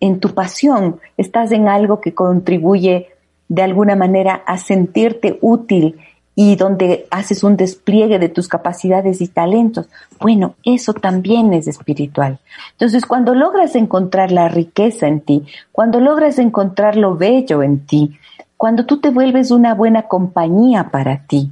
en 0.00 0.20
tu 0.20 0.34
pasión, 0.34 1.00
estás 1.16 1.52
en 1.52 1.68
algo 1.68 2.00
que 2.00 2.14
contribuye 2.14 3.11
de 3.52 3.60
alguna 3.60 3.96
manera 3.96 4.42
a 4.46 4.56
sentirte 4.56 5.38
útil 5.42 5.98
y 6.34 6.56
donde 6.56 7.06
haces 7.10 7.44
un 7.44 7.58
despliegue 7.58 8.18
de 8.18 8.30
tus 8.30 8.48
capacidades 8.48 9.20
y 9.20 9.28
talentos. 9.28 9.90
Bueno, 10.18 10.54
eso 10.64 10.94
también 10.94 11.52
es 11.52 11.68
espiritual. 11.68 12.38
Entonces, 12.70 13.04
cuando 13.04 13.34
logras 13.34 13.76
encontrar 13.76 14.32
la 14.32 14.48
riqueza 14.48 15.06
en 15.06 15.20
ti, 15.20 15.44
cuando 15.70 16.00
logras 16.00 16.38
encontrar 16.38 16.96
lo 16.96 17.18
bello 17.18 17.62
en 17.62 17.84
ti, 17.84 18.16
cuando 18.56 18.86
tú 18.86 19.00
te 19.00 19.10
vuelves 19.10 19.50
una 19.50 19.74
buena 19.74 20.08
compañía 20.08 20.88
para 20.90 21.26
ti, 21.26 21.50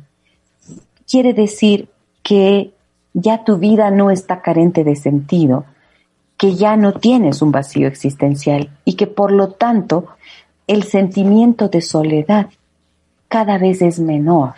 quiere 1.06 1.34
decir 1.34 1.90
que 2.22 2.70
ya 3.12 3.44
tu 3.44 3.58
vida 3.58 3.90
no 3.90 4.10
está 4.10 4.40
carente 4.40 4.84
de 4.84 4.96
sentido, 4.96 5.66
que 6.38 6.54
ya 6.54 6.76
no 6.76 6.94
tienes 6.94 7.42
un 7.42 7.52
vacío 7.52 7.86
existencial 7.88 8.70
y 8.86 8.94
que 8.94 9.06
por 9.06 9.32
lo 9.32 9.48
tanto 9.50 10.06
el 10.70 10.84
sentimiento 10.84 11.68
de 11.68 11.80
soledad 11.80 12.46
cada 13.26 13.58
vez 13.58 13.82
es 13.82 13.98
menor. 13.98 14.54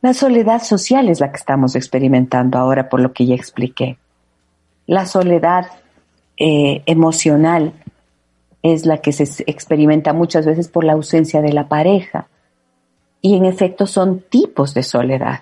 La 0.00 0.14
soledad 0.14 0.62
social 0.62 1.10
es 1.10 1.20
la 1.20 1.30
que 1.30 1.36
estamos 1.36 1.76
experimentando 1.76 2.56
ahora 2.56 2.88
por 2.88 3.00
lo 3.00 3.12
que 3.12 3.26
ya 3.26 3.34
expliqué. 3.34 3.98
La 4.86 5.04
soledad 5.04 5.66
eh, 6.38 6.82
emocional 6.86 7.74
es 8.62 8.86
la 8.86 9.02
que 9.02 9.12
se 9.12 9.44
experimenta 9.46 10.14
muchas 10.14 10.46
veces 10.46 10.68
por 10.68 10.84
la 10.84 10.94
ausencia 10.94 11.42
de 11.42 11.52
la 11.52 11.68
pareja. 11.68 12.28
Y 13.20 13.36
en 13.36 13.44
efecto 13.44 13.86
son 13.86 14.20
tipos 14.20 14.72
de 14.72 14.84
soledad. 14.84 15.40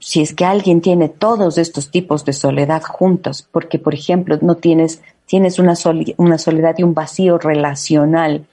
Si 0.00 0.22
es 0.22 0.34
que 0.34 0.44
alguien 0.44 0.80
tiene 0.80 1.08
todos 1.08 1.56
estos 1.56 1.92
tipos 1.92 2.24
de 2.24 2.32
soledad 2.32 2.82
juntos, 2.82 3.48
porque 3.52 3.78
por 3.78 3.94
ejemplo 3.94 4.36
no 4.40 4.56
tienes, 4.56 5.02
tienes 5.28 5.60
una, 5.60 5.76
soledad 5.76 6.74
y 6.78 6.82
un 6.82 6.94
vacío 6.94 7.38
relacional, 7.38 8.46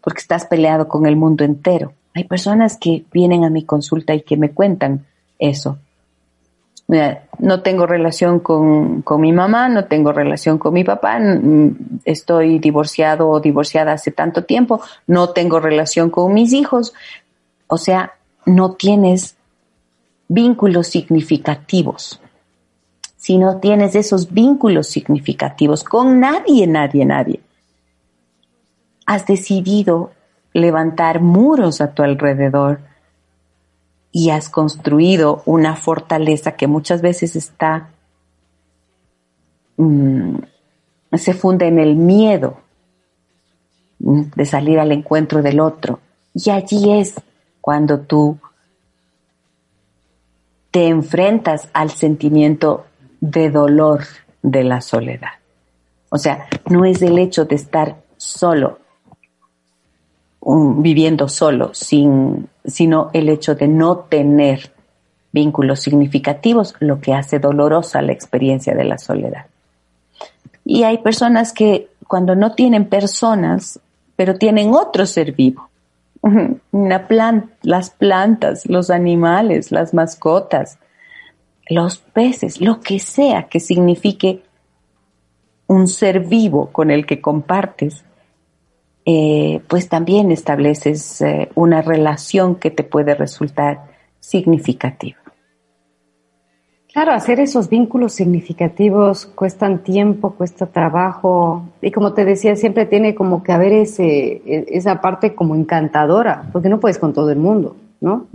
porque 0.00 0.20
estás 0.20 0.46
peleado 0.46 0.88
con 0.88 1.04
el 1.04 1.16
mundo 1.16 1.44
entero. 1.44 1.92
Hay 2.14 2.24
personas 2.24 2.78
que 2.78 3.04
vienen 3.12 3.44
a 3.44 3.50
mi 3.50 3.64
consulta 3.64 4.14
y 4.14 4.22
que 4.22 4.38
me 4.38 4.50
cuentan 4.52 5.04
eso 5.38 5.78
no 7.38 7.62
tengo 7.62 7.86
relación 7.86 8.40
con, 8.40 9.04
mi 9.20 9.32
mamá, 9.32 9.68
no 9.68 9.84
tengo 9.84 10.12
relación 10.12 10.58
con 10.58 10.74
mi 10.74 10.82
papá, 10.82 11.18
estoy 12.04 12.58
divorciado 12.58 13.28
o 13.28 13.40
divorciada 13.40 13.92
hace 13.92 14.10
tanto 14.10 14.44
tiempo, 14.44 14.80
no 15.06 15.30
tengo 15.30 15.60
relación 15.60 16.10
con 16.10 16.34
mis 16.34 16.52
hijos. 16.52 16.92
O 17.68 17.78
sea, 17.78 18.14
no 18.44 18.72
tienes 18.72 19.36
vínculos 20.28 20.88
significativos. 20.88 22.20
Si 23.20 23.36
no 23.36 23.58
tienes 23.58 23.96
esos 23.96 24.32
vínculos 24.32 24.86
significativos 24.86 25.84
con 25.84 26.20
nadie, 26.20 26.66
nadie, 26.66 27.04
nadie, 27.04 27.40
has 29.04 29.26
decidido 29.26 30.12
levantar 30.54 31.20
muros 31.20 31.82
a 31.82 31.92
tu 31.92 32.02
alrededor 32.02 32.80
y 34.10 34.30
has 34.30 34.48
construido 34.48 35.42
una 35.44 35.76
fortaleza 35.76 36.52
que 36.52 36.66
muchas 36.66 37.02
veces 37.02 37.36
está, 37.36 37.90
mm, 39.76 40.36
se 41.12 41.34
funde 41.34 41.66
en 41.66 41.78
el 41.78 41.96
miedo 41.96 42.56
mm, 43.98 44.30
de 44.34 44.46
salir 44.46 44.78
al 44.78 44.92
encuentro 44.92 45.42
del 45.42 45.60
otro. 45.60 46.00
Y 46.32 46.48
allí 46.48 46.98
es 46.98 47.16
cuando 47.60 48.00
tú 48.00 48.38
te 50.70 50.86
enfrentas 50.86 51.68
al 51.74 51.90
sentimiento 51.90 52.86
de 53.20 53.50
dolor 53.50 54.04
de 54.42 54.64
la 54.64 54.80
soledad. 54.80 55.32
O 56.08 56.18
sea, 56.18 56.48
no 56.68 56.84
es 56.84 57.02
el 57.02 57.18
hecho 57.18 57.44
de 57.44 57.54
estar 57.54 57.96
solo, 58.16 58.78
viviendo 60.42 61.28
solo, 61.28 61.72
sin, 61.74 62.48
sino 62.64 63.10
el 63.12 63.28
hecho 63.28 63.54
de 63.54 63.68
no 63.68 63.98
tener 63.98 64.72
vínculos 65.32 65.80
significativos, 65.80 66.74
lo 66.80 67.00
que 67.00 67.14
hace 67.14 67.38
dolorosa 67.38 68.02
la 68.02 68.12
experiencia 68.12 68.74
de 68.74 68.84
la 68.84 68.98
soledad. 68.98 69.46
Y 70.64 70.82
hay 70.82 70.98
personas 70.98 71.52
que 71.52 71.88
cuando 72.08 72.34
no 72.34 72.54
tienen 72.54 72.86
personas, 72.86 73.78
pero 74.16 74.34
tienen 74.34 74.74
otro 74.74 75.06
ser 75.06 75.32
vivo, 75.32 75.70
una 76.72 77.06
las 77.62 77.90
plantas, 77.90 78.66
los 78.66 78.90
animales, 78.90 79.70
las 79.70 79.94
mascotas, 79.94 80.78
los 81.70 81.98
peces, 81.98 82.60
lo 82.60 82.80
que 82.80 82.98
sea 82.98 83.44
que 83.44 83.60
signifique 83.60 84.42
un 85.68 85.86
ser 85.86 86.20
vivo 86.20 86.70
con 86.72 86.90
el 86.90 87.06
que 87.06 87.20
compartes, 87.20 88.04
eh, 89.04 89.62
pues 89.68 89.88
también 89.88 90.32
estableces 90.32 91.20
eh, 91.22 91.48
una 91.54 91.80
relación 91.80 92.56
que 92.56 92.72
te 92.72 92.82
puede 92.82 93.14
resultar 93.14 93.84
significativa. 94.18 95.16
Claro, 96.92 97.12
hacer 97.12 97.38
esos 97.38 97.68
vínculos 97.68 98.14
significativos 98.14 99.26
cuestan 99.26 99.84
tiempo, 99.84 100.32
cuesta 100.32 100.66
trabajo 100.66 101.62
y 101.80 101.92
como 101.92 102.14
te 102.14 102.24
decía, 102.24 102.56
siempre 102.56 102.84
tiene 102.84 103.14
como 103.14 103.44
que 103.44 103.52
haber 103.52 103.72
ese, 103.72 104.42
e, 104.44 104.66
esa 104.70 105.00
parte 105.00 105.36
como 105.36 105.54
encantadora, 105.54 106.50
porque 106.52 106.68
no 106.68 106.80
puedes 106.80 106.98
con 106.98 107.12
todo 107.12 107.30
el 107.30 107.38
mundo, 107.38 107.76
¿no? 108.00 108.26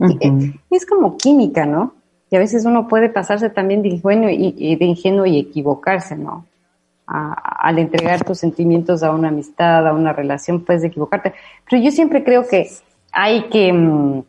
Es 0.71 0.85
como 0.85 1.17
química, 1.17 1.65
¿no? 1.65 1.95
Y 2.29 2.35
a 2.35 2.39
veces 2.39 2.65
uno 2.65 2.87
puede 2.87 3.09
pasarse 3.09 3.49
también 3.49 3.81
de 3.81 3.89
ingenuo 3.89 4.29
y, 4.29 4.75
de 4.75 4.85
ingenuo 4.85 5.25
y 5.25 5.39
equivocarse, 5.39 6.15
¿no? 6.15 6.45
al 7.07 7.77
entregar 7.77 8.23
tus 8.23 8.39
sentimientos 8.39 9.03
a 9.03 9.11
una 9.11 9.27
amistad, 9.27 9.87
a 9.87 9.93
una 9.93 10.11
relación, 10.11 10.65
puedes 10.65 10.83
equivocarte. 10.83 11.35
Pero 11.69 11.83
yo 11.83 11.91
siempre 11.91 12.23
creo 12.23 12.47
que 12.47 12.67
hay 13.11 13.43
que 13.49 13.71
mm, 13.71 14.23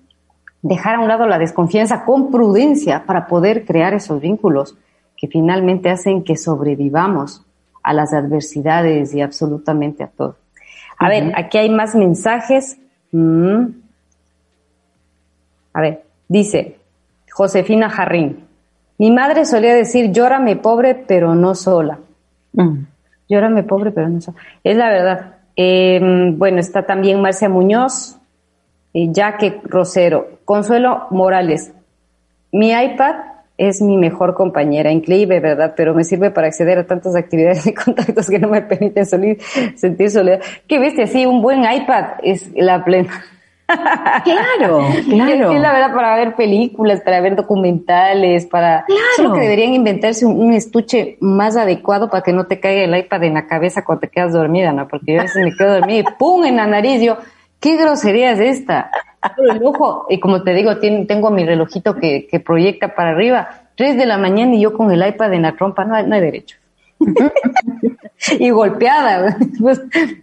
dejar 0.60 0.96
a 0.96 1.00
un 1.00 1.08
lado 1.08 1.26
la 1.26 1.38
desconfianza 1.38 2.04
con 2.04 2.30
prudencia 2.30 3.04
para 3.06 3.28
poder 3.28 3.64
crear 3.64 3.94
esos 3.94 4.20
vínculos 4.20 4.76
que 5.16 5.26
finalmente 5.26 5.88
hacen 5.88 6.22
que 6.22 6.36
sobrevivamos 6.36 7.42
a 7.82 7.94
las 7.94 8.12
adversidades 8.12 9.14
y 9.14 9.22
absolutamente 9.22 10.04
a 10.04 10.08
todo. 10.08 10.36
A 10.98 11.08
ver, 11.08 11.32
aquí 11.34 11.56
hay 11.56 11.70
más 11.70 11.94
mensajes. 11.94 12.78
Mm. 13.12 13.68
A 15.72 15.80
ver, 15.80 16.04
dice 16.28 16.76
Josefina 17.36 17.90
Jarrín. 17.90 18.46
Mi 18.96 19.10
madre 19.10 19.44
solía 19.44 19.74
decir, 19.74 20.10
llórame 20.10 20.56
pobre, 20.56 20.94
pero 20.94 21.34
no 21.34 21.54
sola. 21.54 21.98
Mm. 22.54 22.86
Llórame 23.28 23.62
pobre, 23.62 23.90
pero 23.90 24.08
no 24.08 24.18
Es 24.64 24.76
la 24.76 24.88
verdad. 24.88 25.34
Em, 25.54 26.38
bueno, 26.38 26.60
está 26.60 26.86
también 26.86 27.20
Marcia 27.20 27.50
Muñoz, 27.50 28.16
eh, 28.94 29.12
Jaque 29.14 29.60
Rosero, 29.64 30.38
Consuelo 30.46 31.08
Morales. 31.10 31.74
Mi 32.52 32.70
iPad 32.70 33.16
es 33.58 33.82
mi 33.82 33.98
mejor 33.98 34.32
compañera, 34.32 34.90
increíble, 34.90 35.38
¿verdad? 35.40 35.74
Pero 35.76 35.92
me 35.92 36.04
sirve 36.04 36.30
para 36.30 36.46
acceder 36.46 36.78
a 36.78 36.86
tantas 36.86 37.14
actividades 37.16 37.66
y 37.66 37.74
contactos 37.84 38.30
que 38.30 38.38
no 38.38 38.48
me 38.48 38.62
permiten 38.62 39.04
sentir 39.04 40.10
soledad. 40.10 40.40
¿Qué 40.66 40.78
viste? 40.78 41.02
Así, 41.02 41.26
un 41.26 41.42
buen 41.42 41.70
iPad 41.70 42.12
es 42.22 42.50
la 42.54 42.82
plena. 42.82 43.12
Claro, 43.66 44.86
claro. 45.08 45.52
Es, 45.52 45.60
la 45.60 45.72
verdad 45.72 45.94
para 45.94 46.16
ver 46.16 46.34
películas, 46.34 47.00
para 47.00 47.20
ver 47.20 47.36
documentales, 47.36 48.46
para... 48.46 48.84
Claro. 48.84 49.02
Solo 49.16 49.32
que 49.32 49.40
deberían 49.40 49.74
inventarse 49.74 50.24
un, 50.24 50.40
un, 50.40 50.52
estuche 50.52 51.16
más 51.20 51.56
adecuado 51.56 52.08
para 52.08 52.22
que 52.22 52.32
no 52.32 52.46
te 52.46 52.60
caiga 52.60 52.84
el 52.84 52.96
iPad 52.96 53.24
en 53.24 53.34
la 53.34 53.46
cabeza 53.46 53.84
cuando 53.84 54.00
te 54.00 54.08
quedas 54.08 54.32
dormida, 54.32 54.72
¿no? 54.72 54.86
Porque 54.88 55.14
yo 55.14 55.20
a 55.20 55.22
veces 55.22 55.42
me 55.42 55.54
quedo 55.54 55.74
dormida 55.74 55.98
y 56.00 56.04
¡pum! 56.18 56.44
en 56.44 56.56
la 56.56 56.66
nariz, 56.66 57.02
yo, 57.02 57.18
¿qué 57.60 57.76
grosería 57.76 58.32
es 58.32 58.40
esta? 58.40 58.90
el 59.38 59.64
ojo, 59.64 60.06
y 60.08 60.20
como 60.20 60.44
te 60.44 60.54
digo, 60.54 60.78
tengo 60.78 61.30
mi 61.30 61.44
relojito 61.44 61.96
que, 61.96 62.28
que 62.30 62.38
proyecta 62.38 62.94
para 62.94 63.10
arriba, 63.10 63.48
3 63.76 63.96
de 63.96 64.06
la 64.06 64.18
mañana 64.18 64.54
y 64.54 64.60
yo 64.60 64.72
con 64.72 64.90
el 64.92 65.04
iPad 65.04 65.32
en 65.32 65.42
la 65.42 65.56
trompa, 65.56 65.84
no, 65.84 66.00
no 66.00 66.14
hay 66.14 66.20
derecho. 66.20 66.58
y 68.38 68.50
golpeada. 68.50 69.36
Pues, 69.60 69.80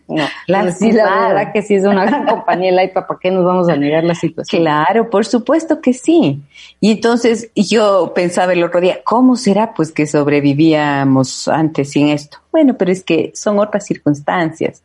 no, 0.07 0.23
la, 0.47 0.71
sí, 0.71 0.91
la 0.91 1.27
verdad 1.27 1.53
que 1.53 1.61
sí 1.61 1.75
es 1.75 1.86
una 1.86 2.05
gran 2.05 2.25
compañía 2.25 2.69
el 2.69 2.91
¿para 2.91 3.07
qué 3.21 3.31
nos 3.31 3.45
vamos 3.45 3.69
a 3.69 3.75
negar 3.75 4.03
la 4.03 4.15
situación? 4.15 4.61
Claro, 4.61 5.09
por 5.09 5.25
supuesto 5.25 5.81
que 5.81 5.93
sí. 5.93 6.41
Y 6.79 6.91
entonces 6.91 7.49
yo 7.55 8.13
pensaba 8.13 8.53
el 8.53 8.63
otro 8.63 8.81
día, 8.81 8.99
¿cómo 9.03 9.36
será 9.36 9.73
pues 9.73 9.91
que 9.91 10.05
sobrevivíamos 10.05 11.47
antes 11.47 11.91
sin 11.91 12.09
esto? 12.09 12.38
Bueno, 12.51 12.75
pero 12.77 12.91
es 12.91 13.03
que 13.03 13.31
son 13.36 13.59
otras 13.59 13.86
circunstancias. 13.86 14.84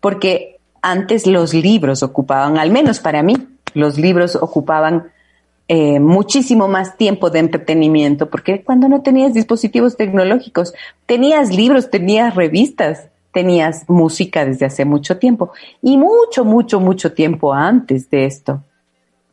Porque 0.00 0.58
antes 0.82 1.26
los 1.26 1.52
libros 1.52 2.02
ocupaban, 2.02 2.58
al 2.58 2.70
menos 2.70 3.00
para 3.00 3.22
mí, 3.22 3.36
los 3.74 3.98
libros 3.98 4.36
ocupaban 4.36 5.10
eh, 5.72 6.00
muchísimo 6.00 6.66
más 6.66 6.96
tiempo 6.96 7.30
de 7.30 7.38
entretenimiento, 7.38 8.28
porque 8.28 8.64
cuando 8.64 8.88
no 8.88 9.02
tenías 9.02 9.34
dispositivos 9.34 9.96
tecnológicos, 9.96 10.74
tenías 11.06 11.54
libros, 11.54 11.90
tenías 11.90 12.34
revistas, 12.34 13.06
tenías 13.32 13.88
música 13.88 14.44
desde 14.44 14.66
hace 14.66 14.84
mucho 14.84 15.18
tiempo 15.18 15.52
y 15.80 15.96
mucho, 15.96 16.44
mucho, 16.44 16.80
mucho 16.80 17.12
tiempo 17.12 17.54
antes 17.54 18.10
de 18.10 18.24
esto. 18.24 18.64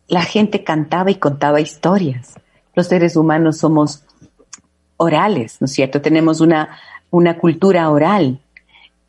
La 0.08 0.22
gente 0.22 0.64
cantaba 0.64 1.10
y 1.10 1.16
contaba 1.16 1.60
historias. 1.60 2.36
Los 2.76 2.86
seres 2.86 3.16
humanos 3.16 3.58
somos 3.58 4.04
orales, 4.98 5.58
¿no 5.60 5.66
es 5.66 5.74
cierto? 5.74 6.04
Tenemos 6.04 6.40
una, 6.40 6.70
una 7.10 7.40
cultura 7.40 7.90
oral 7.90 8.40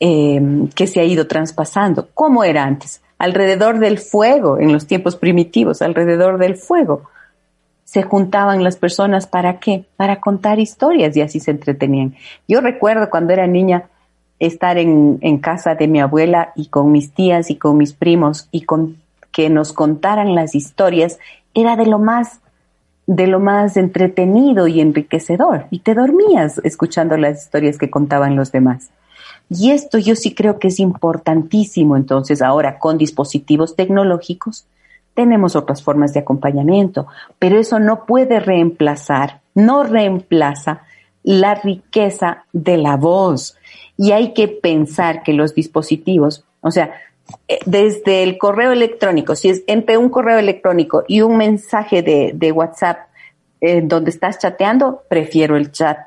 eh, 0.01 0.41
que 0.74 0.87
se 0.87 1.01
ha 1.01 1.05
ido 1.05 1.26
traspasando. 1.26 2.09
¿Cómo 2.14 2.43
era 2.43 2.64
antes? 2.64 3.03
Alrededor 3.18 3.81
del 3.81 3.99
fuego, 3.99 4.59
en 4.59 4.72
los 4.72 4.87
tiempos 4.87 5.16
primitivos, 5.16 5.83
alrededor 5.83 6.39
del 6.39 6.57
fuego 6.57 7.03
se 7.89 8.03
juntaban 8.03 8.62
las 8.62 8.76
personas 8.76 9.26
para 9.26 9.61
qué? 9.61 9.86
Para 9.97 10.20
contar 10.20 10.59
historias 10.59 11.16
y 11.16 11.22
así 11.22 11.41
se 11.41 11.53
entretenían. 11.53 12.14
Yo 12.47 12.61
recuerdo 12.61 13.09
cuando 13.09 13.32
era 13.32 13.47
niña 13.47 13.84
estar 14.39 14.76
en, 14.76 15.16
en, 15.22 15.39
casa 15.39 15.74
de 15.74 15.89
mi 15.89 15.99
abuela 15.99 16.53
y 16.55 16.66
con 16.66 16.93
mis 16.93 17.12
tías 17.12 17.51
y 17.51 17.57
con 17.57 17.78
mis 17.78 17.95
primos 17.95 18.47
y 18.51 18.66
con 18.66 18.99
que 19.32 19.49
nos 19.49 19.72
contaran 19.72 20.34
las 20.34 20.55
historias 20.55 21.18
era 21.55 21.76
de 21.76 21.86
lo 21.86 21.99
más 21.99 22.41
de 23.07 23.26
lo 23.26 23.41
más 23.41 23.78
entretenido 23.78 24.68
y 24.68 24.82
enriquecedor 24.82 25.64
y 25.70 25.78
te 25.78 25.95
dormías 25.95 26.61
escuchando 26.64 27.16
las 27.16 27.43
historias 27.45 27.78
que 27.78 27.89
contaban 27.89 28.36
los 28.36 28.53
demás. 28.53 28.91
Y 29.49 29.70
esto 29.70 29.97
yo 29.97 30.14
sí 30.14 30.34
creo 30.34 30.59
que 30.59 30.68
es 30.68 30.78
importantísimo 30.78 31.97
entonces 31.97 32.43
ahora 32.43 32.78
con 32.78 32.99
dispositivos 32.99 33.76
tecnológicos 33.76 34.66
tenemos 35.19 35.57
otras 35.57 35.83
formas 35.83 36.14
de 36.14 36.21
acompañamiento, 36.21 37.09
pero 37.41 37.59
eso 37.59 37.81
no 37.81 38.07
puede 38.07 38.39
reemplazar, 38.39 39.41
no 39.53 39.83
reemplaza 39.83 40.83
la 41.25 41.57
riqueza 41.57 42.45
de 42.53 42.77
la 42.77 42.97
voz. 42.97 43.59
Y 43.97 44.12
hay 44.12 44.33
que 44.33 44.47
pensar 44.47 45.25
que 45.25 45.33
los 45.33 45.57
dispositivos, 45.57 46.45
o 46.61 46.71
sea, 46.71 46.95
eh, 47.49 47.59
desde 47.66 48.23
el 48.23 48.39
correo 48.39 48.71
electrónico, 48.71 49.35
si 49.35 49.49
es 49.49 49.64
entre 49.66 49.99
un 49.99 50.09
correo 50.09 50.39
electrónico 50.39 51.03
y 51.09 51.23
un 51.23 51.37
mensaje 51.37 52.03
de, 52.03 52.31
de 52.33 52.53
WhatsApp 52.53 53.09
eh, 53.61 53.81
donde 53.83 54.11
estás 54.11 54.39
chateando, 54.39 55.03
prefiero 55.09 55.57
el 55.57 55.73
chat 55.73 55.99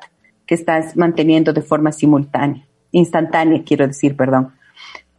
que 0.46 0.54
estás 0.54 0.96
manteniendo 0.96 1.52
de 1.52 1.60
forma 1.60 1.92
simultánea, 1.92 2.64
instantánea, 2.92 3.62
quiero 3.62 3.86
decir, 3.86 4.16
perdón 4.16 4.54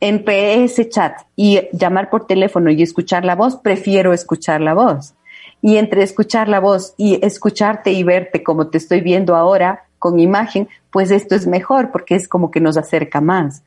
entre 0.04 0.62
ese 0.66 0.89
chat 0.89 1.22
y 1.34 1.62
llamar 1.72 2.10
por 2.10 2.28
teléfono 2.28 2.70
y 2.70 2.82
escuchar 2.84 3.24
la 3.24 3.38
voz, 3.38 3.56
prefiero 3.56 4.12
escuchar 4.12 4.60
la 4.60 4.74
voz. 4.74 5.14
Y 5.62 5.78
entre 5.78 6.04
escuchar 6.04 6.49
la 6.49 6.60
voz 6.60 6.93
y 6.97 7.26
escucharte 7.26 7.93
y 7.93 8.04
verte 8.04 8.43
como 8.43 8.68
te 8.68 8.80
estoy 8.80 8.99
viendo 8.99 9.34
ahora 9.34 9.86
con 9.99 10.20
imagen, 10.20 10.68
pues 10.91 11.10
esto 11.10 11.36
es 11.36 11.47
mejor 11.47 11.91
porque 11.91 12.16
es 12.16 12.28
como 12.28 12.51
que 12.51 12.60
nos 12.60 12.76
acerca 12.76 13.22
más. 13.22 13.64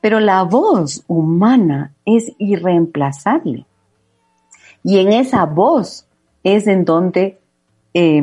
Pero 0.00 0.20
la 0.20 0.42
voz 0.44 1.04
humana 1.06 1.92
es 2.06 2.32
irreemplazable. 2.38 3.66
Y 4.82 5.00
en 5.00 5.12
esa 5.12 5.44
voz 5.44 6.06
es 6.44 6.66
en 6.66 6.86
donde 6.86 7.38
eh, 7.92 8.22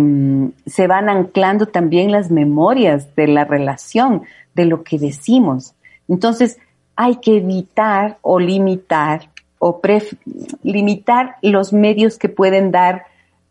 se 0.66 0.88
van 0.88 1.10
anclando 1.10 1.68
también 1.68 2.12
las 2.12 2.32
memorias 2.32 3.16
de 3.16 3.28
la 3.28 3.46
relación, 3.46 4.24
de 4.56 4.66
lo 4.66 4.82
que 4.82 4.98
decimos. 4.98 5.76
Entonces, 6.08 6.58
hay 6.96 7.18
que 7.18 7.38
evitar 7.38 8.18
o 8.22 8.40
limitar 8.40 9.30
o 9.60 9.80
limitar 10.64 11.36
los 11.42 11.72
medios 11.72 12.18
que 12.18 12.30
pueden 12.30 12.72
dar 12.72 13.06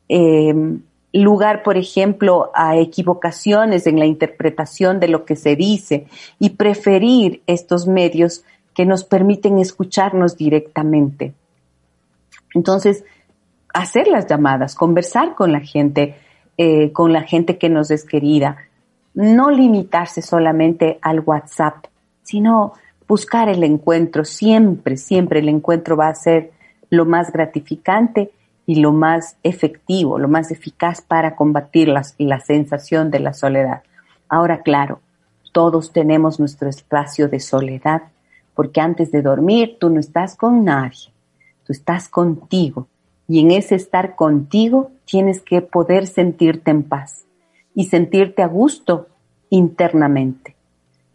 eh, 0.09 0.53
lugar, 1.13 1.63
por 1.63 1.77
ejemplo, 1.77 2.51
a 2.55 2.77
equivocaciones 2.77 3.87
en 3.87 3.99
la 3.99 4.07
interpretación 4.07 5.01
de 5.01 5.09
lo 5.09 5.25
que 5.25 5.37
se 5.37 5.57
dice 5.57 6.07
y 6.39 6.51
preferir 6.51 7.43
estos 7.47 7.87
medios 7.87 8.45
que 8.75 8.87
nos 8.87 9.05
permiten 9.05 9.59
escucharnos 9.59 10.37
directamente. 10.37 11.35
Entonces, 12.55 13.05
hacer 13.73 14.09
las 14.09 14.27
llamadas, 14.27 14.75
conversar 14.75 15.35
con 15.35 15.53
la 15.53 15.61
gente, 15.61 16.17
eh, 16.57 16.93
con 16.93 17.13
la 17.13 17.23
gente 17.23 17.59
que 17.59 17.69
nos 17.69 17.91
es 17.91 18.05
querida, 18.05 18.57
no 19.15 19.51
limitarse 19.51 20.23
solamente 20.23 20.99
al 21.03 21.21
WhatsApp, 21.21 21.87
sino 22.23 22.75
buscar 23.11 23.49
el 23.49 23.65
encuentro, 23.65 24.25
siempre, 24.25 24.97
siempre 24.97 25.41
el 25.41 25.49
encuentro 25.49 25.97
va 25.97 26.07
a 26.07 26.15
ser 26.15 26.53
lo 26.91 27.07
más 27.07 27.33
gratificante 27.33 28.31
y 28.67 28.77
lo 28.77 28.93
más 28.93 29.37
efectivo, 29.43 30.17
lo 30.17 30.29
más 30.29 30.53
eficaz 30.53 31.03
para 31.03 31.35
combatir 31.35 31.89
la, 31.89 32.03
la 32.19 32.39
sensación 32.39 33.11
de 33.11 33.19
la 33.19 33.33
soledad. 33.33 33.83
Ahora, 34.29 34.63
claro, 34.63 35.01
todos 35.51 35.93
tenemos 35.93 36.39
nuestro 36.39 36.69
espacio 36.69 37.29
de 37.29 37.41
soledad, 37.41 38.03
porque 38.55 38.81
antes 38.81 39.11
de 39.11 39.23
dormir 39.23 39.79
tú 39.81 39.91
no 39.91 39.99
estás 39.99 40.37
con 40.37 40.65
nadie, 40.65 41.11
tú 41.65 41.73
estás 41.73 42.09
contigo. 42.09 42.87
Y 43.27 43.41
en 43.41 43.51
ese 43.51 43.75
estar 43.75 44.15
contigo 44.15 44.93
tienes 45.05 45.43
que 45.43 45.63
poder 45.63 46.07
sentirte 46.07 46.71
en 46.71 46.85
paz 46.85 47.25
y 47.75 47.87
sentirte 47.87 48.43
a 48.43 48.47
gusto 48.47 49.09
internamente. 49.49 50.55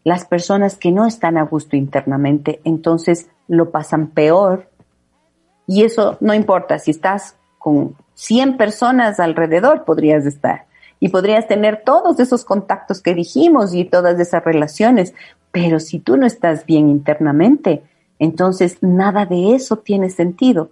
Las 0.06 0.24
personas 0.24 0.78
que 0.78 0.92
no 0.94 1.06
están 1.06 1.36
a 1.38 1.44
gusto 1.44 1.76
internamente, 1.76 2.62
entonces 2.64 3.28
lo 3.48 3.72
pasan 3.72 4.08
peor. 4.08 4.70
Y 5.68 5.84
eso 5.84 6.18
no 6.22 6.34
importa, 6.34 6.80
si 6.80 6.92
estás 6.92 7.36
con 7.58 7.96
100 8.14 8.56
personas 8.56 9.20
alrededor, 9.20 9.84
podrías 9.84 10.26
estar. 10.26 10.68
Y 11.00 11.10
podrías 11.10 11.48
tener 11.48 11.82
todos 11.84 12.20
esos 12.20 12.46
contactos 12.46 13.02
que 13.02 13.14
dijimos 13.14 13.74
y 13.74 13.84
todas 13.84 14.20
esas 14.20 14.46
relaciones. 14.46 15.14
Pero 15.52 15.80
si 15.80 16.00
tú 16.00 16.18
no 16.18 16.26
estás 16.26 16.66
bien 16.66 16.90
internamente, 16.90 17.84
entonces 18.20 18.78
nada 18.82 19.26
de 19.26 19.56
eso 19.56 19.78
tiene 19.78 20.10
sentido. 20.12 20.70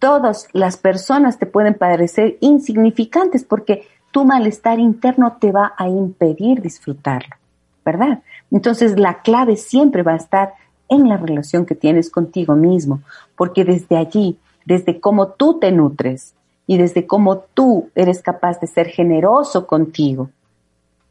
Todas 0.00 0.48
las 0.52 0.76
personas 0.76 1.38
te 1.38 1.46
pueden 1.46 1.74
parecer 1.74 2.36
insignificantes 2.40 3.44
porque 3.44 3.86
tu 4.10 4.24
malestar 4.24 4.78
interno 4.78 5.36
te 5.40 5.52
va 5.52 5.74
a 5.76 5.88
impedir 5.88 6.60
disfrutarlo, 6.60 7.36
¿verdad? 7.84 8.22
Entonces 8.50 8.98
la 8.98 9.22
clave 9.22 9.56
siempre 9.56 10.02
va 10.02 10.12
a 10.12 10.16
estar 10.16 10.54
en 10.88 11.08
la 11.08 11.16
relación 11.16 11.66
que 11.66 11.74
tienes 11.74 12.10
contigo 12.10 12.54
mismo, 12.54 13.02
porque 13.36 13.64
desde 13.64 13.96
allí, 13.96 14.38
desde 14.64 15.00
cómo 15.00 15.28
tú 15.28 15.58
te 15.58 15.72
nutres 15.72 16.34
y 16.66 16.78
desde 16.78 17.06
cómo 17.06 17.38
tú 17.38 17.90
eres 17.94 18.22
capaz 18.22 18.60
de 18.60 18.66
ser 18.66 18.88
generoso 18.88 19.66
contigo, 19.66 20.30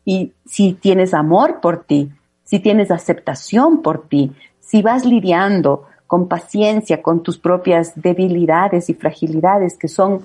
y 0.05 0.33
si 0.45 0.73
tienes 0.73 1.13
amor 1.13 1.59
por 1.61 1.83
ti, 1.83 2.11
si 2.43 2.59
tienes 2.59 2.91
aceptación 2.91 3.81
por 3.81 4.07
ti, 4.07 4.33
si 4.59 4.83
vas 4.83 5.03
lidiando 5.03 5.85
con 6.05 6.27
paciencia 6.27 7.01
con 7.01 7.23
tus 7.23 7.39
propias 7.39 7.93
debilidades 7.95 8.89
y 8.89 8.93
fragilidades 8.93 9.77
que 9.77 9.87
son 9.87 10.21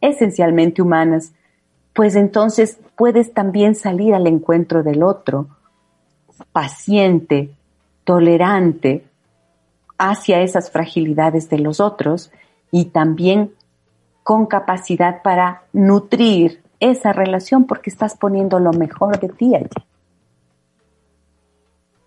esencialmente 0.00 0.82
humanas, 0.82 1.32
pues 1.92 2.16
entonces 2.16 2.78
puedes 2.96 3.32
también 3.32 3.76
salir 3.76 4.14
al 4.14 4.26
encuentro 4.26 4.82
del 4.82 5.04
otro 5.04 5.46
paciente, 6.52 7.50
tolerante 8.04 9.04
hacia 9.98 10.40
esas 10.40 10.70
fragilidades 10.70 11.48
de 11.48 11.58
los 11.58 11.80
otros 11.80 12.32
y 12.70 12.86
también 12.86 13.52
con 14.22 14.46
capacidad 14.46 15.22
para 15.22 15.62
nutrir 15.72 16.60
esa 16.80 17.12
relación 17.12 17.64
porque 17.64 17.90
estás 17.90 18.16
poniendo 18.16 18.58
lo 18.58 18.72
mejor 18.72 19.18
de 19.20 19.28
ti 19.28 19.54
allí. 19.54 19.68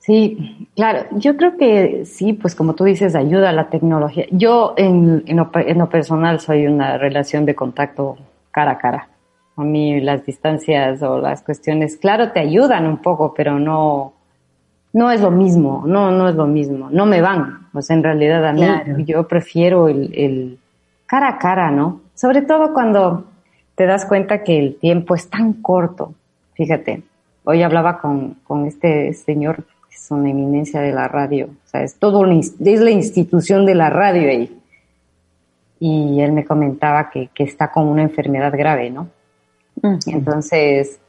Sí, 0.05 0.67
claro, 0.75 1.07
yo 1.13 1.35
creo 1.35 1.57
que 1.57 2.05
sí, 2.05 2.33
pues 2.33 2.53
como 2.53 2.75
tú 2.75 2.83
dices, 2.83 3.15
ayuda 3.15 3.49
a 3.49 3.53
la 3.53 3.69
tecnología. 3.69 4.27
Yo 4.29 4.75
en, 4.77 5.23
en, 5.25 5.37
lo, 5.37 5.89
personal 5.89 6.39
soy 6.39 6.67
una 6.67 6.99
relación 6.99 7.43
de 7.43 7.55
contacto 7.55 8.15
cara 8.51 8.73
a 8.73 8.77
cara. 8.77 9.09
A 9.55 9.63
mí 9.63 9.99
las 10.01 10.23
distancias 10.23 11.01
o 11.01 11.17
las 11.17 11.41
cuestiones, 11.41 11.97
claro, 11.97 12.31
te 12.33 12.39
ayudan 12.39 12.85
un 12.85 12.97
poco, 12.97 13.33
pero 13.33 13.57
no, 13.57 14.13
no 14.95 15.11
es 15.11 15.19
lo 15.19 15.29
mismo, 15.29 15.83
no, 15.85 16.09
no 16.09 16.29
es 16.29 16.35
lo 16.35 16.47
mismo, 16.47 16.89
no 16.89 17.05
me 17.05 17.19
van. 17.19 17.67
O 17.73 17.81
sea, 17.81 17.97
en 17.97 18.03
realidad 18.03 18.45
a 18.45 18.53
mí 18.53 19.03
yo 19.03 19.27
prefiero 19.27 19.89
el, 19.89 20.09
el 20.15 20.57
cara 21.05 21.31
a 21.31 21.37
cara, 21.37 21.69
¿no? 21.69 21.99
Sobre 22.13 22.41
todo 22.43 22.73
cuando 22.73 23.25
te 23.75 23.85
das 23.85 24.05
cuenta 24.05 24.41
que 24.41 24.57
el 24.57 24.77
tiempo 24.77 25.13
es 25.13 25.29
tan 25.29 25.51
corto. 25.51 26.13
Fíjate, 26.53 27.03
hoy 27.43 27.61
hablaba 27.61 27.97
con, 27.99 28.35
con 28.45 28.65
este 28.67 29.13
señor 29.13 29.65
es 29.91 30.09
una 30.11 30.29
eminencia 30.29 30.79
de 30.79 30.93
la 30.93 31.09
radio, 31.09 31.47
o 31.47 31.67
sea, 31.67 31.83
es 31.83 31.95
todo, 31.95 32.25
es 32.31 32.53
la 32.59 32.91
institución 32.91 33.65
de 33.65 33.75
la 33.75 33.89
radio 33.89 34.29
ahí. 34.29 34.61
Y 35.77 36.21
él 36.21 36.31
me 36.31 36.45
comentaba 36.45 37.09
que, 37.09 37.29
que 37.33 37.43
está 37.43 37.69
con 37.69 37.89
una 37.89 38.03
enfermedad 38.03 38.53
grave, 38.57 38.91
¿no? 38.91 39.09
Entonces, 40.07 41.01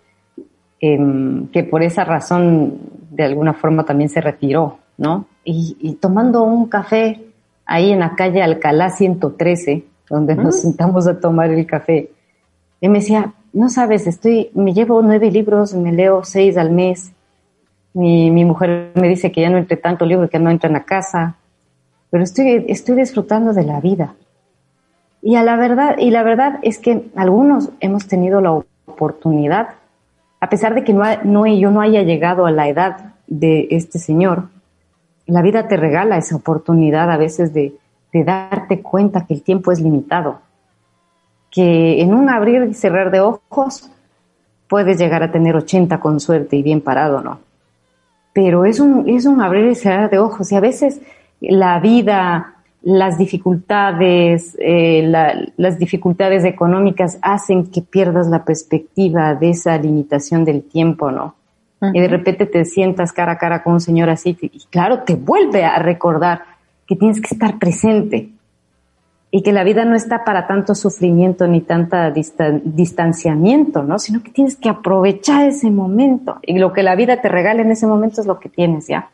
em, 0.80 1.48
que 1.48 1.64
por 1.64 1.82
esa 1.82 2.04
razón, 2.04 2.78
de 3.10 3.24
alguna 3.24 3.54
forma 3.54 3.84
también 3.84 4.08
se 4.08 4.20
retiró, 4.20 4.78
¿no? 4.98 5.26
Y, 5.44 5.98
tomando 6.00 6.42
un 6.42 6.66
café 6.68 7.24
ahí 7.64 7.92
en 7.92 8.00
la 8.00 8.14
calle 8.14 8.42
Alcalá 8.42 8.90
113, 8.90 9.84
donde 10.10 10.34
nos 10.34 10.60
sentamos 10.60 11.06
a 11.06 11.20
tomar 11.20 11.50
el 11.50 11.66
café, 11.66 12.10
él 12.80 12.90
me 12.90 12.98
decía, 12.98 13.32
no 13.52 13.68
sabes, 13.68 14.06
estoy, 14.06 14.50
me 14.54 14.74
llevo 14.74 15.00
nueve 15.02 15.30
libros, 15.30 15.74
me 15.74 15.92
leo 15.92 16.24
seis 16.24 16.56
al 16.56 16.70
mes, 16.70 17.12
mi, 17.94 18.30
mi 18.30 18.44
mujer 18.44 18.92
me 18.94 19.08
dice 19.08 19.32
que 19.32 19.40
ya 19.40 19.50
no 19.50 19.56
entre 19.56 19.76
tanto 19.76 20.04
libro, 20.04 20.28
que 20.28 20.38
no 20.38 20.50
entra 20.50 20.68
en 20.68 20.74
la 20.74 20.84
casa, 20.84 21.36
pero 22.10 22.24
estoy, 22.24 22.64
estoy 22.68 22.96
disfrutando 22.96 23.52
de 23.52 23.64
la 23.64 23.80
vida. 23.80 24.14
Y 25.22 25.36
a 25.36 25.42
la 25.42 25.56
verdad, 25.56 25.96
y 25.98 26.10
la 26.10 26.22
verdad 26.22 26.58
es 26.62 26.78
que 26.78 27.10
algunos 27.16 27.70
hemos 27.80 28.06
tenido 28.06 28.40
la 28.40 28.52
oportunidad, 28.86 29.70
a 30.46 30.48
pesar 30.48 30.74
de 30.74 30.84
que 30.84 30.92
no, 30.92 31.46
yo 31.46 31.70
no 31.70 31.80
haya 31.80 32.02
llegado 32.02 32.46
a 32.46 32.50
la 32.50 32.68
edad 32.68 33.14
de 33.26 33.68
este 33.70 33.98
señor, 33.98 34.48
la 35.26 35.42
vida 35.42 35.66
te 35.66 35.76
regala 35.76 36.16
esa 36.16 36.36
oportunidad 36.36 37.10
a 37.10 37.16
veces 37.16 37.52
de, 37.52 37.74
de 38.12 38.24
darte 38.24 38.80
cuenta 38.80 39.26
que 39.26 39.34
el 39.34 39.42
tiempo 39.42 39.72
es 39.72 39.80
limitado, 39.80 40.40
que 41.50 42.00
en 42.00 42.14
un 42.14 42.30
abrir 42.30 42.62
y 42.70 42.74
cerrar 42.74 43.10
de 43.10 43.20
ojos 43.20 43.90
puedes 44.68 44.98
llegar 44.98 45.22
a 45.22 45.32
tener 45.32 45.56
80 45.56 45.98
con 46.00 46.20
suerte 46.20 46.56
y 46.56 46.62
bien 46.62 46.80
parado, 46.80 47.20
¿no? 47.20 47.40
pero 48.36 48.66
es 48.66 48.80
un, 48.80 49.08
es 49.08 49.24
un 49.24 49.40
abrir 49.40 49.64
y 49.64 49.74
cerrar 49.74 50.10
de 50.10 50.18
ojos 50.18 50.52
y 50.52 50.56
a 50.56 50.60
veces 50.60 51.00
la 51.40 51.80
vida, 51.80 52.55
las 52.82 53.18
dificultades, 53.18 54.56
eh, 54.60 55.10
las 55.56 55.78
dificultades 55.78 56.44
económicas 56.44 57.18
hacen 57.22 57.66
que 57.70 57.82
pierdas 57.82 58.28
la 58.28 58.44
perspectiva 58.44 59.34
de 59.34 59.50
esa 59.50 59.76
limitación 59.76 60.44
del 60.44 60.62
tiempo, 60.62 61.10
¿no? 61.10 61.34
Y 61.92 62.00
de 62.00 62.08
repente 62.08 62.46
te 62.46 62.64
sientas 62.64 63.12
cara 63.12 63.32
a 63.32 63.38
cara 63.38 63.62
con 63.62 63.74
un 63.74 63.80
señor 63.80 64.08
así 64.08 64.36
y 64.40 64.64
claro, 64.70 65.02
te 65.02 65.14
vuelve 65.14 65.64
a 65.64 65.78
recordar 65.78 66.42
que 66.86 66.96
tienes 66.96 67.20
que 67.20 67.34
estar 67.34 67.58
presente, 67.58 68.30
y 69.30 69.42
que 69.42 69.52
la 69.52 69.64
vida 69.64 69.84
no 69.84 69.96
está 69.96 70.24
para 70.24 70.46
tanto 70.46 70.74
sufrimiento 70.74 71.46
ni 71.46 71.60
tanta 71.60 72.10
distanciamiento, 72.10 73.82
¿no? 73.82 73.98
Sino 73.98 74.22
que 74.22 74.30
tienes 74.30 74.56
que 74.56 74.70
aprovechar 74.70 75.48
ese 75.48 75.70
momento 75.70 76.38
y 76.42 76.58
lo 76.58 76.72
que 76.72 76.82
la 76.82 76.94
vida 76.94 77.20
te 77.20 77.28
regala 77.28 77.62
en 77.62 77.70
ese 77.70 77.86
momento 77.86 78.20
es 78.20 78.26
lo 78.26 78.38
que 78.38 78.48
tienes, 78.48 78.86
¿ya? 78.86 79.10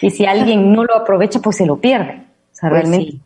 Y 0.00 0.10
si 0.10 0.24
alguien 0.24 0.72
no 0.72 0.82
lo 0.82 0.96
aprovecha, 0.96 1.40
pues 1.40 1.56
se 1.56 1.66
lo 1.66 1.76
pierde. 1.76 2.22
Sea, 2.70 2.70
pues 2.70 2.88
realmente 2.88 3.18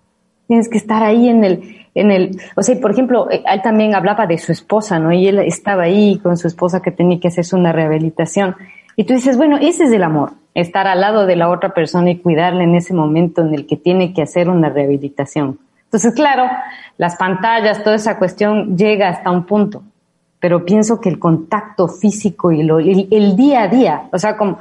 tienes 0.47 0.69
que 0.69 0.79
estar 0.79 1.03
ahí 1.03 1.29
en 1.29 1.45
el, 1.45 1.87
en 1.95 2.11
el, 2.11 2.41
o 2.57 2.63
sea, 2.63 2.81
por 2.81 2.91
ejemplo, 2.91 3.31
eh, 3.31 3.43
él 3.47 3.63
también 3.63 3.95
hablaba 3.95 4.27
de 4.27 4.39
su 4.39 4.51
esposa, 4.51 4.99
¿no? 4.99 5.13
Y 5.13 5.29
él 5.29 5.39
estaba 5.41 5.85
ahí 5.85 6.19
con 6.23 6.37
su 6.37 6.49
esposa 6.49 6.81
que 6.81 6.91
tenía 6.91 7.21
que 7.21 7.29
hacerse 7.29 7.55
una 7.55 7.73
rehabilitación. 7.73 8.57
Y 8.97 9.05
tú 9.05 9.15
dices, 9.15 9.37
bueno, 9.37 9.59
ese 9.59 9.85
es 9.85 9.93
el 9.93 10.03
amor, 10.03 10.33
estar 10.55 10.87
al 10.89 11.01
lado 11.01 11.27
de 11.27 11.37
la 11.37 11.51
otra 11.51 11.73
persona 11.75 12.11
y 12.11 12.19
cuidarle 12.19 12.65
en 12.65 12.75
ese 12.75 12.95
momento 12.95 13.43
en 13.43 13.55
el 13.55 13.67
que 13.67 13.77
tiene 13.77 14.13
que 14.13 14.23
hacer 14.23 14.49
una 14.49 14.71
rehabilitación. 14.71 15.59
Entonces, 15.85 16.13
claro, 16.15 16.45
las 16.97 17.17
pantallas, 17.17 17.85
toda 17.85 17.97
esa 17.97 18.19
cuestión 18.19 18.77
llega 18.77 19.09
hasta 19.09 19.31
un 19.31 19.45
punto, 19.45 19.83
pero 20.41 20.65
pienso 20.65 21.01
que 21.01 21.09
el 21.09 21.19
contacto 21.19 21.89
físico 21.89 22.53
y 22.53 22.63
lo, 22.63 22.79
el, 22.79 23.37
día 23.37 23.63
a 23.63 23.69
día, 23.69 24.03
o 24.13 24.19
sea, 24.19 24.37
como 24.37 24.59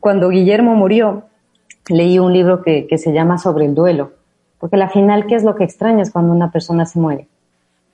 cuando 0.00 0.28
Guillermo 0.28 0.74
murió, 0.74 1.24
leí 1.88 2.18
un 2.18 2.32
libro 2.32 2.62
que, 2.62 2.86
que 2.86 2.98
se 2.98 3.12
llama 3.12 3.38
Sobre 3.38 3.66
el 3.66 3.74
duelo, 3.74 4.12
porque 4.58 4.76
al 4.76 4.90
final, 4.90 5.26
¿qué 5.26 5.34
es 5.34 5.44
lo 5.44 5.56
que 5.56 5.64
extrañas 5.64 6.10
cuando 6.10 6.32
una 6.32 6.50
persona 6.50 6.86
se 6.86 7.00
muere? 7.00 7.26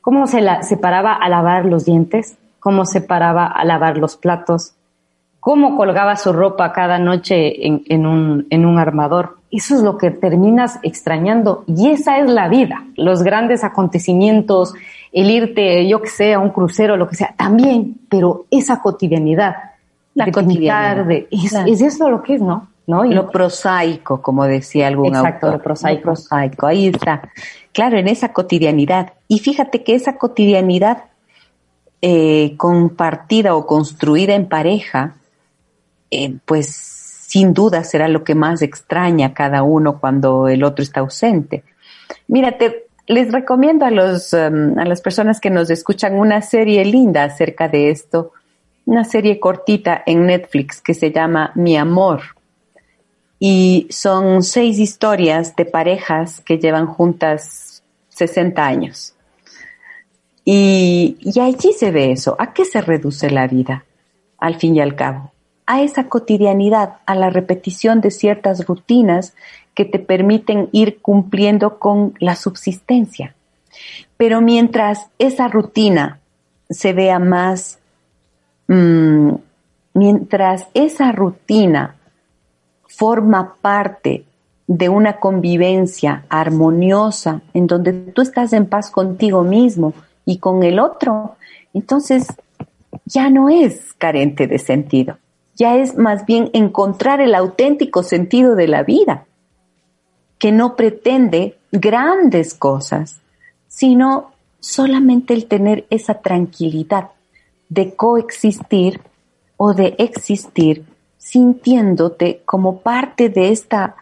¿Cómo 0.01 0.27
se, 0.27 0.41
la, 0.41 0.63
se 0.63 0.77
paraba 0.77 1.15
a 1.15 1.29
lavar 1.29 1.65
los 1.65 1.85
dientes? 1.85 2.37
¿Cómo 2.61 2.85
se 2.85 3.01
paraba 3.01 3.47
a 3.47 3.65
lavar 3.65 3.99
los 3.99 4.17
platos? 4.17 4.75
¿Cómo 5.41 5.77
colgaba 5.77 6.17
su 6.17 6.33
ropa 6.33 6.73
cada 6.73 6.99
noche 6.99 7.67
en, 7.67 7.83
en, 7.87 8.07
un, 8.07 8.47
en 8.51 8.67
un 8.67 8.79
armador? 8.79 9.39
Eso 9.51 9.77
es 9.77 9.83
lo 9.83 9.97
que 9.97 10.11
terminas 10.11 10.79
extrañando 10.83 11.65
y 11.67 11.89
esa 11.89 12.19
es 12.19 12.31
la 12.31 12.49
vida. 12.49 12.85
Los 12.97 13.23
grandes 13.23 13.65
acontecimientos, 13.65 14.75
el 15.13 15.31
irte, 15.31 15.89
yo 15.89 16.03
que 16.03 16.09
sé, 16.09 16.35
a 16.35 16.39
un 16.39 16.51
crucero, 16.51 16.97
lo 16.97 17.09
que 17.09 17.17
sea, 17.17 17.35
también, 17.37 17.97
pero 18.11 18.45
esa 18.51 18.81
cotidianidad. 18.81 19.57
La 20.15 20.31
cotidianidad. 20.31 21.05
De, 21.07 21.29
es, 21.31 21.55
es, 21.55 21.81
eso 21.81 22.11
lo 22.11 22.23
que 22.23 22.35
es, 22.35 22.43
¿no? 22.43 22.69
¿No? 22.89 23.05
Y 23.05 23.13
lo 23.13 23.31
prosaico, 23.31 24.23
como 24.23 24.47
decía 24.47 24.89
algún 24.89 25.15
exacto, 25.15 25.53
lo 25.53 25.63
prosaico. 25.63 25.99
Lo 25.99 26.03
prosaico, 26.05 26.67
ahí 26.67 26.89
está. 26.89 27.21
Claro, 27.73 27.99
en 27.99 28.09
esa 28.09 28.33
cotidianidad. 28.33 29.13
Y 29.29 29.41
fíjate 29.41 29.85
que 29.85 29.95
esa 29.95 30.17
cotidianidad 30.17 31.05
eh, 32.01 32.55
compartida 32.57 33.55
o 33.55 33.67
construida 33.67 34.35
en 34.35 34.49
pareja, 34.49 35.17
eh, 36.11 36.39
pues 36.47 36.69
sin 37.29 37.53
duda 37.53 37.85
será 37.85 38.09
lo 38.09 38.25
que 38.25 38.35
más 38.35 38.63
extraña 38.63 39.27
a 39.27 39.35
cada 39.35 39.63
uno 39.63 40.01
cuando 40.01 40.49
el 40.49 40.65
otro 40.65 40.83
está 40.83 41.01
ausente. 41.01 41.65
Mírate, 42.27 42.87
les 43.07 43.31
recomiendo 43.33 43.85
a, 43.85 43.91
los, 43.91 44.33
um, 44.33 44.79
a 44.79 44.87
las 44.87 45.03
personas 45.03 45.41
que 45.41 45.51
nos 45.51 45.69
escuchan 45.69 46.19
una 46.19 46.41
serie 46.41 46.87
linda 46.87 47.25
acerca 47.25 47.69
de 47.69 47.91
esto, 47.91 48.33
una 48.87 49.05
serie 49.05 49.39
cortita 49.39 50.03
en 50.07 50.25
Netflix 50.25 50.81
que 50.81 50.95
se 50.95 51.13
llama 51.13 51.53
Mi 51.55 51.77
Amor. 51.77 52.38
Y 53.39 53.87
son 53.91 54.43
seis 54.43 54.79
historias 54.79 55.55
de 55.55 55.65
parejas 55.65 56.41
que 56.41 56.59
llevan 56.59 56.87
juntas 56.87 57.83
60 58.09 58.67
años. 58.67 59.15
Y, 60.45 61.17
y 61.21 61.41
allí 61.41 61.73
se 61.73 61.91
ve 61.91 62.13
eso. 62.13 62.35
¿A 62.39 62.53
qué 62.53 62.65
se 62.65 62.81
reduce 62.81 63.31
la 63.31 63.47
vida? 63.47 63.85
Al 64.39 64.57
fin 64.57 64.77
y 64.77 64.81
al 64.81 64.97
cabo 64.97 65.33
a 65.69 65.83
esa 65.83 66.09
cotidianidad, 66.09 66.95
a 67.05 67.15
la 67.15 67.29
repetición 67.29 68.01
de 68.01 68.11
ciertas 68.11 68.65
rutinas 68.65 69.35
que 69.75 69.85
te 69.85 69.99
permiten 69.99 70.71
ir 70.73 71.03
cumpliendo 71.03 71.79
con 71.79 72.15
la 72.21 72.37
subsistencia. 72.37 73.35
Pero 74.17 74.41
mientras 74.41 75.09
esa 75.19 75.47
rutina 75.47 76.21
se 76.71 76.95
vea 76.95 77.19
más, 77.19 77.81
mm, 78.67 79.33
mientras 79.93 80.69
esa 80.73 81.13
rutina 81.13 81.97
forma 82.99 83.55
parte 83.63 84.25
de 84.67 84.89
una 84.89 85.21
convivencia 85.21 86.25
armoniosa 86.29 87.43
en 87.55 87.69
donde 87.69 87.93
tú 87.93 88.23
estás 88.23 88.53
en 88.53 88.67
paz 88.67 88.91
contigo 88.91 89.45
mismo 89.45 89.95
y 90.27 90.39
con 90.39 90.65
el 90.65 90.81
otro, 90.81 91.37
entonces 91.73 92.27
ya 93.05 93.31
no 93.31 93.51
es 93.51 93.93
carente 93.95 94.49
de 94.49 94.59
sentido. 94.59 95.17
Ya 95.55 95.77
es 95.77 95.97
más 95.97 96.27
bien 96.27 96.51
encontrar 96.53 97.21
el 97.21 97.37
auténtico 97.37 98.03
sentido 98.03 98.57
de 98.57 98.67
la 98.67 98.83
vida, 98.83 99.27
que 100.41 100.51
no 100.51 100.75
pretende 100.75 101.57
grandes 101.71 102.53
cosas, 102.53 103.21
sino 103.69 104.33
solamente 104.59 105.35
el 105.35 105.47
tener 105.47 105.87
esa 105.91 106.15
tranquilidad 106.15 107.11
de 107.69 107.95
coexistir 107.95 109.01
o 109.57 109.73
de 109.73 109.95
existir 109.99 110.85
sintiéndote 111.19 112.43
como 112.45 112.79
parte 112.81 113.29
de 113.29 113.51
esta, 113.51 113.97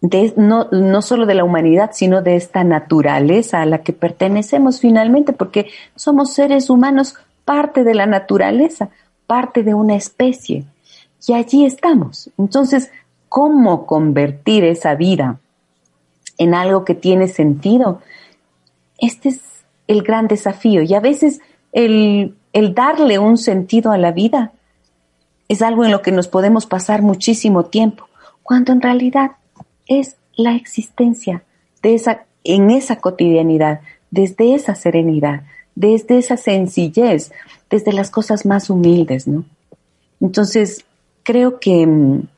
de, 0.00 0.32
no, 0.36 0.68
no 0.72 1.02
solo 1.02 1.26
de 1.26 1.34
la 1.34 1.44
humanidad, 1.44 1.90
sino 1.92 2.22
de 2.22 2.36
esta 2.36 2.64
naturaleza 2.64 3.60
a 3.62 3.66
la 3.66 3.82
que 3.82 3.92
pertenecemos 3.92 4.80
finalmente, 4.80 5.32
porque 5.32 5.70
somos 5.94 6.32
seres 6.32 6.68
humanos 6.70 7.14
parte 7.44 7.84
de 7.84 7.94
la 7.94 8.06
naturaleza 8.06 8.90
parte 9.30 9.62
de 9.62 9.74
una 9.74 9.94
especie. 9.94 10.64
Y 11.24 11.34
allí 11.34 11.64
estamos. 11.64 12.30
Entonces, 12.36 12.90
¿cómo 13.28 13.86
convertir 13.86 14.64
esa 14.64 14.96
vida 14.96 15.38
en 16.36 16.52
algo 16.52 16.84
que 16.84 16.96
tiene 16.96 17.28
sentido? 17.28 18.00
Este 18.98 19.28
es 19.28 19.40
el 19.86 20.02
gran 20.02 20.26
desafío. 20.26 20.82
Y 20.82 20.94
a 20.94 21.00
veces 21.00 21.40
el, 21.70 22.34
el 22.52 22.74
darle 22.74 23.20
un 23.20 23.38
sentido 23.38 23.92
a 23.92 23.98
la 23.98 24.10
vida 24.10 24.50
es 25.50 25.62
algo 25.62 25.84
en 25.84 25.90
lo 25.90 26.00
que 26.00 26.12
nos 26.12 26.28
podemos 26.28 26.66
pasar 26.66 27.02
muchísimo 27.02 27.64
tiempo, 27.64 28.08
cuando 28.44 28.70
en 28.70 28.80
realidad 28.80 29.32
es 29.88 30.14
la 30.36 30.54
existencia 30.54 31.42
de 31.82 31.96
esa, 31.96 32.24
en 32.44 32.70
esa 32.70 33.00
cotidianidad, 33.00 33.80
desde 34.12 34.54
esa 34.54 34.76
serenidad, 34.76 35.42
desde 35.74 36.18
esa 36.18 36.36
sencillez, 36.36 37.32
desde 37.68 37.92
las 37.92 38.10
cosas 38.10 38.46
más 38.46 38.70
humildes, 38.70 39.26
¿no? 39.26 39.44
Entonces, 40.20 40.84
creo 41.24 41.58
que 41.58 41.84
mm, 41.84 42.28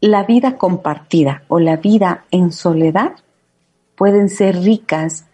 la 0.00 0.22
vida 0.22 0.58
compartida 0.58 1.42
o 1.48 1.58
la 1.58 1.76
vida 1.76 2.24
en 2.30 2.52
soledad 2.52 3.14
pueden 3.96 4.28
ser 4.28 4.62
ricas, 4.62 5.24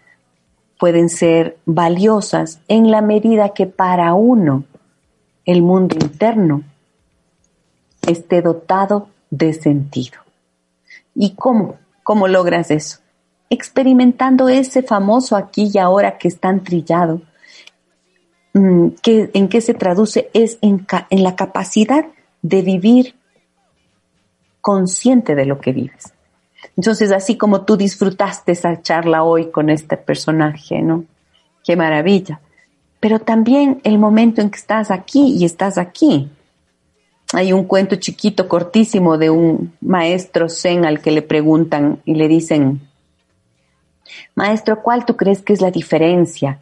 pueden 0.79 1.11
ser 1.11 1.59
valiosas 1.67 2.61
en 2.67 2.91
la 2.91 3.03
medida 3.03 3.51
que 3.51 3.67
para 3.67 4.15
uno 4.15 4.65
el 5.47 5.63
mundo 5.63 5.97
interno 5.99 6.63
esté 8.07 8.43
dotado 8.43 9.09
de 9.31 9.53
sentido. 9.55 10.19
¿Y 11.15 11.35
cómo? 11.35 11.79
¿Cómo 12.03 12.29
logras 12.29 12.71
eso? 12.71 12.99
Experimentando 13.49 14.49
ese 14.49 14.83
famoso 14.83 15.37
aquí 15.37 15.71
y 15.73 15.79
ahora 15.79 16.19
que 16.19 16.29
es 16.29 16.41
tan 16.41 16.63
trillado, 16.63 17.23
mm, 18.53 18.89
que, 19.03 19.31
¿en 19.35 19.49
qué 19.49 19.61
se 19.61 19.75
traduce? 19.75 20.31
Es 20.35 20.59
en, 20.63 20.87
en 21.11 21.23
la 21.23 21.37
capacidad 21.37 22.07
de 22.43 22.63
vivir 22.63 23.15
consciente 24.61 25.37
de 25.37 25.47
lo 25.47 25.61
que 25.61 25.73
vives. 25.73 26.13
Entonces, 26.77 27.13
así 27.13 27.37
como 27.37 27.65
tú 27.65 27.77
disfrutaste 27.77 28.53
esa 28.53 28.83
charla 28.83 29.23
hoy 29.23 29.51
con 29.53 29.71
este 29.71 29.97
personaje, 29.97 30.83
¿no? 30.83 31.05
Qué 31.65 31.77
maravilla 31.77 32.41
pero 33.07 33.21
también 33.21 33.81
el 33.85 34.01
momento 34.01 34.41
en 34.41 34.51
que 34.51 34.59
estás 34.59 34.91
aquí 34.91 35.37
y 35.39 35.45
estás 35.45 35.79
aquí. 35.79 36.29
Hay 37.33 37.53
un 37.53 37.63
cuento 37.63 37.95
chiquito, 37.95 38.49
cortísimo, 38.49 39.17
de 39.17 39.31
un 39.31 39.77
maestro 39.81 40.49
zen 40.49 40.85
al 40.85 41.01
que 41.01 41.13
le 41.13 41.23
preguntan 41.23 42.03
y 42.05 42.15
le 42.17 42.27
dicen, 42.27 42.81
maestro, 44.35 44.83
¿cuál 44.83 45.07
tú 45.07 45.17
crees 45.17 45.41
que 45.41 45.53
es 45.53 45.61
la 45.61 45.71
diferencia 45.71 46.59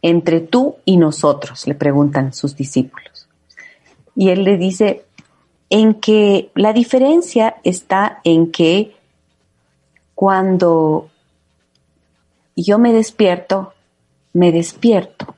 entre 0.00 0.40
tú 0.40 0.76
y 0.86 0.96
nosotros? 0.96 1.66
Le 1.66 1.74
preguntan 1.74 2.32
sus 2.32 2.56
discípulos. 2.56 3.28
Y 4.16 4.30
él 4.30 4.44
le 4.44 4.56
dice, 4.56 5.04
en 5.68 5.92
que 5.92 6.50
la 6.54 6.72
diferencia 6.72 7.56
está 7.64 8.22
en 8.24 8.50
que 8.50 8.96
cuando 10.14 11.10
yo 12.56 12.78
me 12.78 12.94
despierto, 12.94 13.74
me 14.32 14.52
despierto. 14.52 15.36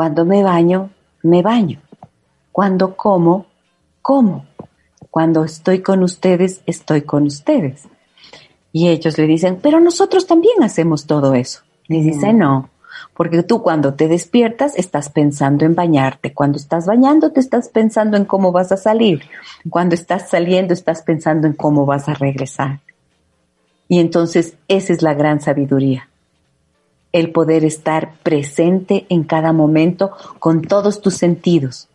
Cuando 0.00 0.24
me 0.24 0.42
baño, 0.42 0.88
me 1.22 1.42
baño. 1.42 1.78
Cuando 2.52 2.96
como, 2.96 3.44
como. 4.00 4.46
Cuando 5.10 5.44
estoy 5.44 5.82
con 5.82 6.02
ustedes, 6.02 6.62
estoy 6.64 7.02
con 7.02 7.24
ustedes. 7.24 7.86
Y 8.72 8.88
ellos 8.88 9.18
le 9.18 9.26
dicen, 9.26 9.58
pero 9.60 9.78
nosotros 9.78 10.26
también 10.26 10.62
hacemos 10.62 11.04
todo 11.04 11.34
eso. 11.34 11.60
Le 11.86 12.00
dice, 12.00 12.32
no, 12.32 12.70
porque 13.12 13.42
tú 13.42 13.62
cuando 13.62 13.92
te 13.92 14.08
despiertas 14.08 14.72
estás 14.74 15.10
pensando 15.10 15.66
en 15.66 15.74
bañarte, 15.74 16.32
cuando 16.32 16.56
estás 16.56 16.86
bañándote 16.86 17.38
estás 17.38 17.68
pensando 17.68 18.16
en 18.16 18.24
cómo 18.24 18.52
vas 18.52 18.72
a 18.72 18.78
salir, 18.78 19.24
cuando 19.68 19.94
estás 19.94 20.30
saliendo 20.30 20.72
estás 20.72 21.02
pensando 21.02 21.46
en 21.46 21.52
cómo 21.52 21.84
vas 21.84 22.08
a 22.08 22.14
regresar. 22.14 22.80
Y 23.86 23.98
entonces 23.98 24.56
esa 24.66 24.94
es 24.94 25.02
la 25.02 25.12
gran 25.12 25.42
sabiduría 25.42 26.09
el 27.12 27.30
poder 27.32 27.64
estar 27.64 28.14
presente 28.22 29.06
en 29.08 29.24
cada 29.24 29.52
momento 29.52 30.12
con 30.38 30.62
todos 30.62 31.00
tus 31.00 31.14
sentidos, 31.14 31.88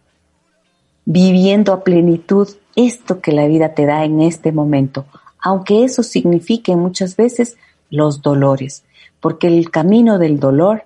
viviendo 1.05 1.73
a 1.73 1.83
plenitud 1.83 2.49
esto 2.75 3.21
que 3.21 3.31
la 3.31 3.47
vida 3.47 3.73
te 3.73 3.85
da 3.85 4.03
en 4.03 4.21
este 4.21 4.51
momento, 4.51 5.05
aunque 5.39 5.83
eso 5.83 6.03
signifique 6.03 6.75
muchas 6.75 7.15
veces 7.15 7.57
los 7.89 8.21
dolores, 8.21 8.83
porque 9.19 9.47
el 9.47 9.71
camino 9.71 10.19
del 10.19 10.39
dolor 10.39 10.83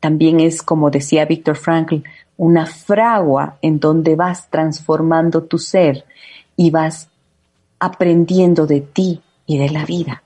también 0.00 0.40
es, 0.40 0.62
como 0.62 0.90
decía 0.90 1.24
Víctor 1.24 1.56
Frankl, 1.56 1.96
una 2.36 2.66
fragua 2.66 3.56
en 3.62 3.80
donde 3.80 4.14
vas 4.14 4.48
transformando 4.50 5.42
tu 5.42 5.58
ser 5.58 6.04
y 6.56 6.70
vas 6.70 7.08
aprendiendo 7.78 8.66
de 8.66 8.80
ti 8.80 9.20
y 9.46 9.58
de 9.58 9.70
la 9.70 9.84
vida. 9.84 10.22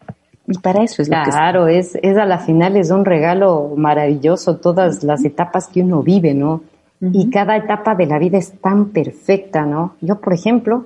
Y 0.50 0.58
para 0.58 0.82
eso 0.82 1.00
es 1.00 1.08
lo 1.08 1.16
que 1.22 1.30
Claro, 1.30 1.68
es, 1.68 1.96
es 2.02 2.16
a 2.16 2.26
la 2.26 2.38
final 2.38 2.76
es 2.76 2.90
un 2.90 3.04
regalo 3.04 3.72
maravilloso 3.76 4.56
todas 4.56 5.04
las 5.04 5.24
etapas 5.24 5.68
que 5.68 5.80
uno 5.80 6.02
vive, 6.02 6.34
¿no? 6.34 6.62
Y 7.00 7.30
cada 7.30 7.56
etapa 7.56 7.94
de 7.94 8.04
la 8.04 8.18
vida 8.18 8.36
es 8.36 8.52
tan 8.60 8.86
perfecta, 8.86 9.64
¿no? 9.64 9.94
Yo, 10.02 10.20
por 10.20 10.34
ejemplo, 10.34 10.84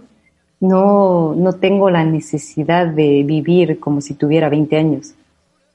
no, 0.60 1.34
no 1.34 1.54
tengo 1.54 1.90
la 1.90 2.04
necesidad 2.04 2.86
de 2.86 3.24
vivir 3.24 3.80
como 3.80 4.00
si 4.00 4.14
tuviera 4.14 4.48
20 4.48 4.76
años. 4.76 5.14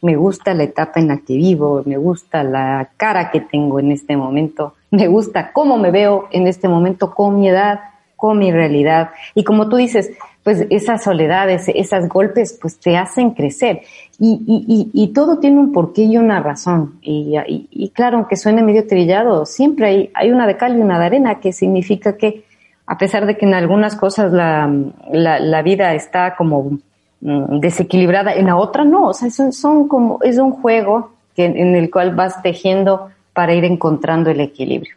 Me 0.02 0.16
gusta 0.16 0.54
la 0.54 0.64
etapa 0.64 1.00
en 1.00 1.10
la 1.10 1.18
que 1.18 1.36
vivo, 1.36 1.84
me 1.86 1.98
gusta 1.98 2.44
la 2.44 2.92
cara 2.96 3.32
que 3.32 3.42
tengo 3.42 3.80
en 3.80 3.92
este 3.92 4.16
momento, 4.16 4.76
me 4.92 5.08
gusta 5.08 5.52
cómo 5.52 5.78
me 5.78 5.92
veo 5.92 6.30
en 6.32 6.48
este 6.48 6.70
momento 6.70 7.14
con 7.14 7.38
mi 7.38 7.50
edad, 7.50 7.82
con 8.16 8.38
mi 8.38 8.52
realidad. 8.52 9.10
Y 9.36 9.44
como 9.44 9.68
tú 9.68 9.76
dices, 9.76 10.12
pues 10.44 10.66
esas 10.70 11.04
soledades, 11.04 11.68
esos 11.68 12.08
golpes, 12.08 12.58
pues 12.60 12.80
te 12.80 12.98
hacen 12.98 13.32
crecer. 13.32 13.82
Y, 14.20 14.42
y, 14.48 14.90
y, 14.94 15.08
todo 15.10 15.40
tiene 15.40 15.60
un 15.60 15.72
porqué 15.72 16.04
y 16.04 16.18
una 16.18 16.42
razón. 16.42 17.00
Y, 17.02 17.36
y, 17.48 17.90
claro, 17.90 18.18
aunque 18.18 18.36
suene 18.36 18.62
medio 18.62 18.88
trillado, 18.88 19.46
siempre 19.46 19.88
hay, 19.88 20.12
hay 20.14 20.32
una 20.32 20.48
de 20.48 20.58
cal 20.58 20.78
y 20.78 20.82
una 20.82 21.00
de 21.00 21.06
arena, 21.06 21.40
que 21.40 21.54
significa 21.54 22.18
que 22.18 22.44
a 22.86 22.98
pesar 22.98 23.26
de 23.26 23.38
que 23.38 23.46
en 23.46 23.54
algunas 23.54 23.96
cosas 23.96 24.32
la, 24.34 24.74
la, 25.12 25.40
la 25.40 25.62
vida 25.62 25.94
está 25.94 26.36
como 26.36 26.80
mm, 27.22 27.60
desequilibrada, 27.60 28.34
en 28.34 28.48
la 28.48 28.58
otra 28.58 28.84
no. 28.84 29.08
O 29.08 29.14
sea, 29.14 29.30
son, 29.30 29.54
son 29.54 29.88
como, 29.88 30.20
es 30.24 30.38
un 30.38 30.52
juego 30.52 31.12
que, 31.36 31.46
en 31.46 31.76
el 31.76 31.92
cual 31.92 32.16
vas 32.16 32.42
tejiendo 32.42 33.10
para 33.34 33.54
ir 33.54 33.64
encontrando 33.64 34.32
el 34.32 34.42
equilibrio. 34.42 34.96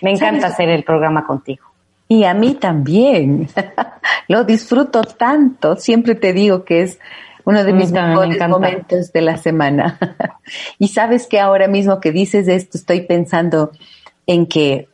Me 0.00 0.12
encanta 0.12 0.46
hacer 0.46 0.68
el 0.68 0.84
programa 0.84 1.26
contigo. 1.26 1.73
Y 2.08 2.24
a 2.24 2.34
mí 2.34 2.54
también. 2.54 3.48
Lo 4.28 4.44
disfruto 4.44 5.02
tanto. 5.02 5.76
Siempre 5.76 6.14
te 6.14 6.32
digo 6.32 6.64
que 6.64 6.82
es 6.82 6.98
uno 7.44 7.64
de 7.64 7.72
mis 7.72 7.92
mejores 7.92 8.48
momentos 8.48 9.12
de 9.12 9.20
la 9.20 9.36
semana. 9.36 9.98
y 10.78 10.88
sabes 10.88 11.26
que 11.26 11.40
ahora 11.40 11.68
mismo 11.68 12.00
que 12.00 12.12
dices 12.12 12.48
esto, 12.48 12.78
estoy 12.78 13.02
pensando 13.02 13.72
en 14.26 14.46
que 14.46 14.88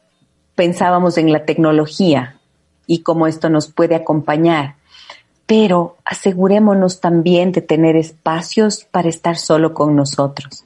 pensábamos 0.55 1.17
en 1.19 1.33
la 1.33 1.45
tecnología 1.45 2.39
y 2.87 3.03
cómo 3.03 3.27
esto 3.27 3.49
nos 3.49 3.73
puede 3.73 3.95
acompañar. 3.95 4.77
Pero 5.47 5.97
asegurémonos 6.05 7.01
también 7.01 7.53
de 7.53 7.61
tener 7.61 7.97
espacios 7.97 8.85
para 8.85 9.09
estar 9.09 9.37
solo 9.37 9.75
con 9.75 9.97
nosotros 9.97 10.65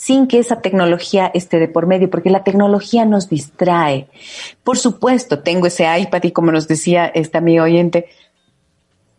sin 0.00 0.28
que 0.28 0.38
esa 0.38 0.62
tecnología 0.62 1.30
esté 1.34 1.58
de 1.58 1.68
por 1.68 1.86
medio, 1.86 2.08
porque 2.08 2.30
la 2.30 2.42
tecnología 2.42 3.04
nos 3.04 3.28
distrae. 3.28 4.08
Por 4.64 4.78
supuesto, 4.78 5.40
tengo 5.40 5.66
ese 5.66 5.84
iPad 6.00 6.22
y 6.24 6.32
como 6.32 6.50
nos 6.50 6.66
decía 6.66 7.04
esta 7.04 7.42
mi 7.42 7.60
oyente, 7.60 8.08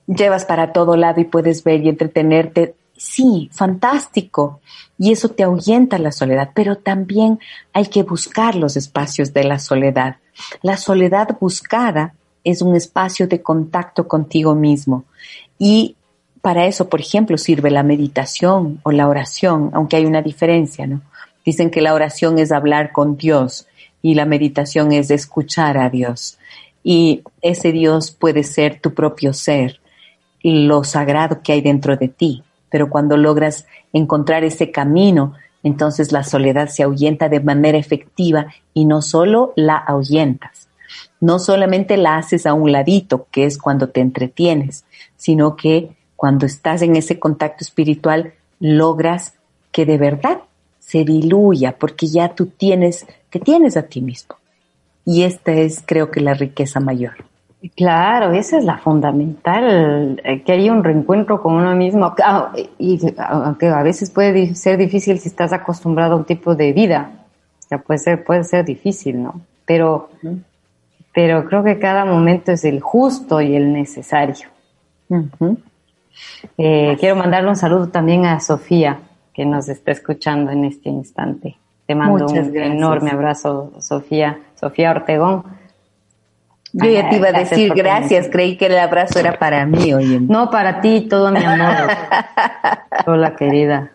llevas 0.08 0.44
para 0.44 0.74
todo 0.74 0.98
lado 0.98 1.22
y 1.22 1.26
puedes 1.26 1.64
ver 1.64 1.84
y 1.84 1.90
entretenerte. 1.90 2.74
Sí, 2.98 3.48
fantástico. 3.54 4.60
Y 4.98 5.12
eso 5.12 5.30
te 5.30 5.44
ahuyenta 5.44 6.00
la 6.00 6.12
soledad, 6.12 6.50
pero 6.56 6.78
también 6.78 7.40
hay 7.74 7.86
que 7.86 8.02
buscar 8.02 8.56
los 8.56 8.76
espacios 8.76 9.34
de 9.34 9.44
la 9.44 9.60
soledad. 9.60 10.16
La 10.64 10.78
soledad 10.78 11.38
buscada 11.40 12.16
es 12.44 12.64
un 12.64 12.76
espacio 12.76 13.28
de 13.28 13.44
contacto 13.44 14.08
contigo 14.08 14.56
mismo. 14.56 15.04
Y 15.60 15.96
para 16.42 16.66
eso, 16.66 16.90
por 16.90 17.00
ejemplo, 17.00 17.38
sirve 17.38 17.70
la 17.70 17.84
meditación 17.84 18.80
o 18.84 18.92
la 18.92 19.08
oración, 19.08 19.70
aunque 19.74 19.98
hay 19.98 20.06
una 20.06 20.22
diferencia, 20.22 20.88
¿no? 20.88 21.02
Dicen 21.46 21.70
que 21.70 21.82
la 21.82 21.94
oración 21.94 22.40
es 22.40 22.52
hablar 22.52 22.92
con 22.92 23.18
Dios 23.18 23.68
y 24.02 24.16
la 24.16 24.26
meditación 24.26 24.92
es 24.92 25.12
escuchar 25.12 25.78
a 25.78 25.90
Dios. 25.90 26.38
Y 26.84 27.24
ese 27.42 27.72
Dios 27.72 28.12
puede 28.12 28.44
ser 28.44 28.80
tu 28.80 28.94
propio 28.94 29.34
ser, 29.34 29.80
lo 30.44 30.84
sagrado 30.84 31.42
que 31.44 31.54
hay 31.54 31.62
dentro 31.62 31.96
de 31.96 32.08
ti. 32.08 32.44
Pero 32.70 32.90
cuando 32.90 33.18
logras 33.18 33.68
encontrar 33.94 34.44
ese 34.44 34.72
camino, 34.72 35.34
entonces 35.62 36.12
la 36.12 36.24
soledad 36.24 36.70
se 36.70 36.84
ahuyenta 36.84 37.30
de 37.30 37.40
manera 37.40 37.78
efectiva 37.78 38.48
y 38.74 38.86
no 38.86 39.02
solo 39.02 39.54
la 39.56 39.78
ahuyentas, 39.78 40.70
no 41.20 41.38
solamente 41.38 41.98
la 41.98 42.18
haces 42.18 42.48
a 42.48 42.54
un 42.54 42.72
ladito, 42.72 43.28
que 43.32 43.46
es 43.46 43.60
cuando 43.60 43.90
te 43.90 44.02
entretienes, 44.02 44.86
sino 45.18 45.56
que 45.56 45.96
cuando 46.22 46.46
estás 46.46 46.84
en 46.84 46.96
ese 46.96 47.18
contacto 47.18 47.64
espiritual, 47.64 48.34
logras 48.60 49.34
que 49.72 49.88
de 49.88 49.98
verdad 49.98 50.42
se 50.78 51.04
diluya, 51.04 51.80
porque 51.80 52.06
ya 52.06 52.36
tú 52.36 52.46
tienes, 52.46 53.08
te 53.32 53.40
tienes 53.40 53.76
a 53.76 53.88
ti 53.88 54.02
mismo. 54.02 54.36
Y 55.04 55.24
esta 55.24 55.52
es, 55.52 55.82
creo 55.84 56.12
que, 56.12 56.22
la 56.22 56.36
riqueza 56.36 56.80
mayor. 56.80 57.14
Claro, 57.76 58.34
esa 58.34 58.60
es 58.60 58.66
la 58.66 58.78
fundamental, 58.78 60.22
eh, 60.24 60.44
que 60.44 60.52
haya 60.52 60.72
un 60.72 60.84
reencuentro 60.84 61.42
con 61.42 61.56
uno 61.56 61.76
mismo, 61.76 62.14
ah, 62.24 62.54
y 62.78 63.00
aunque 63.18 63.70
a 63.70 63.82
veces 63.82 64.12
puede 64.12 64.54
ser 64.54 64.78
difícil 64.78 65.18
si 65.18 65.28
estás 65.28 65.52
acostumbrado 65.54 66.14
a 66.14 66.18
un 66.18 66.26
tipo 66.26 66.54
de 66.54 66.72
vida, 66.72 67.26
ya 67.72 67.80
puede 67.80 67.98
ser, 67.98 68.24
puede 68.24 68.44
ser 68.44 68.64
difícil, 68.64 69.24
¿no? 69.24 69.42
Pero 69.66 70.12
pero 71.16 71.46
creo 71.46 71.64
que 71.64 71.80
cada 71.80 72.06
momento 72.06 72.52
es 72.52 72.64
el 72.64 72.80
justo 72.80 73.42
y 73.42 73.56
el 73.56 73.74
necesario. 73.74 74.50
Eh, 76.58 76.98
quiero 77.00 77.16
mandarle 77.16 77.50
un 77.50 77.56
saludo 77.56 77.90
también 77.90 78.26
a 78.26 78.40
Sofía, 78.40 79.00
que 79.34 79.46
nos 79.46 79.70
está 79.70 79.92
escuchando 79.92 80.52
en 80.52 80.66
este 80.66 80.90
instante. 80.90 81.58
Te 81.86 81.96
mando 81.96 82.28
un 82.28 82.56
enorme 82.56 83.12
abrazo, 83.12 83.74
Sofía, 83.80 84.40
Sofía 84.56 84.92
Ortegón. 84.92 85.44
Yo 86.74 86.90
ya 86.90 87.10
te 87.10 87.18
iba 87.18 87.30
a 87.30 87.34
decir 87.34 87.74
gracias, 87.74 88.30
creí 88.32 88.56
que 88.56 88.68
el 88.68 88.78
abrazo 88.78 89.20
era 89.20 89.38
para 89.38 89.66
mí, 89.66 89.94
oye. 89.94 90.22
No, 90.22 90.50
para 90.50 90.80
ti, 90.80 91.08
todo 91.10 91.32
mi 91.32 91.44
amor. 91.44 91.90
Hola, 93.08 93.36
querida. 93.36 93.92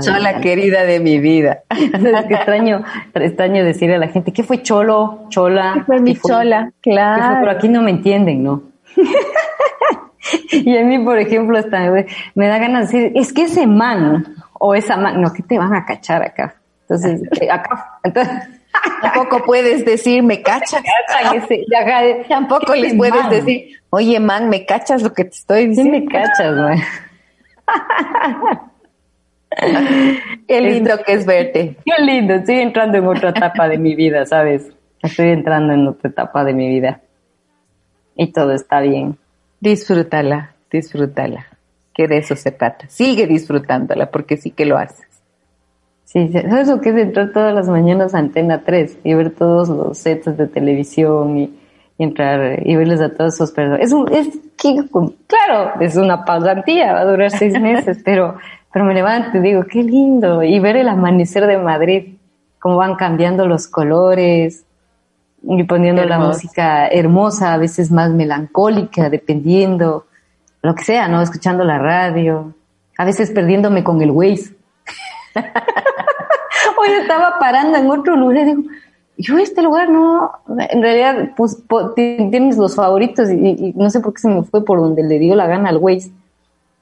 Chola, 0.00 0.40
querida 0.40 0.84
de 0.84 1.00
mi 1.00 1.18
vida. 1.18 1.62
Es 1.70 2.26
que 2.26 2.34
extraño, 2.34 2.84
extraño 3.14 3.64
decirle 3.64 3.96
a 3.96 3.98
la 3.98 4.08
gente, 4.08 4.32
¿qué 4.32 4.42
fue 4.42 4.62
cholo? 4.62 5.26
Chola. 5.28 5.84
fue 5.86 6.00
mi 6.00 6.16
chola? 6.16 6.72
Claro. 6.80 7.38
Pero 7.40 7.50
aquí 7.50 7.68
no 7.68 7.82
me 7.82 7.90
entienden, 7.90 8.42
¿no? 8.42 8.62
y 10.50 10.76
a 10.76 10.84
mí, 10.84 10.98
por 10.98 11.18
ejemplo, 11.18 11.58
hasta 11.58 11.90
me, 12.34 12.48
da 12.48 12.58
ganas 12.58 12.90
de 12.90 12.98
decir, 12.98 13.12
es 13.14 13.32
que 13.32 13.44
ese 13.44 13.66
man 13.66 14.24
o 14.54 14.74
esa 14.74 14.96
man, 14.96 15.20
no, 15.20 15.32
que 15.32 15.42
te 15.42 15.58
van 15.58 15.74
a 15.74 15.84
cachar 15.84 16.22
acá. 16.22 16.56
Entonces, 16.82 17.22
eh, 17.40 17.50
acá, 17.50 17.98
entonces. 18.02 18.34
Tampoco 19.00 19.44
puedes 19.44 19.84
decir, 19.84 20.22
me 20.24 20.42
cachas. 20.42 20.82
Tampoco 22.28 22.74
les 22.74 22.92
puedes 22.94 23.30
decir, 23.30 23.78
oye, 23.90 24.18
man, 24.18 24.48
me 24.48 24.66
cachas 24.66 25.00
lo 25.00 25.12
que 25.12 25.24
te 25.24 25.36
estoy 25.36 25.68
diciendo. 25.68 25.96
Sí, 25.96 26.00
me 26.02 26.12
cachas, 26.12 26.56
güey. 26.60 26.82
Qué 30.48 30.60
lindo 30.60 30.98
que 31.06 31.12
es 31.12 31.24
verte. 31.24 31.76
Qué 31.84 32.02
lindo, 32.02 32.34
estoy 32.34 32.56
entrando 32.56 32.98
en 32.98 33.06
otra 33.06 33.30
etapa 33.30 33.68
de 33.68 33.78
mi 33.78 33.94
vida, 33.94 34.26
¿sabes? 34.26 34.72
Estoy 35.00 35.30
entrando 35.30 35.72
en 35.72 35.86
otra 35.86 36.10
etapa 36.10 36.44
de 36.44 36.52
mi 36.54 36.68
vida. 36.68 37.00
Y 38.16 38.32
todo 38.32 38.52
está 38.52 38.80
bien. 38.80 39.18
Disfrútala, 39.64 40.50
disfrútala. 40.70 41.46
Que 41.94 42.06
de 42.06 42.18
eso 42.18 42.36
se 42.36 42.50
trata. 42.50 42.86
Sigue 42.90 43.26
disfrutándola 43.26 44.10
porque 44.10 44.36
sí 44.36 44.50
que 44.50 44.66
lo 44.66 44.76
haces. 44.76 45.06
Sí, 46.04 46.28
¿sabes 46.28 46.68
lo 46.68 46.82
que 46.82 46.90
es 46.90 46.96
entrar 46.96 47.32
todas 47.32 47.54
las 47.54 47.66
mañanas 47.66 48.14
a 48.14 48.18
Antena 48.18 48.62
3 48.62 48.98
y 49.04 49.14
ver 49.14 49.30
todos 49.30 49.70
los 49.70 49.96
sets 49.96 50.36
de 50.36 50.46
televisión 50.48 51.38
y, 51.38 51.58
entrar 51.96 52.60
y 52.66 52.76
verles 52.76 53.00
a 53.00 53.14
todos 53.14 53.36
esos 53.36 53.52
personas? 53.52 53.80
Es 53.80 53.92
un, 53.92 54.12
es 54.12 54.28
claro, 54.58 55.80
es 55.80 55.96
una 55.96 56.26
pasantía, 56.26 56.92
va 56.92 57.00
a 57.00 57.04
durar 57.06 57.30
seis 57.30 57.58
meses, 57.58 58.02
pero 58.04 58.36
pero 58.70 58.84
me 58.84 58.92
levanto 58.92 59.38
y 59.38 59.40
digo, 59.40 59.64
qué 59.64 59.82
lindo. 59.82 60.42
Y 60.42 60.58
ver 60.58 60.76
el 60.76 60.88
amanecer 60.88 61.46
de 61.46 61.56
Madrid, 61.56 62.16
cómo 62.58 62.76
van 62.76 62.96
cambiando 62.96 63.46
los 63.46 63.66
colores 63.66 64.66
y 65.46 65.64
poniendo 65.64 66.04
la 66.04 66.18
música 66.18 66.86
hermosa, 66.88 67.52
a 67.52 67.58
veces 67.58 67.90
más 67.90 68.10
melancólica, 68.10 69.10
dependiendo, 69.10 70.06
lo 70.62 70.74
que 70.74 70.84
sea, 70.84 71.08
¿no? 71.08 71.20
Escuchando 71.20 71.64
la 71.64 71.78
radio, 71.78 72.54
a 72.96 73.04
veces 73.04 73.30
perdiéndome 73.30 73.84
con 73.84 74.00
el 74.02 74.10
Waze. 74.10 74.54
Hoy 75.36 76.88
estaba 77.00 77.38
parando 77.38 77.78
en 77.78 77.90
otro 77.90 78.16
lugar 78.16 78.38
y 78.38 78.44
digo, 78.44 78.62
yo 79.16 79.38
este 79.38 79.62
lugar 79.62 79.90
no, 79.90 80.32
en 80.58 80.82
realidad 80.82 81.30
pues, 81.36 81.62
tienes 81.94 82.56
los 82.56 82.74
favoritos 82.74 83.30
y, 83.30 83.34
y, 83.34 83.72
no 83.76 83.90
sé 83.90 84.00
por 84.00 84.14
qué 84.14 84.20
se 84.22 84.28
me 84.28 84.42
fue 84.42 84.64
por 84.64 84.80
donde 84.80 85.02
le 85.02 85.18
dio 85.18 85.34
la 85.34 85.46
gana 85.46 85.68
al 85.68 85.76
Waze 85.76 86.10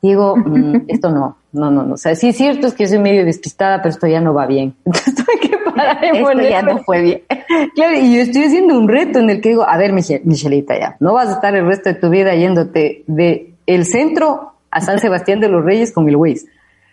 digo, 0.03 0.37
mm, 0.37 0.85
esto 0.89 1.11
no, 1.11 1.37
no, 1.53 1.71
no, 1.71 1.83
no. 1.83 1.95
O 1.95 1.97
sea, 1.97 2.15
sí 2.15 2.29
es 2.29 2.37
cierto 2.37 2.67
es 2.67 2.75
que 2.75 2.85
yo 2.85 2.91
soy 2.91 2.99
medio 2.99 3.25
despistada, 3.25 3.79
pero 3.83 3.91
esto 3.91 4.07
ya 4.07 4.21
no 4.21 4.33
va 4.33 4.47
bien. 4.47 4.75
Entonces 4.85 5.15
tuve 5.15 5.39
que 5.41 5.57
parar 5.59 6.03
Esto 6.03 6.41
ya 6.41 6.63
no 6.63 6.79
fue 6.79 7.03
bien. 7.03 7.23
Claro, 7.75 7.97
y 7.99 8.17
yo 8.17 8.23
estoy 8.23 8.45
haciendo 8.45 8.79
un 8.79 8.89
reto 8.89 9.19
en 9.19 9.29
el 9.29 9.43
que 9.43 9.51
digo, 9.51 9.69
a 9.69 9.77
ver, 9.77 9.93
Michelita, 9.93 10.79
ya, 10.79 10.97
no 11.01 11.13
vas 11.13 11.29
a 11.29 11.33
estar 11.33 11.55
el 11.55 11.67
resto 11.67 11.91
de 11.91 11.97
tu 11.97 12.09
vida 12.09 12.35
yéndote 12.35 13.05
de 13.07 13.53
el 13.67 13.85
centro 13.85 14.55
a 14.71 14.81
San 14.81 15.01
Sebastián 15.01 15.39
de 15.41 15.49
los 15.49 15.63
Reyes 15.63 15.93
con 15.93 16.09
el 16.09 16.17
Waze. 16.17 16.47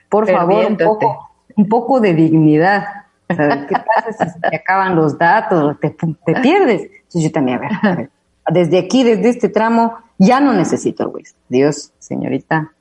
Por 0.09 0.29
favor, 0.29 0.65
un 0.65 0.75
poco, 0.75 1.29
un 1.55 1.69
poco 1.69 2.01
de 2.01 2.13
dignidad. 2.13 3.05
O 3.29 3.35
sea, 3.35 3.65
¿qué 3.67 3.75
pasa 3.75 4.31
si 4.31 4.39
te 4.41 4.55
acaban 4.57 4.95
los 4.95 5.17
datos? 5.17 5.79
Te, 5.79 5.91
te 5.91 6.33
pierdes. 6.41 6.81
Entonces 6.83 7.23
yo 7.23 7.31
también, 7.31 7.57
a 7.57 7.61
ver, 7.61 7.71
a 7.81 7.95
ver, 7.95 8.09
desde 8.51 8.79
aquí, 8.79 9.03
desde 9.03 9.29
este 9.29 9.47
tramo, 9.47 9.97
ya 10.17 10.41
no 10.41 10.53
necesito 10.53 11.03
el 11.03 11.09
Waze. 11.09 11.35
Dios, 11.47 11.93
señorita, 11.99 12.73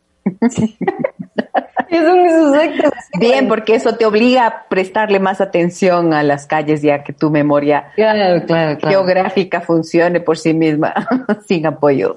Bien, 3.19 3.49
porque 3.49 3.75
eso 3.75 3.97
te 3.97 4.05
obliga 4.07 4.47
a 4.47 4.69
prestarle 4.69 5.21
más 5.21 5.41
atención 5.41 6.13
a 6.13 6.23
las 6.23 6.47
calles 6.47 6.83
ya 6.83 7.03
que 7.03 7.13
tu 7.13 7.31
memoria 7.31 7.93
geográfica 7.97 9.61
funcione 9.61 10.21
por 10.21 10.39
sí 10.39 10.55
misma 10.55 10.95
sin 11.47 11.67
apoyo. 11.67 12.15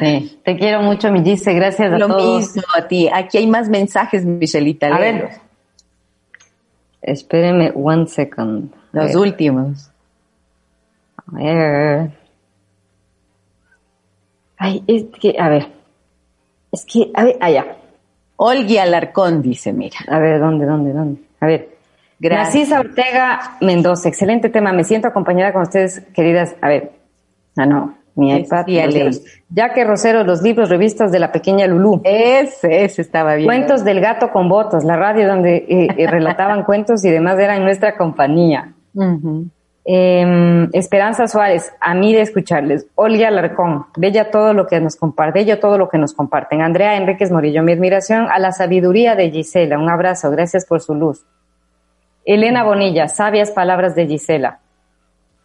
Sí, 0.00 0.40
te 0.44 0.56
quiero 0.56 0.82
mucho, 0.82 1.12
mi 1.12 1.22
Gise, 1.22 1.54
gracias 1.54 1.92
a 1.92 1.98
Lo 1.98 2.08
todos. 2.08 2.22
Lo 2.22 2.38
mismo 2.38 2.62
a 2.76 2.88
ti. 2.88 3.08
Aquí 3.12 3.38
hay 3.38 3.46
más 3.46 3.68
mensajes, 3.68 4.24
Michelita. 4.24 4.88
A 4.88 4.98
ver. 4.98 5.30
Espéreme 7.00 7.72
one 7.74 8.08
second. 8.08 8.72
Los 8.92 9.14
últimos. 9.14 9.90
A 11.18 11.36
ver. 11.36 12.10
Ay, 14.58 14.82
es 14.88 15.04
que, 15.20 15.36
a 15.38 15.48
ver. 15.48 15.68
Es 16.72 16.84
que, 16.84 17.10
a 17.14 17.24
ver, 17.24 17.36
allá. 17.40 17.76
Olga 18.36 18.82
Alarcón 18.82 19.42
dice, 19.42 19.72
mira. 19.72 19.98
A 20.08 20.18
ver, 20.18 20.38
¿dónde, 20.40 20.66
dónde, 20.66 20.92
dónde? 20.92 21.20
A 21.40 21.46
ver. 21.46 21.76
Gracias. 22.18 22.54
Narcisa 22.54 22.80
Ortega 22.80 23.56
Mendoza, 23.60 24.08
excelente 24.08 24.48
tema. 24.48 24.72
Me 24.72 24.84
siento 24.84 25.08
acompañada 25.08 25.52
con 25.52 25.62
ustedes, 25.62 26.00
queridas. 26.14 26.56
A 26.60 26.68
ver. 26.68 26.92
Ah, 27.56 27.66
no. 27.66 27.96
Mi 28.14 28.34
iPad. 28.34 28.64
Ya 29.50 29.74
que 29.74 29.84
Rosero, 29.84 30.24
los 30.24 30.40
libros, 30.40 30.70
revistas 30.70 31.12
de 31.12 31.18
la 31.18 31.32
pequeña 31.32 31.66
Lulú. 31.66 32.00
Ese, 32.02 32.84
ese 32.84 33.02
estaba 33.02 33.34
bien. 33.34 33.46
Cuentos 33.46 33.84
del 33.84 34.00
gato 34.00 34.30
con 34.30 34.48
botas, 34.48 34.84
la 34.84 34.96
radio 34.96 35.28
donde 35.28 35.56
eh, 35.68 35.88
eh, 35.98 36.06
relataban 36.06 36.64
cuentos 36.64 37.04
y 37.04 37.10
demás 37.10 37.38
era 37.38 37.56
en 37.56 37.64
nuestra 37.64 37.96
compañía. 37.96 38.72
Eh, 39.88 40.68
Esperanza 40.72 41.28
Suárez, 41.28 41.72
a 41.80 41.94
mí 41.94 42.12
de 42.12 42.22
escucharles. 42.22 42.86
Olga 42.96 43.28
Alarcón, 43.28 43.86
bella 43.96 44.32
todo 44.32 44.52
lo 44.52 44.66
que 44.66 44.80
nos 44.80 44.96
comparte, 44.96 45.38
bello 45.38 45.60
todo 45.60 45.78
lo 45.78 45.88
que 45.88 45.96
nos 45.96 46.12
comparten. 46.12 46.60
Andrea 46.60 46.96
Enríquez 46.96 47.30
Morillo, 47.30 47.62
mi 47.62 47.72
admiración 47.72 48.26
a 48.28 48.40
la 48.40 48.50
sabiduría 48.50 49.14
de 49.14 49.30
Gisela. 49.30 49.78
Un 49.78 49.88
abrazo, 49.88 50.30
gracias 50.32 50.66
por 50.66 50.80
su 50.80 50.94
luz. 50.96 51.24
Elena 52.24 52.64
Bonilla, 52.64 53.06
sabias 53.06 53.52
palabras 53.52 53.94
de 53.94 54.08
Gisela. 54.08 54.58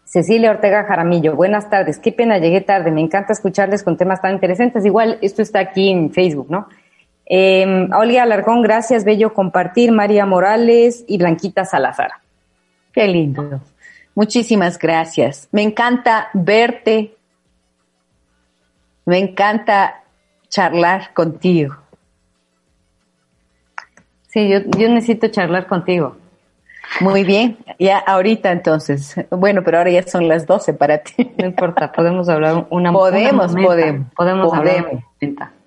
Cecilia 0.05 0.49
Ortega 0.49 0.85
Jaramillo, 0.85 1.35
buenas 1.35 1.69
tardes. 1.69 1.99
Qué 1.99 2.11
pena, 2.11 2.39
llegué 2.39 2.61
tarde. 2.61 2.89
Me 2.89 3.01
encanta 3.01 3.33
escucharles 3.33 3.83
con 3.83 3.95
temas 3.95 4.23
tan 4.23 4.33
interesantes. 4.33 4.83
Igual 4.83 5.19
esto 5.21 5.43
está 5.43 5.59
aquí 5.59 5.91
en 5.91 6.11
Facebook, 6.11 6.47
¿no? 6.49 6.67
Eh, 7.27 7.87
Olga 7.93 8.23
Alarcón, 8.23 8.63
gracias, 8.63 9.05
bello 9.05 9.35
compartir. 9.35 9.91
María 9.91 10.25
Morales 10.25 11.05
y 11.07 11.19
Blanquita 11.19 11.63
Salazar. 11.63 12.11
Qué 12.91 13.07
lindo. 13.07 13.61
Muchísimas 14.15 14.77
gracias. 14.77 15.47
Me 15.51 15.61
encanta 15.61 16.29
verte. 16.33 17.15
Me 19.05 19.17
encanta 19.17 20.03
charlar 20.49 21.13
contigo. 21.13 21.75
Sí, 24.27 24.47
yo, 24.47 24.59
yo 24.77 24.89
necesito 24.89 25.27
charlar 25.27 25.67
contigo. 25.67 26.15
Muy 26.99 27.23
bien, 27.23 27.57
ya 27.79 27.97
ahorita 27.99 28.51
entonces. 28.51 29.15
Bueno, 29.29 29.63
pero 29.63 29.77
ahora 29.77 29.91
ya 29.91 30.03
son 30.03 30.27
las 30.27 30.45
12 30.45 30.73
para 30.73 30.99
ti. 30.99 31.31
No 31.37 31.45
importa, 31.45 31.91
podemos 31.91 32.27
hablar 32.27 32.67
una 32.69 32.91
Podemos, 32.91 33.53
podemos. 33.53 34.07
Podemos 34.13 34.53
hablar. 34.53 35.03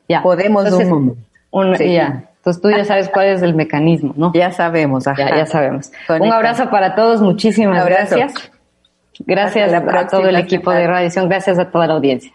Ya. 0.09 0.23
Podemos 0.23 0.71
un 0.71 1.17
momento. 1.51 1.85
Ya. 1.85 2.31
Entonces 2.45 2.61
tú 2.61 2.71
ya 2.71 2.85
sabes 2.85 3.09
cuál 3.09 3.29
es 3.29 3.41
el 3.41 3.55
mecanismo, 3.55 4.13
¿no? 4.19 4.31
Ya 4.35 4.53
sabemos, 4.53 5.05
Ya, 5.05 5.35
ya 5.35 5.47
sabemos. 5.47 5.91
Un 6.11 6.31
abrazo 6.31 6.69
para 6.69 6.95
todos, 6.95 7.23
muchísimas 7.23 7.87
gracias. 7.87 8.35
Gracias 9.21 9.73
a 9.73 10.07
todo 10.09 10.29
el 10.29 10.37
equipo 10.37 10.71
de 10.71 10.87
Radiación, 10.87 11.31
gracias 11.31 11.59
a 11.59 11.71
toda 11.71 11.87
la 11.87 11.95
audiencia. 11.95 12.33